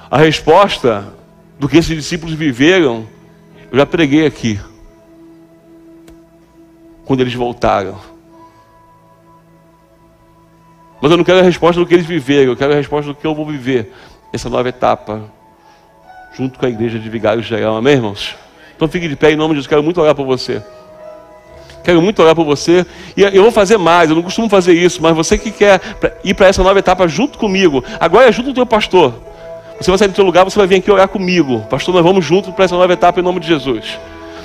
A 0.10 0.20
resposta 0.20 1.12
do 1.58 1.68
que 1.68 1.78
esses 1.78 1.96
discípulos 1.96 2.36
viveram, 2.36 3.08
eu 3.72 3.78
já 3.80 3.88
preguei 3.88 4.24
aqui. 4.24 4.60
Quando 7.06 7.22
eles 7.22 7.34
voltaram. 7.34 8.00
Mas 11.02 11.12
eu 11.12 11.18
não 11.18 11.24
quero 11.24 11.40
a 11.40 11.44
resposta 11.44 11.80
do 11.80 11.86
que 11.88 11.94
eles 11.94 12.06
viveram, 12.06 12.52
eu 12.52 12.58
quero 12.58 12.74
a 12.74 12.76
resposta 12.76 13.12
do 13.12 13.16
que 13.16 13.26
eu 13.26 13.34
vou 13.34 13.46
viver. 13.46 13.94
Essa 14.34 14.50
nova 14.50 14.68
etapa, 14.70 15.24
junto 16.36 16.60
com 16.60 16.66
a 16.66 16.70
igreja 16.70 17.00
de 17.00 17.10
Vigário 17.10 17.42
Geral, 17.42 17.78
amém, 17.78 17.94
irmãos? 17.94 18.36
Então 18.76 18.88
fique 18.88 19.08
de 19.08 19.16
pé 19.16 19.32
em 19.32 19.36
nome 19.36 19.54
de 19.54 19.60
Jesus, 19.60 19.68
quero 19.68 19.84
muito 19.84 20.00
orar 20.00 20.14
por 20.14 20.26
você. 20.26 20.62
Quero 21.84 22.02
muito 22.02 22.22
orar 22.22 22.36
por 22.36 22.46
você. 22.46 22.86
E 23.16 23.24
eu 23.24 23.42
vou 23.42 23.52
fazer 23.52 23.78
mais, 23.78 24.10
eu 24.10 24.16
não 24.16 24.24
costumo 24.24 24.50
fazer 24.50 24.74
isso, 24.74 25.02
mas 25.02 25.16
você 25.16 25.38
que 25.38 25.52
quer 25.52 25.82
ir 26.24 26.34
para 26.34 26.48
essa 26.48 26.62
nova 26.62 26.78
etapa 26.78 27.08
junto 27.08 27.38
comigo, 27.38 27.84
agora 28.00 28.28
é 28.28 28.32
junto 28.32 28.48
com 28.48 28.52
o 28.52 28.56
teu 28.56 28.66
pastor. 28.66 29.14
Você 29.80 29.90
vai 29.90 29.98
sair 29.98 30.10
do 30.10 30.14
teu 30.14 30.26
lugar, 30.26 30.44
você 30.44 30.58
vai 30.58 30.68
vir 30.68 30.76
aqui 30.76 30.92
orar 30.92 31.08
comigo. 31.08 31.62
Pastor, 31.70 31.96
nós 31.96 32.04
vamos 32.04 32.26
juntos 32.26 32.54
para 32.54 32.66
essa 32.66 32.76
nova 32.76 32.92
etapa 32.92 33.20
em 33.20 33.24
nome 33.24 33.40
de 33.40 33.48
Jesus. 33.48 33.98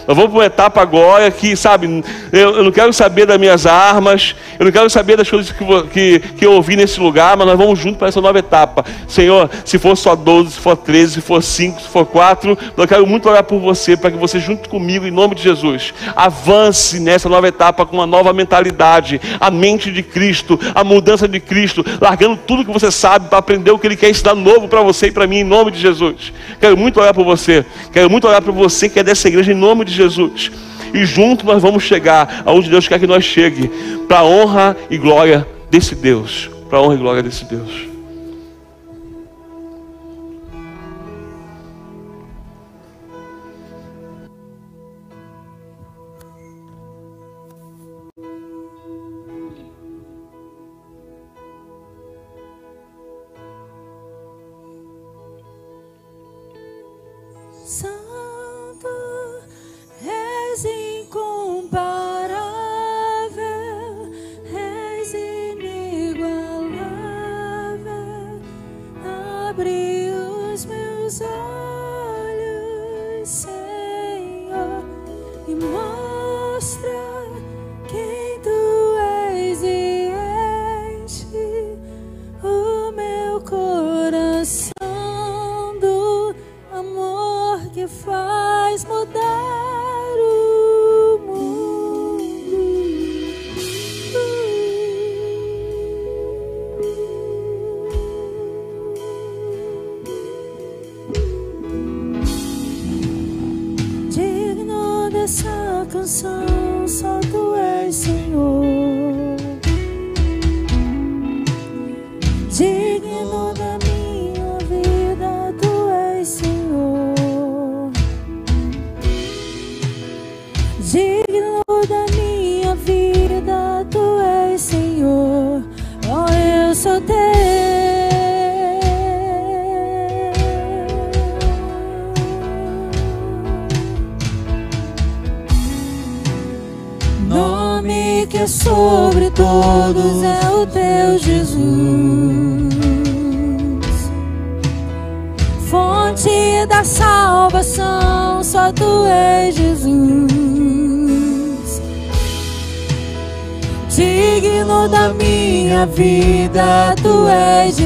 Nós 0.07 0.17
vamos 0.17 0.31
para 0.31 0.39
uma 0.41 0.47
etapa 0.47 0.83
agora 0.83 1.31
que, 1.31 1.57
sabe, 1.57 2.05
eu, 2.33 2.57
eu, 2.57 2.65
não 2.65 2.73
quero 2.73 2.93
saber 2.93 3.27
das 3.27 3.39
minhas 3.39 3.67
armas, 3.67 4.35
eu 4.59 4.65
não 4.65 4.73
quero 4.73 4.89
saber 4.91 5.17
das 5.17 5.29
coisas 5.29 5.51
que, 5.51 5.65
que, 5.93 6.19
que 6.37 6.47
eu 6.47 6.53
ouvi 6.53 6.77
nesse 6.77 7.01
lugar, 7.01 7.37
mas 7.37 7.47
nós 7.47 7.57
vamos 7.57 7.79
junto 7.79 7.99
para 7.99 8.09
essa 8.09 8.21
nova 8.21 8.39
etapa. 8.39 8.85
Senhor, 9.09 9.51
se 9.65 9.79
for 9.79 9.97
só 9.97 10.15
12, 10.15 10.53
se 10.53 10.61
for 10.61 10.77
13, 10.77 11.15
se 11.15 11.21
for 11.21 11.43
5, 11.43 11.81
se 11.81 11.89
for 11.89 12.05
4, 12.05 12.59
eu 12.77 12.87
quero 12.87 13.07
muito 13.07 13.29
orar 13.29 13.45
por 13.45 13.59
você, 13.59 13.97
para 13.97 14.11
que 14.11 14.17
você, 14.19 14.39
junto 14.39 14.69
comigo, 14.69 15.07
em 15.07 15.11
nome 15.11 15.35
de 15.35 15.43
Jesus, 15.43 15.95
avance 16.15 17.01
nessa 17.01 17.29
nova 17.29 17.49
etapa 17.49 17.87
com 17.87 17.97
uma 17.97 18.07
nova 18.07 18.33
mentalidade, 18.33 19.21
a 19.41 19.51
mente 19.51 19.91
de 19.91 20.03
Cristo, 20.03 20.59
a 20.75 20.85
mudança 20.85 21.27
de 21.27 21.41
Cristo, 21.41 21.85
largando 22.01 22.37
tudo 22.37 22.65
que 22.65 22.73
você 22.73 22.91
sabe 22.91 23.29
para 23.29 23.39
aprender 23.39 23.71
o 23.71 23.79
que 23.79 23.87
Ele 23.87 23.97
quer 23.97 24.11
ensinar 24.11 24.35
novo 24.35 24.69
para 24.69 24.83
você 24.83 25.07
e 25.07 25.13
para 25.13 25.27
mim, 25.27 25.39
em 25.39 25.45
nome 25.45 25.71
de 25.71 25.81
Jesus. 25.81 26.33
Quero 26.61 26.77
muito 26.77 27.01
orar 27.01 27.15
por 27.15 27.25
você, 27.25 27.65
quero 27.93 28.11
muito 28.11 28.27
orar 28.29 28.43
por 28.43 28.53
você 28.53 28.89
que 28.89 28.99
é 28.99 29.03
dessa 29.03 29.29
igreja, 29.29 29.53
em 29.53 29.55
nome 29.55 29.85
de 29.85 29.94
Jesus. 29.95 30.51
E 30.93 31.05
junto 31.05 31.45
nós 31.45 31.63
vamos 31.63 31.83
chegar 31.83 32.43
aonde 32.45 32.71
Deus 32.71 32.87
quer 32.87 33.01
que 33.01 33.07
nós 33.07 33.25
chegue, 33.25 33.69
para 34.07 34.19
a 34.19 34.25
honra 34.25 34.77
e 34.91 34.97
glória 34.97 35.47
desse 35.71 35.95
Deus. 35.95 36.49
Para 36.69 36.79
a 36.79 36.83
honra 36.83 36.95
e 36.95 36.99
glória 36.99 37.23
desse 37.23 37.45
Deus. 37.45 37.94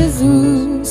Espírito 0.08 0.88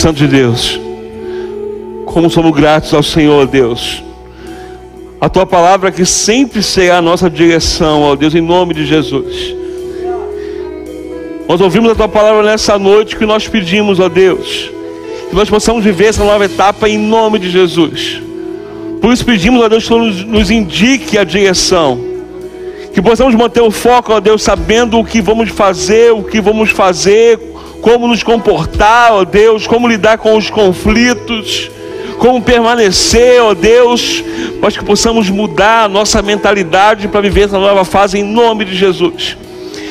Santo 0.00 0.16
de 0.16 0.28
Deus, 0.28 0.80
como 2.06 2.30
somos 2.30 2.52
gratos 2.52 2.94
ao 2.94 3.02
Senhor, 3.02 3.46
Deus. 3.46 4.02
A 5.20 5.28
tua 5.28 5.44
palavra 5.44 5.92
que 5.92 6.06
sempre 6.06 6.62
será 6.62 6.96
a 6.96 7.02
nossa 7.02 7.28
direção, 7.28 8.00
ó 8.00 8.16
Deus, 8.16 8.34
em 8.34 8.40
nome 8.40 8.72
de 8.72 8.86
Jesus. 8.86 9.54
Nós 11.46 11.60
ouvimos 11.60 11.90
a 11.90 11.94
tua 11.94 12.08
palavra 12.08 12.42
nessa 12.42 12.78
noite 12.78 13.14
que 13.14 13.26
nós 13.26 13.46
pedimos, 13.46 14.00
ó 14.00 14.08
Deus, 14.08 14.70
que 15.28 15.36
nós 15.36 15.50
possamos 15.50 15.84
viver 15.84 16.06
essa 16.06 16.24
nova 16.24 16.46
etapa 16.46 16.88
em 16.88 16.96
nome 16.96 17.38
de 17.38 17.50
Jesus. 17.50 18.22
Por 19.02 19.12
isso 19.12 19.22
pedimos, 19.22 19.62
ó 19.62 19.68
Deus, 19.68 19.86
que 19.86 19.94
nos, 19.94 20.50
indique 20.50 21.18
a 21.18 21.24
direção. 21.24 22.00
Que 22.94 23.02
possamos 23.02 23.34
manter 23.34 23.60
o 23.60 23.70
foco, 23.70 24.14
ó 24.14 24.20
Deus, 24.20 24.42
sabendo 24.42 24.98
o 24.98 25.04
que 25.04 25.20
vamos 25.20 25.50
fazer, 25.50 26.10
o 26.10 26.22
que 26.22 26.40
vamos 26.40 26.70
fazer, 26.70 27.38
como 27.80 28.06
nos 28.06 28.22
comportar, 28.22 29.12
ó 29.12 29.24
Deus, 29.24 29.66
como 29.66 29.88
lidar 29.88 30.18
com 30.18 30.36
os 30.36 30.50
conflitos, 30.50 31.70
como 32.18 32.42
permanecer, 32.42 33.40
ó 33.42 33.54
Deus, 33.54 34.22
mas 34.60 34.76
que 34.76 34.84
possamos 34.84 35.30
mudar 35.30 35.84
a 35.84 35.88
nossa 35.88 36.20
mentalidade 36.22 37.08
para 37.08 37.20
viver 37.20 37.46
essa 37.46 37.58
nova 37.58 37.84
fase 37.84 38.18
em 38.18 38.22
nome 38.22 38.64
de 38.64 38.76
Jesus. 38.76 39.36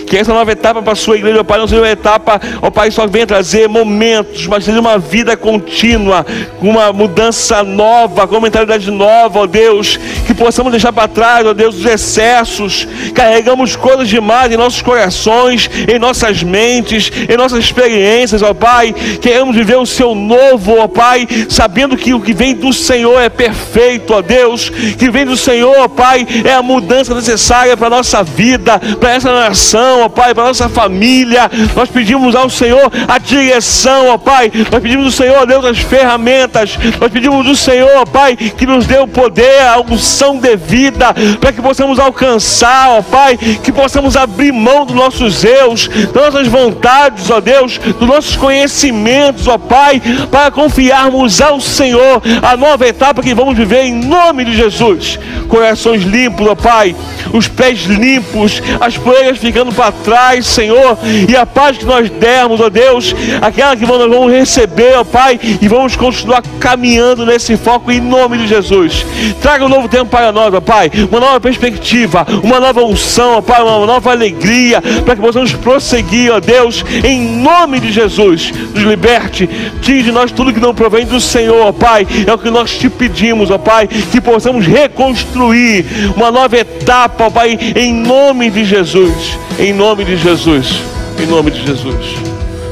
Que 0.09 0.17
essa 0.17 0.33
nova 0.33 0.51
etapa 0.51 0.81
para 0.81 0.93
a 0.93 0.95
sua 0.95 1.17
igreja, 1.17 1.39
ó 1.39 1.43
Pai, 1.43 1.59
não 1.59 1.67
seja 1.67 1.81
uma 1.81 1.89
etapa, 1.89 2.41
ó 2.63 2.71
Pai, 2.71 2.89
só 2.89 3.05
venha 3.05 3.27
trazer 3.27 3.69
momentos, 3.69 4.47
mas 4.47 4.63
seja 4.63 4.79
uma 4.79 4.97
vida 4.97 5.37
contínua, 5.37 6.25
uma 6.59 6.91
mudança 6.91 7.63
nova, 7.63 8.27
com 8.27 8.33
uma 8.35 8.41
mentalidade 8.41 8.89
nova, 8.89 9.41
ó 9.41 9.45
Deus, 9.45 9.99
que 10.25 10.33
possamos 10.33 10.71
deixar 10.71 10.91
para 10.91 11.07
trás, 11.07 11.45
ó 11.45 11.53
Deus, 11.53 11.75
os 11.75 11.85
excessos, 11.85 12.87
carregamos 13.13 13.75
coisas 13.75 14.09
demais 14.09 14.51
em 14.51 14.57
nossos 14.57 14.81
corações, 14.81 15.69
em 15.87 15.99
nossas 15.99 16.41
mentes, 16.41 17.11
em 17.29 17.37
nossas 17.37 17.59
experiências, 17.59 18.41
ó 18.41 18.51
Pai, 18.51 18.93
queremos 19.21 19.55
viver 19.55 19.77
o 19.77 19.85
Seu 19.85 20.15
novo, 20.15 20.79
ó 20.79 20.87
Pai, 20.87 21.27
sabendo 21.49 21.95
que 21.95 22.15
o 22.15 22.19
que 22.19 22.33
vem 22.33 22.55
do 22.55 22.73
Senhor 22.73 23.19
é 23.21 23.29
perfeito, 23.29 24.13
ó 24.13 24.23
Deus, 24.23 24.69
que 24.69 25.11
vem 25.11 25.25
do 25.25 25.37
Senhor, 25.37 25.75
ó 25.77 25.87
Pai, 25.87 26.25
é 26.43 26.53
a 26.53 26.63
mudança 26.63 27.13
necessária 27.13 27.77
para 27.77 27.87
a 27.87 27.91
nossa 27.91 28.23
vida, 28.23 28.79
para 28.99 29.13
essa 29.13 29.31
nação, 29.31 29.98
ó 29.99 30.09
Pai, 30.09 30.33
para 30.33 30.45
nossa 30.45 30.69
família. 30.69 31.49
Nós 31.75 31.89
pedimos 31.89 32.35
ao 32.35 32.49
Senhor 32.49 32.91
a 33.07 33.17
direção, 33.17 34.09
ó 34.09 34.17
Pai. 34.17 34.51
Nós 34.71 34.81
pedimos 34.81 35.05
ao 35.05 35.11
Senhor, 35.11 35.45
Deus, 35.45 35.65
as 35.65 35.79
ferramentas. 35.79 36.77
Nós 36.99 37.11
pedimos 37.11 37.47
ao 37.47 37.55
Senhor, 37.55 37.89
ó 37.97 38.05
Pai, 38.05 38.35
que 38.35 38.65
nos 38.65 38.85
dê 38.85 38.97
o 38.97 39.07
poder, 39.07 39.61
a 39.61 39.79
unção 39.79 40.37
devida, 40.37 41.13
para 41.39 41.51
que 41.51 41.61
possamos 41.61 41.99
alcançar, 41.99 42.89
ó 42.89 43.01
Pai, 43.01 43.37
que 43.37 43.71
possamos 43.71 44.15
abrir 44.15 44.51
mão 44.51 44.85
dos 44.85 44.95
nossos 44.95 45.43
erros, 45.43 45.87
das 45.87 46.33
nossas 46.33 46.47
vontades, 46.47 47.29
ó 47.29 47.39
Deus, 47.39 47.77
dos 47.77 48.07
nossos 48.07 48.35
conhecimentos, 48.35 49.47
ó 49.47 49.57
Pai, 49.57 50.01
para 50.31 50.51
confiarmos 50.51 51.41
ao 51.41 51.59
Senhor 51.59 52.21
a 52.41 52.55
nova 52.55 52.87
etapa 52.87 53.21
que 53.21 53.33
vamos 53.33 53.57
viver 53.57 53.83
em 53.83 53.93
nome 53.93 54.45
de 54.45 54.55
Jesus. 54.55 55.19
Corações 55.47 56.03
limpos, 56.03 56.47
ó 56.47 56.55
Pai, 56.55 56.95
os 57.33 57.47
pés 57.47 57.83
limpos, 57.85 58.61
as 58.79 58.97
poeiras 58.97 59.37
ficando 59.37 59.71
para 59.71 59.88
trás, 59.91 60.45
Senhor, 60.45 60.97
e 61.27 61.35
a 61.35 61.45
paz 61.45 61.77
que 61.77 61.85
nós 61.85 62.09
dermos, 62.09 62.59
ó 62.59 62.69
Deus, 62.69 63.15
aquela 63.41 63.75
que 63.75 63.85
nós 63.85 64.09
vamos 64.09 64.31
receber, 64.31 64.97
ó 64.97 65.03
Pai, 65.03 65.39
e 65.61 65.67
vamos 65.67 65.95
continuar 65.95 66.43
caminhando 66.59 67.25
nesse 67.25 67.57
foco 67.57 67.91
em 67.91 67.99
nome 67.99 68.37
de 68.37 68.47
Jesus. 68.47 69.05
Traga 69.41 69.65
um 69.65 69.69
novo 69.69 69.87
tempo 69.87 70.05
para 70.05 70.31
nós, 70.31 70.53
ó 70.53 70.61
Pai, 70.61 70.91
uma 71.09 71.19
nova 71.19 71.39
perspectiva, 71.39 72.25
uma 72.43 72.59
nova 72.59 72.83
unção, 72.83 73.37
ó 73.37 73.41
Pai, 73.41 73.61
uma 73.61 73.85
nova 73.85 74.11
alegria, 74.11 74.81
para 75.05 75.15
que 75.15 75.21
possamos 75.21 75.53
prosseguir, 75.53 76.31
ó 76.31 76.39
Deus, 76.39 76.83
em 77.03 77.21
nome 77.21 77.79
de 77.79 77.91
Jesus. 77.91 78.51
Nos 78.73 78.83
liberte, 78.83 79.49
tire 79.81 80.03
de 80.03 80.11
nós 80.11 80.31
tudo 80.31 80.53
que 80.53 80.59
não 80.59 80.73
provém 80.73 81.05
do 81.05 81.19
Senhor, 81.19 81.65
ó 81.65 81.71
Pai, 81.71 82.07
é 82.25 82.33
o 82.33 82.37
que 82.37 82.49
nós 82.49 82.77
te 82.77 82.89
pedimos, 82.89 83.51
ó 83.51 83.57
Pai, 83.57 83.87
que 83.87 84.21
possamos 84.21 84.65
reconstruir 84.65 85.85
uma 86.15 86.31
nova 86.31 86.57
etapa, 86.57 87.25
ó 87.25 87.29
Pai, 87.29 87.57
em 87.75 87.93
nome 87.93 88.49
de 88.49 88.65
Jesus, 88.65 89.37
em 89.59 89.73
nome 89.79 90.03
de 90.03 90.17
Jesus, 90.17 90.83
em 91.17 91.25
nome 91.25 91.51
de 91.51 91.65
Jesus. 91.65 92.17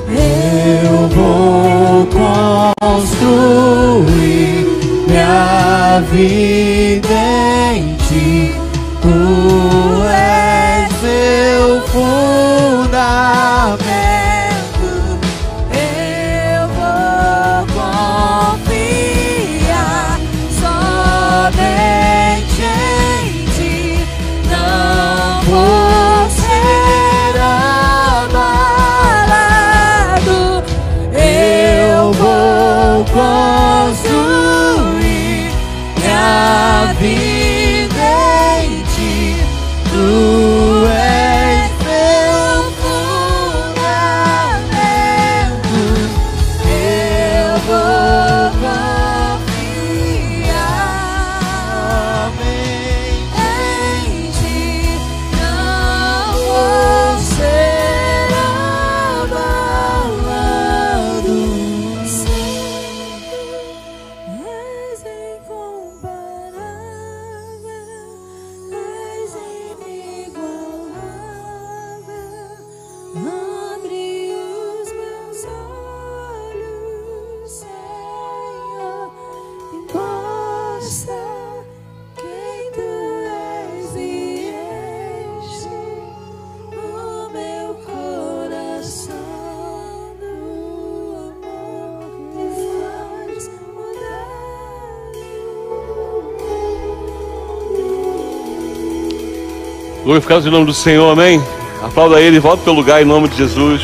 Eu 0.10 1.08
vou 1.08 2.06
construir 2.88 3.48
minha 5.08 6.04
vida 6.12 7.16
em 7.74 7.96
ti. 8.10 8.54
Tu 9.02 10.04
és 10.04 10.92
meu 11.02 11.82
fundamento. 11.88 12.27
Glorificados 100.08 100.46
em 100.46 100.50
nome 100.50 100.66
do 100.66 100.74
Senhor, 100.74 101.12
amém? 101.12 101.44
Aplauda 101.84 102.22
ele, 102.22 102.40
volta 102.40 102.64
para 102.64 102.72
o 102.72 102.76
lugar 102.76 103.02
em 103.02 103.06
nome 103.06 103.28
de 103.28 103.36
Jesus. 103.36 103.82